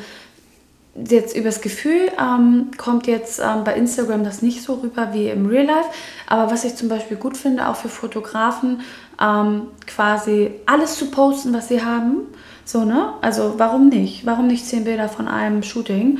jetzt 1.09 1.37
übers 1.37 1.61
Gefühl 1.61 2.11
ähm, 2.19 2.71
kommt 2.77 3.07
jetzt 3.07 3.39
ähm, 3.39 3.65
bei 3.65 3.75
Instagram 3.75 4.25
das 4.25 4.43
nicht 4.43 4.63
so 4.63 4.75
rüber 4.75 5.11
wie 5.13 5.29
im 5.29 5.47
Real 5.47 5.67
Life. 5.67 5.89
Aber 6.27 6.51
was 6.51 6.65
ich 6.65 6.77
zum 6.77 6.89
Beispiel 6.89 7.17
gut 7.17 7.37
finde, 7.37 7.69
auch 7.69 7.77
für 7.77 7.89
Fotografen, 7.89 8.81
ähm, 9.21 9.69
quasi 9.87 10.53
alles 10.67 10.97
zu 10.97 11.11
posten, 11.11 11.53
was 11.53 11.69
sie 11.69 11.85
haben. 11.85 12.23
So, 12.65 12.85
ne? 12.85 13.13
Also 13.21 13.55
warum 13.59 13.89
nicht? 13.89 14.27
Warum 14.27 14.47
nicht 14.47 14.67
zehn 14.67 14.85
Bilder 14.85 15.09
von 15.09 15.29
einem 15.29 15.63
Shooting? 15.63 16.19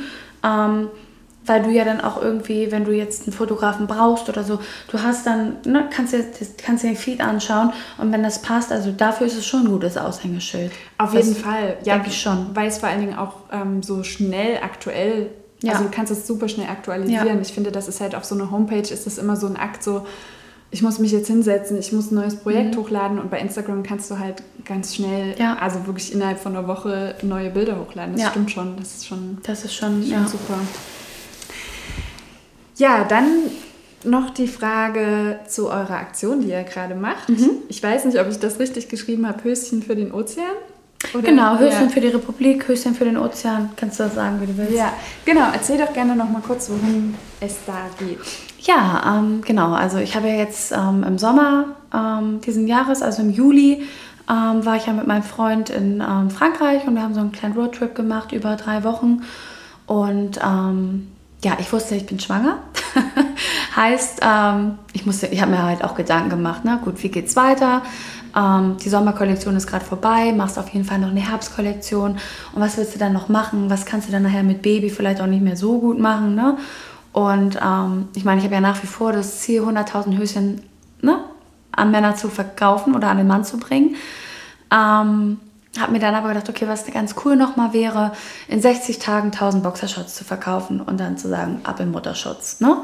Weil 1.47 1.63
du 1.63 1.69
ja 1.69 1.85
dann 1.85 2.01
auch 2.01 2.21
irgendwie, 2.21 2.71
wenn 2.71 2.85
du 2.85 2.91
jetzt 2.91 3.23
einen 3.23 3.33
Fotografen 3.33 3.87
brauchst 3.87 4.29
oder 4.29 4.43
so, 4.43 4.59
du 4.91 5.01
hast 5.01 5.25
dann, 5.25 5.57
ne, 5.65 5.89
kannst 5.89 6.13
dir, 6.13 6.23
kannst 6.63 6.83
dir 6.83 6.89
den 6.89 6.95
Feed 6.95 7.21
anschauen 7.21 7.71
und 7.97 8.11
wenn 8.11 8.21
das 8.21 8.41
passt, 8.41 8.71
also 8.71 8.91
dafür 8.91 9.27
ist 9.27 9.37
es 9.37 9.45
schon 9.45 9.61
ein 9.61 9.69
gutes 9.69 9.97
Aushängeschild. 9.97 10.71
Auf 10.97 11.13
das 11.13 11.25
jeden 11.25 11.37
Fall, 11.37 11.77
ja, 11.83 11.95
denke 11.95 12.09
ich 12.09 12.21
schon. 12.21 12.49
Weil 12.53 12.67
es 12.67 12.77
vor 12.77 12.89
allen 12.89 13.01
Dingen 13.01 13.17
auch 13.17 13.33
ähm, 13.51 13.81
so 13.81 14.03
schnell 14.03 14.59
aktuell, 14.61 15.29
ja. 15.63 15.73
also 15.73 15.85
du 15.85 15.89
kannst 15.89 16.11
es 16.11 16.27
super 16.27 16.47
schnell 16.49 16.69
aktualisieren. 16.69 17.27
Ja. 17.27 17.41
Ich 17.41 17.53
finde, 17.53 17.71
das 17.71 17.87
ist 17.87 18.01
halt 18.01 18.13
auf 18.13 18.25
so 18.25 18.35
einer 18.35 18.51
Homepage 18.51 18.79
ist 18.79 19.05
das 19.05 19.17
immer 19.17 19.35
so 19.35 19.47
ein 19.47 19.57
Akt 19.57 19.83
so, 19.83 20.05
ich 20.69 20.81
muss 20.81 20.99
mich 20.99 21.11
jetzt 21.11 21.27
hinsetzen, 21.27 21.77
ich 21.77 21.93
muss 21.93 22.11
ein 22.11 22.15
neues 22.15 22.35
Projekt 22.35 22.75
mhm. 22.75 22.79
hochladen 22.79 23.19
und 23.19 23.31
bei 23.31 23.39
Instagram 23.39 23.83
kannst 23.83 24.11
du 24.11 24.19
halt 24.19 24.43
ganz 24.65 24.95
schnell, 24.95 25.35
ja. 25.39 25.57
also 25.59 25.87
wirklich 25.87 26.13
innerhalb 26.13 26.39
von 26.39 26.55
einer 26.55 26.67
Woche 26.67 27.15
neue 27.21 27.49
Bilder 27.49 27.79
hochladen. 27.79 28.13
Das 28.13 28.23
ja. 28.23 28.29
stimmt 28.31 28.51
schon, 28.51 28.75
das 28.77 28.95
ist 28.95 29.07
schon, 29.07 29.37
das 29.43 29.63
ist 29.63 29.73
schon, 29.73 30.01
schon 30.01 30.11
ja. 30.11 30.27
super. 30.27 30.59
Ja, 32.77 33.03
dann 33.03 33.27
noch 34.03 34.29
die 34.29 34.47
Frage 34.47 35.39
zu 35.47 35.69
eurer 35.69 35.97
Aktion, 35.97 36.41
die 36.41 36.49
ihr 36.49 36.63
gerade 36.63 36.95
macht. 36.95 37.29
Mhm. 37.29 37.49
Ich 37.67 37.81
weiß 37.81 38.05
nicht, 38.05 38.19
ob 38.19 38.29
ich 38.29 38.39
das 38.39 38.59
richtig 38.59 38.89
geschrieben 38.89 39.27
habe, 39.27 39.43
Höschen 39.43 39.83
für 39.83 39.95
den 39.95 40.11
Ozean. 40.11 40.45
Oder? 41.13 41.23
Genau, 41.23 41.57
Höschen 41.59 41.83
ja. 41.83 41.89
für 41.89 42.01
die 42.01 42.07
Republik, 42.07 42.67
Höschen 42.67 42.95
für 42.95 43.05
den 43.05 43.17
Ozean. 43.17 43.69
Kannst 43.75 43.99
du 43.99 44.03
das 44.03 44.15
sagen, 44.15 44.41
wie 44.41 44.47
du 44.47 44.57
willst? 44.57 44.73
Ja, 44.73 44.93
genau. 45.25 45.49
Erzähl 45.53 45.77
doch 45.77 45.93
gerne 45.93 46.15
noch 46.15 46.29
mal 46.29 46.41
kurz, 46.41 46.69
worum 46.69 47.13
es 47.39 47.57
da 47.65 47.87
geht. 47.99 48.19
Ja, 48.61 49.19
ähm, 49.19 49.41
genau. 49.45 49.73
Also 49.73 49.97
ich 49.97 50.15
habe 50.15 50.27
ja 50.27 50.35
jetzt 50.35 50.71
ähm, 50.71 51.03
im 51.03 51.17
Sommer 51.17 51.75
ähm, 51.93 52.41
diesen 52.41 52.67
Jahres, 52.67 53.01
also 53.01 53.21
im 53.21 53.31
Juli, 53.31 53.83
ähm, 54.29 54.65
war 54.65 54.75
ich 54.75 54.87
ja 54.87 54.93
mit 54.93 55.07
meinem 55.07 55.23
Freund 55.23 55.69
in 55.69 56.01
ähm, 56.01 56.29
Frankreich 56.29 56.85
und 56.87 56.95
wir 56.95 57.03
haben 57.03 57.13
so 57.13 57.21
einen 57.21 57.31
kleinen 57.31 57.55
Roadtrip 57.55 57.95
gemacht 57.95 58.31
über 58.31 58.55
drei 58.55 58.83
Wochen. 58.83 59.21
Und 59.85 60.39
ähm, 60.43 61.07
ja, 61.43 61.57
ich 61.59 61.71
wusste, 61.71 61.95
ich 61.95 62.05
bin 62.05 62.19
schwanger. 62.19 62.59
heißt, 63.75 64.21
ähm, 64.23 64.79
ich, 64.93 65.05
ich 65.05 65.41
habe 65.41 65.51
mir 65.51 65.63
halt 65.63 65.83
auch 65.83 65.95
Gedanken 65.95 66.29
gemacht, 66.29 66.61
na 66.63 66.77
gut, 66.77 67.01
wie 67.03 67.09
geht's 67.09 67.35
weiter? 67.35 67.83
Ähm, 68.35 68.77
die 68.83 68.89
Sommerkollektion 68.89 69.55
ist 69.55 69.67
gerade 69.67 69.85
vorbei, 69.85 70.33
machst 70.35 70.57
auf 70.57 70.69
jeden 70.69 70.85
Fall 70.85 70.99
noch 70.99 71.09
eine 71.09 71.19
Herbstkollektion. 71.19 72.11
Und 72.11 72.61
was 72.61 72.77
willst 72.77 72.95
du 72.95 72.99
dann 72.99 73.13
noch 73.13 73.29
machen? 73.29 73.69
Was 73.69 73.85
kannst 73.85 74.07
du 74.07 74.11
dann 74.11 74.23
nachher 74.23 74.43
mit 74.43 74.61
Baby 74.61 74.89
vielleicht 74.89 75.21
auch 75.21 75.27
nicht 75.27 75.43
mehr 75.43 75.55
so 75.55 75.79
gut 75.79 75.99
machen? 75.99 76.35
Ne? 76.35 76.57
Und 77.13 77.59
ähm, 77.63 78.09
ich 78.15 78.25
meine, 78.25 78.39
ich 78.39 78.45
habe 78.45 78.55
ja 78.55 78.61
nach 78.61 78.81
wie 78.81 78.87
vor 78.87 79.11
das 79.11 79.39
Ziel, 79.39 79.61
100.000 79.61 80.17
Höschen 80.17 80.61
ne, 81.01 81.19
an 81.71 81.91
Männer 81.91 82.15
zu 82.15 82.29
verkaufen 82.29 82.95
oder 82.95 83.09
an 83.09 83.17
den 83.17 83.27
Mann 83.27 83.43
zu 83.43 83.57
bringen. 83.57 83.95
Ähm, 84.71 85.39
habe 85.79 85.91
mir 85.91 85.99
dann 85.99 86.15
aber 86.15 86.29
gedacht, 86.29 86.49
okay, 86.49 86.67
was 86.67 86.85
ganz 86.85 87.15
cool 87.23 87.35
nochmal 87.35 87.73
wäre, 87.73 88.13
in 88.47 88.61
60 88.61 88.99
Tagen 88.99 89.27
1000 89.27 89.63
Boxershorts 89.63 90.15
zu 90.15 90.23
verkaufen 90.23 90.81
und 90.81 90.99
dann 90.99 91.17
zu 91.17 91.27
sagen, 91.27 91.61
ab 91.63 91.79
in 91.79 91.91
Mutterschutz. 91.91 92.61
Ne? 92.61 92.77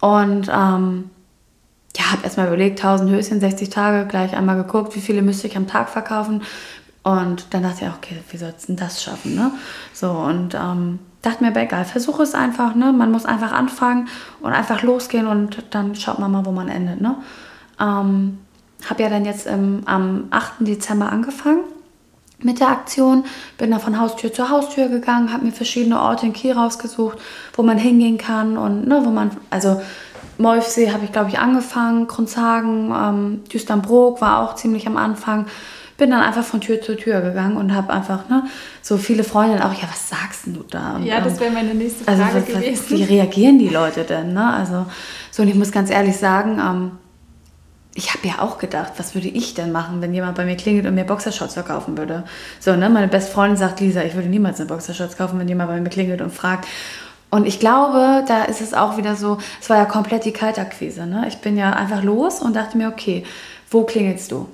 Und 0.00 0.48
ähm, 0.48 1.10
ja, 1.96 2.12
habe 2.12 2.22
erstmal 2.22 2.46
überlegt, 2.46 2.78
1000 2.78 3.10
Höschen, 3.10 3.40
60 3.40 3.70
Tage, 3.70 4.06
gleich 4.06 4.36
einmal 4.36 4.56
geguckt, 4.56 4.94
wie 4.96 5.00
viele 5.00 5.22
müsste 5.22 5.46
ich 5.46 5.56
am 5.56 5.66
Tag 5.66 5.88
verkaufen. 5.88 6.42
Und 7.02 7.54
dann 7.54 7.62
dachte 7.62 7.86
ich, 7.86 7.90
okay, 7.90 8.22
wie 8.30 8.36
sollst 8.36 8.64
du 8.64 8.66
denn 8.68 8.76
das 8.76 9.02
schaffen? 9.02 9.34
Ne? 9.34 9.52
So, 9.94 10.10
und 10.10 10.54
ähm, 10.54 10.98
dachte 11.22 11.42
mir, 11.42 11.56
egal, 11.56 11.84
versuche 11.84 12.22
es 12.22 12.34
einfach. 12.34 12.74
Ne? 12.74 12.92
Man 12.92 13.10
muss 13.10 13.24
einfach 13.24 13.52
anfangen 13.52 14.08
und 14.40 14.52
einfach 14.52 14.82
losgehen 14.82 15.26
und 15.26 15.64
dann 15.70 15.94
schaut 15.94 16.18
man 16.18 16.30
mal, 16.30 16.44
wo 16.44 16.52
man 16.52 16.68
endet. 16.68 17.00
Ne? 17.00 17.16
Ähm, 17.80 18.38
habe 18.88 19.02
ja 19.02 19.08
dann 19.08 19.24
jetzt 19.24 19.46
im, 19.46 19.82
am 19.86 20.24
8. 20.30 20.56
Dezember 20.60 21.10
angefangen 21.10 21.64
mit 22.42 22.60
der 22.60 22.68
Aktion. 22.68 23.24
Bin 23.58 23.70
da 23.70 23.78
von 23.78 23.98
Haustür 24.00 24.32
zu 24.32 24.50
Haustür 24.50 24.88
gegangen, 24.88 25.32
habe 25.32 25.46
mir 25.46 25.52
verschiedene 25.52 26.00
Orte 26.00 26.26
in 26.26 26.32
Kiel 26.32 26.52
rausgesucht, 26.52 27.18
wo 27.54 27.62
man 27.62 27.78
hingehen 27.78 28.18
kann 28.18 28.56
und 28.56 28.86
ne, 28.86 29.02
wo 29.04 29.10
man, 29.10 29.30
also 29.50 29.80
Molfsee 30.38 30.90
habe 30.90 31.04
ich 31.04 31.12
glaube 31.12 31.30
ich 31.30 31.38
angefangen, 31.38 32.06
Grundshagen, 32.06 32.92
ähm, 32.94 33.44
Düsternbrook 33.52 34.20
war 34.20 34.40
auch 34.40 34.54
ziemlich 34.54 34.86
am 34.86 34.96
Anfang. 34.96 35.46
Bin 35.98 36.10
dann 36.10 36.22
einfach 36.22 36.44
von 36.44 36.62
Tür 36.62 36.80
zu 36.80 36.96
Tür 36.96 37.20
gegangen 37.20 37.58
und 37.58 37.74
habe 37.74 37.92
einfach 37.92 38.26
ne, 38.30 38.44
so 38.80 38.96
viele 38.96 39.22
Freundinnen 39.22 39.60
auch, 39.60 39.74
ja, 39.74 39.86
was 39.90 40.08
sagst 40.08 40.46
du 40.46 40.64
da? 40.70 40.96
Und, 40.96 41.04
ja, 41.04 41.20
das 41.20 41.38
wäre 41.38 41.50
meine 41.50 41.74
nächste 41.74 42.08
also 42.08 42.22
Frage 42.22 42.36
also, 42.36 42.52
gewesen. 42.54 42.84
Wie 42.88 43.04
reagieren 43.04 43.58
die 43.58 43.68
Leute 43.68 44.04
denn? 44.04 44.32
Ne? 44.32 44.50
Also 44.50 44.86
so, 45.30 45.42
und 45.42 45.48
ich 45.48 45.54
muss 45.54 45.70
ganz 45.72 45.90
ehrlich 45.90 46.16
sagen, 46.16 46.58
ähm, 46.58 46.92
ich 48.00 48.14
habe 48.14 48.26
ja 48.26 48.38
auch 48.38 48.56
gedacht, 48.56 48.94
was 48.96 49.14
würde 49.14 49.28
ich 49.28 49.52
denn 49.52 49.72
machen, 49.72 50.00
wenn 50.00 50.14
jemand 50.14 50.34
bei 50.34 50.46
mir 50.46 50.56
klingelt 50.56 50.86
und 50.86 50.94
mir 50.94 51.04
Boxershorts 51.04 51.52
verkaufen 51.52 51.98
würde? 51.98 52.24
So, 52.58 52.74
ne, 52.74 52.88
meine 52.88 53.08
beste 53.08 53.30
Freundin 53.30 53.58
sagt, 53.58 53.80
Lisa, 53.80 54.02
ich 54.02 54.14
würde 54.14 54.28
niemals 54.28 54.58
eine 54.58 54.68
Boxershorts 54.68 55.18
kaufen, 55.18 55.38
wenn 55.38 55.48
jemand 55.48 55.68
bei 55.68 55.78
mir 55.78 55.90
klingelt 55.90 56.22
und 56.22 56.32
fragt. 56.32 56.66
Und 57.28 57.46
ich 57.46 57.60
glaube, 57.60 58.24
da 58.26 58.44
ist 58.44 58.62
es 58.62 58.72
auch 58.72 58.96
wieder 58.96 59.16
so, 59.16 59.36
es 59.60 59.68
war 59.68 59.76
ja 59.76 59.84
komplett 59.84 60.24
die 60.24 60.32
Kaltakquise. 60.32 61.06
Ne? 61.06 61.26
Ich 61.28 61.38
bin 61.42 61.58
ja 61.58 61.74
einfach 61.74 62.02
los 62.02 62.40
und 62.40 62.56
dachte 62.56 62.78
mir, 62.78 62.88
okay, 62.88 63.22
wo 63.70 63.84
klingelst 63.84 64.32
du? 64.32 64.48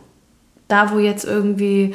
Da, 0.67 0.93
wo 0.93 0.99
jetzt 0.99 1.25
irgendwie 1.25 1.95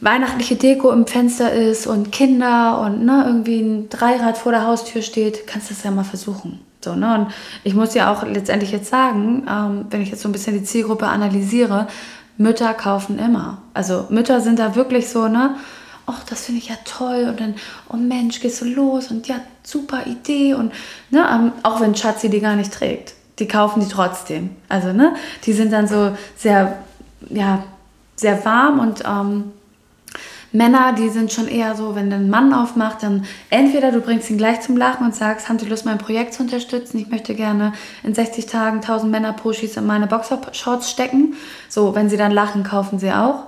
weihnachtliche 0.00 0.56
Deko 0.56 0.90
im 0.90 1.06
Fenster 1.06 1.52
ist 1.52 1.86
und 1.86 2.12
Kinder 2.12 2.80
und 2.80 3.04
ne, 3.04 3.24
irgendwie 3.26 3.60
ein 3.60 3.88
Dreirad 3.88 4.36
vor 4.36 4.52
der 4.52 4.66
Haustür 4.66 5.02
steht, 5.02 5.46
kannst 5.46 5.70
du 5.70 5.74
das 5.74 5.84
ja 5.84 5.90
mal 5.90 6.04
versuchen. 6.04 6.60
So, 6.84 6.94
ne? 6.94 7.14
Und 7.14 7.34
ich 7.64 7.74
muss 7.74 7.94
ja 7.94 8.12
auch 8.12 8.22
letztendlich 8.24 8.70
jetzt 8.70 8.90
sagen, 8.90 9.46
ähm, 9.48 9.86
wenn 9.90 10.02
ich 10.02 10.10
jetzt 10.10 10.22
so 10.22 10.28
ein 10.28 10.32
bisschen 10.32 10.54
die 10.54 10.64
Zielgruppe 10.64 11.06
analysiere, 11.06 11.88
Mütter 12.36 12.74
kaufen 12.74 13.18
immer. 13.18 13.58
Also 13.74 14.06
Mütter 14.10 14.40
sind 14.40 14.58
da 14.58 14.76
wirklich 14.76 15.08
so, 15.08 15.26
ne? 15.26 15.56
ach, 16.06 16.24
das 16.24 16.44
finde 16.44 16.60
ich 16.60 16.68
ja 16.68 16.76
toll 16.84 17.26
und 17.28 17.40
dann, 17.40 17.54
oh 17.92 17.96
Mensch, 17.96 18.40
gehst 18.40 18.60
du 18.60 18.64
los 18.64 19.10
und 19.10 19.26
ja, 19.26 19.36
super 19.62 20.06
Idee 20.06 20.54
und, 20.54 20.72
ne, 21.10 21.26
ähm, 21.30 21.52
auch 21.62 21.80
wenn 21.80 21.94
Schatzi 21.94 22.30
die 22.30 22.40
gar 22.40 22.56
nicht 22.56 22.72
trägt, 22.72 23.14
die 23.38 23.48
kaufen 23.48 23.80
die 23.80 23.88
trotzdem. 23.88 24.50
Also, 24.68 24.92
ne, 24.92 25.14
die 25.44 25.52
sind 25.52 25.72
dann 25.72 25.88
so 25.88 26.16
sehr, 26.36 26.78
ja, 27.28 27.64
sehr 28.14 28.44
warm 28.44 28.78
und 28.78 29.02
ähm, 29.04 29.52
Männer, 30.52 30.92
die 30.92 31.08
sind 31.08 31.32
schon 31.32 31.48
eher 31.48 31.74
so, 31.74 31.94
wenn 31.94 32.12
ein 32.12 32.30
Mann 32.30 32.52
aufmacht, 32.52 33.02
dann 33.02 33.24
entweder 33.50 33.92
du 33.92 34.00
bringst 34.00 34.30
ihn 34.30 34.38
gleich 34.38 34.60
zum 34.60 34.76
Lachen 34.76 35.04
und 35.04 35.14
sagst, 35.14 35.48
haben 35.48 35.58
Sie 35.58 35.66
Lust, 35.66 35.84
mein 35.84 35.98
Projekt 35.98 36.34
zu 36.34 36.42
unterstützen? 36.42 36.98
Ich 36.98 37.08
möchte 37.08 37.34
gerne 37.34 37.72
in 38.02 38.14
60 38.14 38.46
Tagen 38.46 38.76
1000 38.76 39.10
Männer-Pushis 39.10 39.76
in 39.76 39.86
meine 39.86 40.06
Boxershorts 40.06 40.90
stecken. 40.90 41.34
So, 41.68 41.94
wenn 41.94 42.08
sie 42.08 42.16
dann 42.16 42.32
lachen, 42.32 42.62
kaufen 42.62 42.98
sie 42.98 43.12
auch. 43.12 43.44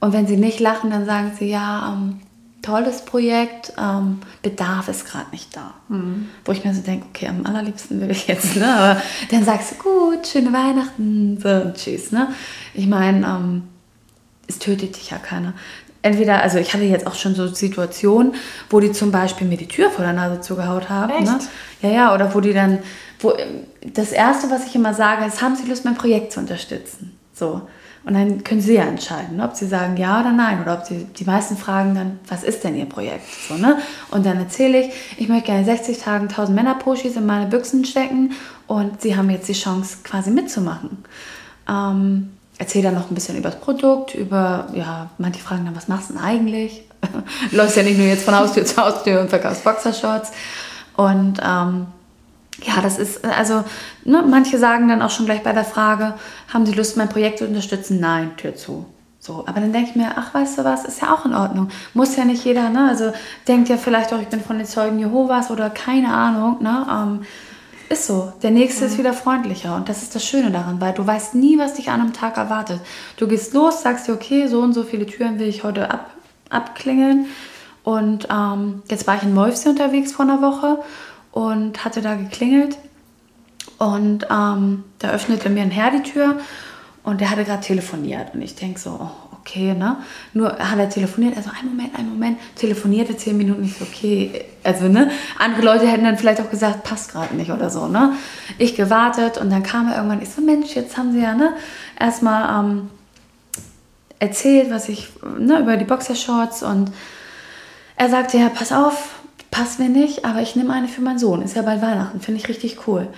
Und 0.00 0.12
wenn 0.12 0.26
sie 0.26 0.36
nicht 0.36 0.60
lachen, 0.60 0.90
dann 0.90 1.06
sagen 1.06 1.32
sie, 1.38 1.50
ja, 1.50 1.94
ähm, 1.94 2.20
tolles 2.64 3.02
Projekt, 3.02 3.72
ähm, 3.78 4.18
Bedarf 4.42 4.88
ist 4.88 5.06
gerade 5.06 5.30
nicht 5.30 5.54
da. 5.56 5.74
Mhm. 5.88 6.28
Wo 6.44 6.52
ich 6.52 6.64
mir 6.64 6.74
so 6.74 6.82
denke, 6.82 7.06
okay, 7.08 7.28
am 7.28 7.44
allerliebsten 7.46 8.00
will 8.00 8.10
ich 8.10 8.26
jetzt, 8.26 8.56
ne? 8.56 8.74
Aber 8.74 9.02
dann 9.30 9.44
sagst 9.44 9.72
du, 9.72 9.82
gut, 9.82 10.26
schöne 10.26 10.52
Weihnachten, 10.52 11.38
so, 11.40 11.72
tschüss, 11.72 12.12
ne? 12.12 12.28
Ich 12.72 12.86
meine, 12.86 13.26
ähm, 13.26 13.62
es 14.46 14.58
tötet 14.58 14.96
dich 14.96 15.10
ja 15.10 15.18
keiner 15.18 15.54
entweder, 16.04 16.42
also 16.42 16.58
ich 16.58 16.74
hatte 16.74 16.84
jetzt 16.84 17.06
auch 17.06 17.14
schon 17.14 17.34
so 17.34 17.48
Situationen, 17.48 18.34
wo 18.68 18.78
die 18.78 18.92
zum 18.92 19.10
Beispiel 19.10 19.46
mir 19.46 19.56
die 19.56 19.68
Tür 19.68 19.90
vor 19.90 20.04
der 20.04 20.12
Nase 20.12 20.40
zugehaut 20.40 20.90
haben. 20.90 21.12
Ne? 21.12 21.18
Echt? 21.18 21.26
Ne? 21.26 21.38
Ja, 21.82 21.88
ja, 21.90 22.14
oder 22.14 22.34
wo 22.34 22.40
die 22.40 22.52
dann, 22.52 22.78
wo 23.20 23.32
das 23.82 24.12
Erste, 24.12 24.50
was 24.50 24.66
ich 24.66 24.74
immer 24.74 24.92
sage, 24.92 25.24
ist, 25.24 25.40
haben 25.40 25.56
Sie 25.56 25.66
Lust, 25.68 25.84
mein 25.84 25.94
Projekt 25.94 26.32
zu 26.32 26.40
unterstützen? 26.40 27.16
So. 27.32 27.62
Und 28.04 28.12
dann 28.12 28.44
können 28.44 28.60
Sie 28.60 28.74
ja 28.74 28.82
entscheiden, 28.82 29.40
ob 29.40 29.56
Sie 29.56 29.66
sagen 29.66 29.96
ja 29.96 30.20
oder 30.20 30.32
nein. 30.32 30.60
Oder 30.60 30.74
ob 30.74 30.84
Sie, 30.84 31.06
die 31.06 31.24
meisten 31.24 31.56
fragen 31.56 31.94
dann, 31.94 32.20
was 32.28 32.44
ist 32.44 32.62
denn 32.62 32.76
Ihr 32.76 32.84
Projekt? 32.84 33.24
So, 33.48 33.54
ne? 33.54 33.78
Und 34.10 34.26
dann 34.26 34.38
erzähle 34.38 34.80
ich, 34.80 34.92
ich 35.16 35.28
möchte 35.28 35.46
gerne 35.46 35.64
60 35.64 35.98
Tagen 35.98 36.28
1000 36.28 36.54
Männer-Poschis 36.54 37.16
in 37.16 37.24
meine 37.24 37.46
Büchsen 37.46 37.82
stecken 37.86 38.32
und 38.66 39.00
Sie 39.00 39.16
haben 39.16 39.30
jetzt 39.30 39.48
die 39.48 39.54
Chance, 39.54 39.98
quasi 40.04 40.30
mitzumachen. 40.30 40.98
Ähm, 41.66 42.33
erzähle 42.58 42.84
dann 42.84 42.94
noch 42.94 43.10
ein 43.10 43.14
bisschen 43.14 43.36
über 43.36 43.50
das 43.50 43.60
Produkt, 43.60 44.14
über, 44.14 44.68
ja, 44.74 45.10
manche 45.18 45.40
fragen 45.40 45.64
dann, 45.64 45.76
was 45.76 45.88
machst 45.88 46.10
du 46.10 46.14
denn 46.14 46.22
eigentlich? 46.22 46.84
Läufst 47.50 47.76
ja 47.76 47.82
nicht 47.82 47.98
nur 47.98 48.06
jetzt 48.06 48.24
von 48.24 48.36
Haustür 48.36 48.64
zu 48.64 48.76
Haustür 48.76 49.20
und 49.20 49.28
verkaufst 49.28 49.64
Boxershorts. 49.64 50.32
Und 50.96 51.40
ähm, 51.44 51.86
ja, 52.62 52.80
das 52.80 52.98
ist, 52.98 53.24
also, 53.24 53.64
ne, 54.04 54.24
manche 54.28 54.58
sagen 54.58 54.88
dann 54.88 55.02
auch 55.02 55.10
schon 55.10 55.26
gleich 55.26 55.42
bei 55.42 55.52
der 55.52 55.64
Frage, 55.64 56.14
haben 56.52 56.64
Sie 56.66 56.72
Lust, 56.72 56.96
mein 56.96 57.08
Projekt 57.08 57.38
zu 57.38 57.46
unterstützen? 57.46 57.98
Nein, 58.00 58.36
Tür 58.36 58.54
zu. 58.54 58.86
So, 59.18 59.44
aber 59.46 59.60
dann 59.60 59.72
denke 59.72 59.90
ich 59.90 59.96
mir, 59.96 60.12
ach, 60.16 60.34
weißt 60.34 60.58
du 60.58 60.64
was, 60.64 60.84
ist 60.84 61.00
ja 61.00 61.12
auch 61.12 61.24
in 61.24 61.34
Ordnung. 61.34 61.70
Muss 61.94 62.14
ja 62.14 62.24
nicht 62.26 62.44
jeder, 62.44 62.68
ne? 62.68 62.88
Also 62.88 63.12
denkt 63.48 63.70
ja 63.70 63.78
vielleicht 63.78 64.12
auch, 64.12 64.20
ich 64.20 64.28
bin 64.28 64.40
von 64.40 64.58
den 64.58 64.66
Zeugen 64.66 64.98
Jehovas 64.98 65.50
oder 65.50 65.70
keine 65.70 66.12
Ahnung, 66.12 66.62
ne? 66.62 66.86
Ähm, 66.90 67.26
ist 67.94 68.06
so. 68.06 68.32
Der 68.42 68.50
nächste 68.50 68.82
ja. 68.82 68.90
ist 68.90 68.98
wieder 68.98 69.12
freundlicher 69.12 69.74
und 69.74 69.88
das 69.88 70.02
ist 70.02 70.14
das 70.14 70.24
Schöne 70.24 70.50
daran, 70.50 70.80
weil 70.80 70.92
du 70.92 71.06
weißt 71.06 71.34
nie, 71.34 71.58
was 71.58 71.74
dich 71.74 71.88
an 71.90 72.00
einem 72.00 72.12
Tag 72.12 72.36
erwartet. 72.36 72.80
Du 73.16 73.26
gehst 73.26 73.54
los, 73.54 73.82
sagst 73.82 74.06
dir, 74.06 74.12
okay, 74.12 74.46
so 74.46 74.60
und 74.60 74.74
so 74.74 74.84
viele 74.84 75.06
Türen 75.06 75.38
will 75.38 75.48
ich 75.48 75.64
heute 75.64 75.90
ab, 75.90 76.10
abklingeln. 76.50 77.26
Und 77.82 78.28
ähm, 78.30 78.82
jetzt 78.88 79.06
war 79.06 79.16
ich 79.16 79.22
in 79.22 79.36
Wolfsee 79.36 79.68
unterwegs 79.68 80.12
vor 80.12 80.24
einer 80.24 80.42
Woche 80.42 80.78
und 81.32 81.84
hatte 81.84 82.02
da 82.02 82.14
geklingelt. 82.14 82.78
Und 83.78 84.26
ähm, 84.30 84.84
da 84.98 85.10
öffnete 85.10 85.50
mir 85.50 85.62
ein 85.62 85.70
Herr 85.70 85.90
die 85.90 86.02
Tür 86.02 86.38
und 87.02 87.20
der 87.20 87.30
hatte 87.30 87.44
gerade 87.44 87.62
telefoniert. 87.62 88.34
Und 88.34 88.42
ich 88.42 88.54
denke 88.54 88.80
so, 88.80 88.98
oh, 89.00 89.23
okay, 89.44 89.74
ne? 89.74 89.98
Nur 90.32 90.58
hat 90.58 90.78
er 90.78 90.88
telefoniert, 90.88 91.36
also 91.36 91.50
ein 91.50 91.68
Moment, 91.68 91.94
ein 91.98 92.08
Moment, 92.08 92.38
telefonierte 92.56 93.16
zehn 93.16 93.36
Minuten, 93.36 93.62
nicht 93.62 93.78
so, 93.78 93.84
okay. 93.84 94.44
Also, 94.62 94.88
ne? 94.88 95.10
Andere 95.38 95.62
Leute 95.62 95.86
hätten 95.86 96.04
dann 96.04 96.16
vielleicht 96.16 96.40
auch 96.40 96.50
gesagt, 96.50 96.82
passt 96.82 97.12
gerade 97.12 97.34
nicht 97.36 97.50
oder 97.50 97.68
so, 97.68 97.86
ne? 97.86 98.14
Ich 98.58 98.74
gewartet 98.74 99.38
und 99.38 99.50
dann 99.50 99.62
kam 99.62 99.88
er 99.88 99.96
irgendwann, 99.96 100.22
ich 100.22 100.30
so, 100.30 100.40
Mensch, 100.40 100.74
jetzt 100.74 100.96
haben 100.96 101.12
sie 101.12 101.20
ja, 101.20 101.34
ne? 101.34 101.52
Erstmal 101.98 102.64
ähm, 102.64 102.90
erzählt, 104.18 104.70
was 104.70 104.88
ich, 104.88 105.10
ne, 105.38 105.60
über 105.60 105.76
die 105.76 105.84
Boxershorts 105.84 106.62
und 106.62 106.90
er 107.96 108.08
sagte, 108.08 108.38
ja, 108.38 108.48
pass 108.48 108.72
auf, 108.72 109.10
passt 109.50 109.78
mir 109.78 109.90
nicht, 109.90 110.24
aber 110.24 110.40
ich 110.40 110.56
nehme 110.56 110.72
eine 110.72 110.88
für 110.88 111.02
meinen 111.02 111.18
Sohn, 111.18 111.42
ist 111.42 111.54
ja 111.54 111.62
bald 111.62 111.82
Weihnachten, 111.82 112.20
finde 112.20 112.40
ich 112.40 112.48
richtig 112.48 112.88
cool. 112.88 113.08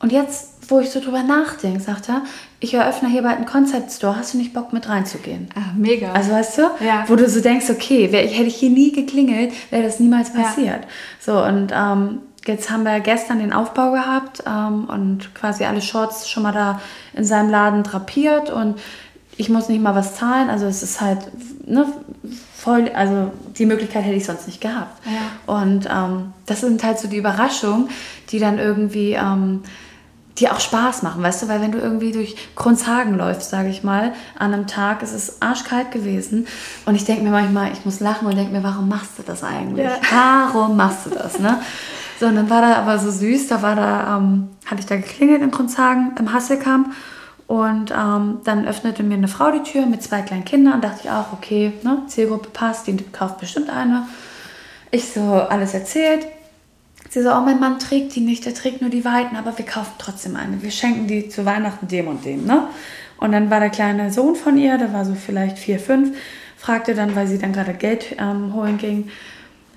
Und 0.00 0.12
jetzt 0.12 0.59
wo 0.70 0.80
ich 0.80 0.90
so 0.90 1.00
drüber 1.00 1.22
nachdenke, 1.22 1.80
sagt 1.80 2.08
er, 2.08 2.22
ich 2.60 2.74
eröffne 2.74 3.08
hier 3.08 3.22
bald 3.22 3.36
einen 3.36 3.46
Concept 3.46 3.90
Store, 3.90 4.16
hast 4.16 4.34
du 4.34 4.38
nicht 4.38 4.52
Bock 4.52 4.72
mit 4.72 4.88
reinzugehen? 4.88 5.48
Ah, 5.54 5.72
mega. 5.76 6.12
Also 6.12 6.32
weißt 6.32 6.58
du, 6.58 6.62
ja. 6.84 7.04
wo 7.08 7.16
du 7.16 7.28
so 7.28 7.40
denkst, 7.40 7.70
okay, 7.70 8.12
wär, 8.12 8.26
hätte 8.26 8.48
ich 8.48 8.56
hier 8.56 8.70
nie 8.70 8.92
geklingelt, 8.92 9.52
wäre 9.70 9.82
das 9.82 10.00
niemals 10.00 10.32
passiert. 10.32 10.82
Ja. 10.82 10.88
So 11.18 11.44
und 11.44 11.72
ähm, 11.74 12.20
jetzt 12.46 12.70
haben 12.70 12.84
wir 12.84 13.00
gestern 13.00 13.40
den 13.40 13.52
Aufbau 13.52 13.92
gehabt 13.92 14.42
ähm, 14.46 14.84
und 14.84 15.34
quasi 15.34 15.64
alle 15.64 15.82
Shorts 15.82 16.28
schon 16.28 16.42
mal 16.42 16.52
da 16.52 16.80
in 17.14 17.24
seinem 17.24 17.50
Laden 17.50 17.82
drapiert 17.82 18.50
und 18.50 18.78
ich 19.36 19.48
muss 19.48 19.68
nicht 19.68 19.82
mal 19.82 19.94
was 19.94 20.16
zahlen, 20.16 20.50
also 20.50 20.66
es 20.66 20.82
ist 20.82 21.00
halt 21.00 21.18
ne, 21.66 21.86
voll, 22.54 22.90
also 22.94 23.32
die 23.58 23.64
Möglichkeit 23.64 24.04
hätte 24.04 24.16
ich 24.16 24.26
sonst 24.26 24.46
nicht 24.46 24.60
gehabt. 24.60 25.02
Ja. 25.06 25.54
Und 25.54 25.88
ähm, 25.90 26.32
das 26.44 26.60
sind 26.60 26.84
halt 26.84 26.98
so 26.98 27.08
die 27.08 27.16
Überraschungen, 27.16 27.88
die 28.30 28.38
dann 28.38 28.58
irgendwie 28.58 29.12
ähm, 29.12 29.62
die 30.38 30.48
auch 30.48 30.60
Spaß 30.60 31.02
machen, 31.02 31.22
weißt 31.22 31.42
du, 31.42 31.48
weil 31.48 31.60
wenn 31.60 31.72
du 31.72 31.78
irgendwie 31.78 32.12
durch 32.12 32.36
Kronshagen 32.56 33.16
läufst, 33.16 33.50
sage 33.50 33.68
ich 33.68 33.82
mal, 33.82 34.12
an 34.38 34.54
einem 34.54 34.66
Tag, 34.66 35.02
es 35.02 35.12
ist 35.12 35.42
arschkalt 35.42 35.90
gewesen 35.90 36.46
und 36.86 36.94
ich 36.94 37.04
denke 37.04 37.22
mir 37.22 37.30
manchmal, 37.30 37.72
ich 37.72 37.84
muss 37.84 38.00
lachen 38.00 38.26
und 38.26 38.36
denke 38.36 38.52
mir, 38.52 38.62
warum 38.62 38.88
machst 38.88 39.18
du 39.18 39.22
das 39.22 39.42
eigentlich? 39.42 39.84
Ja. 39.84 39.98
Warum 40.52 40.76
machst 40.76 41.06
du 41.06 41.10
das, 41.10 41.38
ne? 41.38 41.60
So, 42.18 42.26
und 42.26 42.36
dann 42.36 42.50
war 42.50 42.60
da 42.60 42.74
aber 42.76 42.98
so 42.98 43.10
süß, 43.10 43.48
da 43.48 43.62
war 43.62 43.76
da, 43.76 44.18
ähm, 44.18 44.50
hatte 44.66 44.80
ich 44.80 44.86
da 44.86 44.96
geklingelt 44.96 45.42
in 45.42 45.50
Kronshagen 45.50 46.12
im 46.18 46.32
Hasselkamp 46.32 46.92
und 47.46 47.90
ähm, 47.90 48.38
dann 48.44 48.66
öffnete 48.66 49.02
mir 49.02 49.14
eine 49.14 49.28
Frau 49.28 49.50
die 49.50 49.62
Tür 49.62 49.86
mit 49.86 50.02
zwei 50.02 50.22
kleinen 50.22 50.44
Kindern 50.44 50.74
und 50.74 50.84
dachte 50.84 51.00
ich 51.04 51.10
auch, 51.10 51.32
okay, 51.32 51.72
ne, 51.82 52.02
Zielgruppe 52.06 52.50
passt, 52.50 52.86
die 52.86 52.96
kauft 52.96 53.38
bestimmt 53.38 53.70
eine. 53.70 54.06
Ich 54.90 55.12
so 55.12 55.20
alles 55.20 55.74
erzählt 55.74 56.26
Sie 57.10 57.22
so, 57.22 57.30
oh, 57.30 57.40
mein 57.40 57.58
Mann 57.58 57.80
trägt 57.80 58.14
die 58.14 58.20
nicht, 58.20 58.46
der 58.46 58.54
trägt 58.54 58.80
nur 58.80 58.90
die 58.90 59.04
Weiten, 59.04 59.36
aber 59.36 59.58
wir 59.58 59.66
kaufen 59.66 59.92
trotzdem 59.98 60.36
eine. 60.36 60.62
Wir 60.62 60.70
schenken 60.70 61.08
die 61.08 61.28
zu 61.28 61.44
Weihnachten 61.44 61.88
dem 61.88 62.06
und 62.06 62.24
dem, 62.24 62.46
ne? 62.46 62.68
Und 63.18 63.32
dann 63.32 63.50
war 63.50 63.60
der 63.60 63.68
kleine 63.68 64.12
Sohn 64.12 64.36
von 64.36 64.56
ihr, 64.56 64.78
der 64.78 64.92
war 64.92 65.04
so 65.04 65.14
vielleicht 65.14 65.58
vier, 65.58 65.78
fünf, 65.78 66.16
fragte 66.56 66.94
dann, 66.94 67.14
weil 67.16 67.26
sie 67.26 67.38
dann 67.38 67.52
gerade 67.52 67.74
Geld 67.74 68.16
ähm, 68.18 68.54
holen 68.54 68.78
ging, 68.78 69.10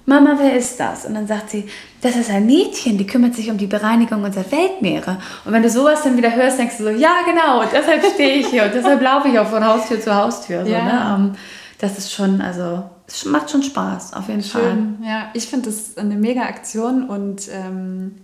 Mama, 0.05 0.35
wer 0.37 0.55
ist 0.55 0.79
das? 0.79 1.05
Und 1.05 1.13
dann 1.13 1.27
sagt 1.27 1.49
sie, 1.49 1.65
das 2.01 2.15
ist 2.15 2.29
ein 2.29 2.45
Mädchen, 2.45 2.97
die 2.97 3.07
kümmert 3.07 3.35
sich 3.35 3.49
um 3.49 3.57
die 3.57 3.67
Bereinigung 3.67 4.23
unserer 4.23 4.51
Weltmeere. 4.51 5.17
Und 5.45 5.53
wenn 5.53 5.63
du 5.63 5.69
sowas 5.69 6.03
dann 6.03 6.17
wieder 6.17 6.35
hörst, 6.35 6.59
denkst 6.59 6.77
du 6.77 6.83
so, 6.83 6.89
ja 6.89 7.15
genau, 7.25 7.63
deshalb 7.63 8.05
stehe 8.13 8.35
ich 8.35 8.47
hier 8.47 8.65
und 8.65 8.73
deshalb 8.73 9.01
laufe 9.01 9.29
ich 9.29 9.39
auch 9.39 9.47
von 9.47 9.65
Haustür 9.65 9.99
zu 9.99 10.13
Haustür. 10.13 10.65
So, 10.65 10.71
ja. 10.71 10.83
ne? 10.83 11.15
Ähm, 11.15 11.35
das 11.79 11.97
ist 11.97 12.13
schon, 12.13 12.41
also 12.41 12.83
macht 13.25 13.51
schon 13.51 13.63
Spaß, 13.63 14.13
auf 14.13 14.27
jeden 14.27 14.43
Schön. 14.43 14.97
Fall. 14.99 15.07
Ja, 15.07 15.29
ich 15.33 15.47
finde 15.47 15.67
das 15.69 15.97
eine 15.97 16.15
mega 16.15 16.41
Aktion 16.41 17.07
und 17.09 17.47
ähm, 17.51 18.15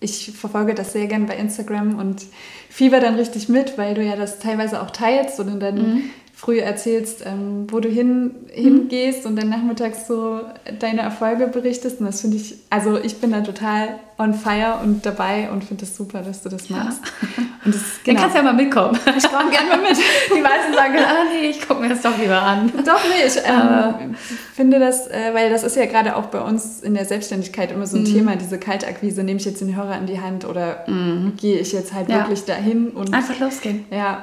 ich 0.00 0.32
verfolge 0.32 0.74
das 0.74 0.92
sehr 0.92 1.06
gern 1.06 1.26
bei 1.26 1.36
Instagram 1.36 1.98
und 1.98 2.24
fieber 2.70 3.00
dann 3.00 3.16
richtig 3.16 3.48
mit, 3.48 3.76
weil 3.76 3.94
du 3.94 4.02
ja 4.02 4.16
das 4.16 4.38
teilweise 4.38 4.82
auch 4.82 4.90
teilst 4.90 5.40
und 5.40 5.60
dann 5.60 5.74
mhm 5.74 6.10
früh 6.38 6.60
erzählst, 6.60 7.26
ähm, 7.26 7.66
wo 7.68 7.80
du 7.80 7.88
hin, 7.88 8.30
hingehst 8.52 9.26
und 9.26 9.34
dann 9.34 9.48
nachmittags 9.48 10.06
so 10.06 10.40
deine 10.78 11.00
Erfolge 11.00 11.48
berichtest. 11.48 11.98
Und 11.98 12.06
das 12.06 12.20
finde 12.20 12.36
ich, 12.36 12.54
also 12.70 12.96
ich 12.96 13.20
bin 13.20 13.32
da 13.32 13.40
total 13.40 13.98
on 14.18 14.34
fire 14.34 14.78
und 14.84 15.04
dabei 15.04 15.50
und 15.50 15.64
finde 15.64 15.82
es 15.82 15.90
das 15.90 15.96
super, 15.96 16.22
dass 16.22 16.44
du 16.44 16.48
das 16.48 16.70
machst. 16.70 17.00
Ja. 17.20 17.42
Und 17.64 17.74
das, 17.74 17.82
genau. 18.04 18.14
Dann 18.14 18.16
kannst 18.16 18.36
du 18.36 18.38
ja 18.38 18.44
mal 18.44 18.54
mitkommen. 18.54 18.98
Ich 19.16 19.28
komme 19.28 19.50
gerne 19.50 19.68
mal 19.68 19.80
mit. 19.80 19.98
Die 20.34 20.40
meisten 20.40 20.72
sagen, 20.72 20.94
ah 20.96 21.24
nee, 21.30 21.50
ich 21.50 21.66
gucke 21.66 21.82
mir 21.82 21.88
das 21.88 22.02
doch 22.02 22.16
lieber 22.16 22.40
an. 22.40 22.72
Doch, 22.86 23.00
nee, 23.08 23.26
ich 23.26 23.36
ähm, 23.44 24.14
finde 24.54 24.78
das, 24.78 25.08
äh, 25.08 25.34
weil 25.34 25.50
das 25.50 25.64
ist 25.64 25.74
ja 25.74 25.86
gerade 25.86 26.14
auch 26.14 26.26
bei 26.26 26.40
uns 26.40 26.80
in 26.80 26.94
der 26.94 27.04
Selbstständigkeit 27.04 27.72
immer 27.72 27.86
so 27.86 27.96
ein 27.96 28.04
mhm. 28.04 28.14
Thema, 28.14 28.36
diese 28.36 28.58
Kaltakquise, 28.58 29.24
nehme 29.24 29.40
ich 29.40 29.44
jetzt 29.44 29.60
den 29.60 29.76
Hörer 29.76 29.98
in 29.98 30.06
die 30.06 30.20
Hand 30.20 30.44
oder 30.44 30.84
mhm. 30.86 31.34
gehe 31.36 31.58
ich 31.58 31.72
jetzt 31.72 31.92
halt 31.92 32.08
ja. 32.08 32.18
wirklich 32.18 32.44
dahin 32.44 32.90
und... 32.90 33.12
Einfach 33.12 33.38
losgehen. 33.40 33.86
Ja, 33.90 34.22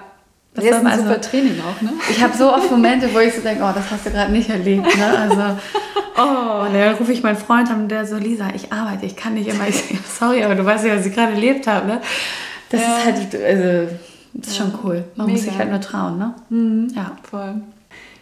das 0.56 0.66
ist 0.66 0.74
ein 0.74 0.88
also, 0.88 1.04
super 1.04 1.22
Training 1.22 1.60
auch, 1.60 1.82
ne? 1.82 1.92
Ich 2.10 2.24
habe 2.24 2.36
so 2.36 2.52
oft 2.52 2.72
Momente, 2.72 3.14
wo 3.14 3.20
ich 3.20 3.34
so 3.34 3.42
denke, 3.42 3.64
oh, 3.64 3.72
das 3.76 3.92
hast 3.92 4.06
du 4.06 4.10
gerade 4.10 4.32
nicht 4.32 4.50
erlebt, 4.50 4.86
ne? 4.98 5.18
Also, 5.18 5.60
oh, 6.18 6.66
und 6.66 6.74
dann 6.74 6.96
rufe 6.96 7.12
ich 7.12 7.22
meinen 7.22 7.38
Freund 7.38 7.70
an 7.70 7.84
und 7.84 7.90
der 7.90 8.06
so, 8.06 8.16
Lisa, 8.16 8.48
ich 8.56 8.72
arbeite, 8.72 9.06
ich 9.06 9.16
kann 9.16 9.34
nicht 9.34 9.48
immer, 9.48 9.68
ich 9.68 9.76
sage, 9.76 10.00
sorry, 10.20 10.44
aber 10.44 10.56
du 10.56 10.66
weißt 10.66 10.86
ja, 10.86 10.98
was 10.98 11.06
ich 11.06 11.14
gerade 11.14 11.34
erlebt 11.34 11.68
habe, 11.68 11.88
ne? 11.88 12.02
Das 12.70 12.82
ja. 12.82 12.98
ist 12.98 13.06
halt, 13.06 13.18
also, 13.44 13.96
das 14.34 14.48
ist 14.48 14.58
ja. 14.58 14.66
schon 14.66 14.80
cool. 14.84 15.04
Man 15.16 15.28
Mega. 15.28 15.38
muss 15.38 15.46
sich 15.46 15.58
halt 15.58 15.70
nur 15.70 15.82
trauen, 15.82 16.18
ne? 16.18 16.34
Mhm. 16.50 16.88
Ja. 16.96 17.12
Voll. 17.30 17.62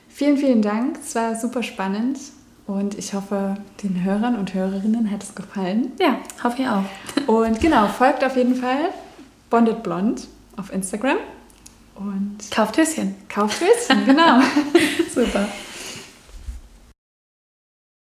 Vielen, 0.09 0.37
vielen 0.37 0.61
Dank. 0.61 0.99
Es 1.03 1.15
war 1.15 1.35
super 1.35 1.63
spannend. 1.63 2.19
Und 2.65 2.97
ich 2.97 3.13
hoffe, 3.13 3.55
den 3.83 4.03
Hörern 4.03 4.35
und 4.35 4.53
Hörerinnen 4.53 5.11
hat 5.11 5.23
es 5.23 5.35
gefallen. 5.35 5.91
Ja, 5.99 6.17
hoffe 6.43 6.61
ich 6.61 6.67
auch. 6.67 6.83
Und 7.27 7.59
genau, 7.59 7.87
folgt 7.87 8.23
auf 8.23 8.37
jeden 8.37 8.55
Fall 8.55 8.89
Bonded 9.49 9.83
Blond 9.83 10.27
auf 10.55 10.71
Instagram. 10.71 11.17
Und 11.95 12.37
kauft 12.51 12.77
Höschen. 12.77 13.15
Kauft 13.29 13.61
Höschen, 13.61 14.05
genau. 14.05 14.39
Super. 15.13 15.47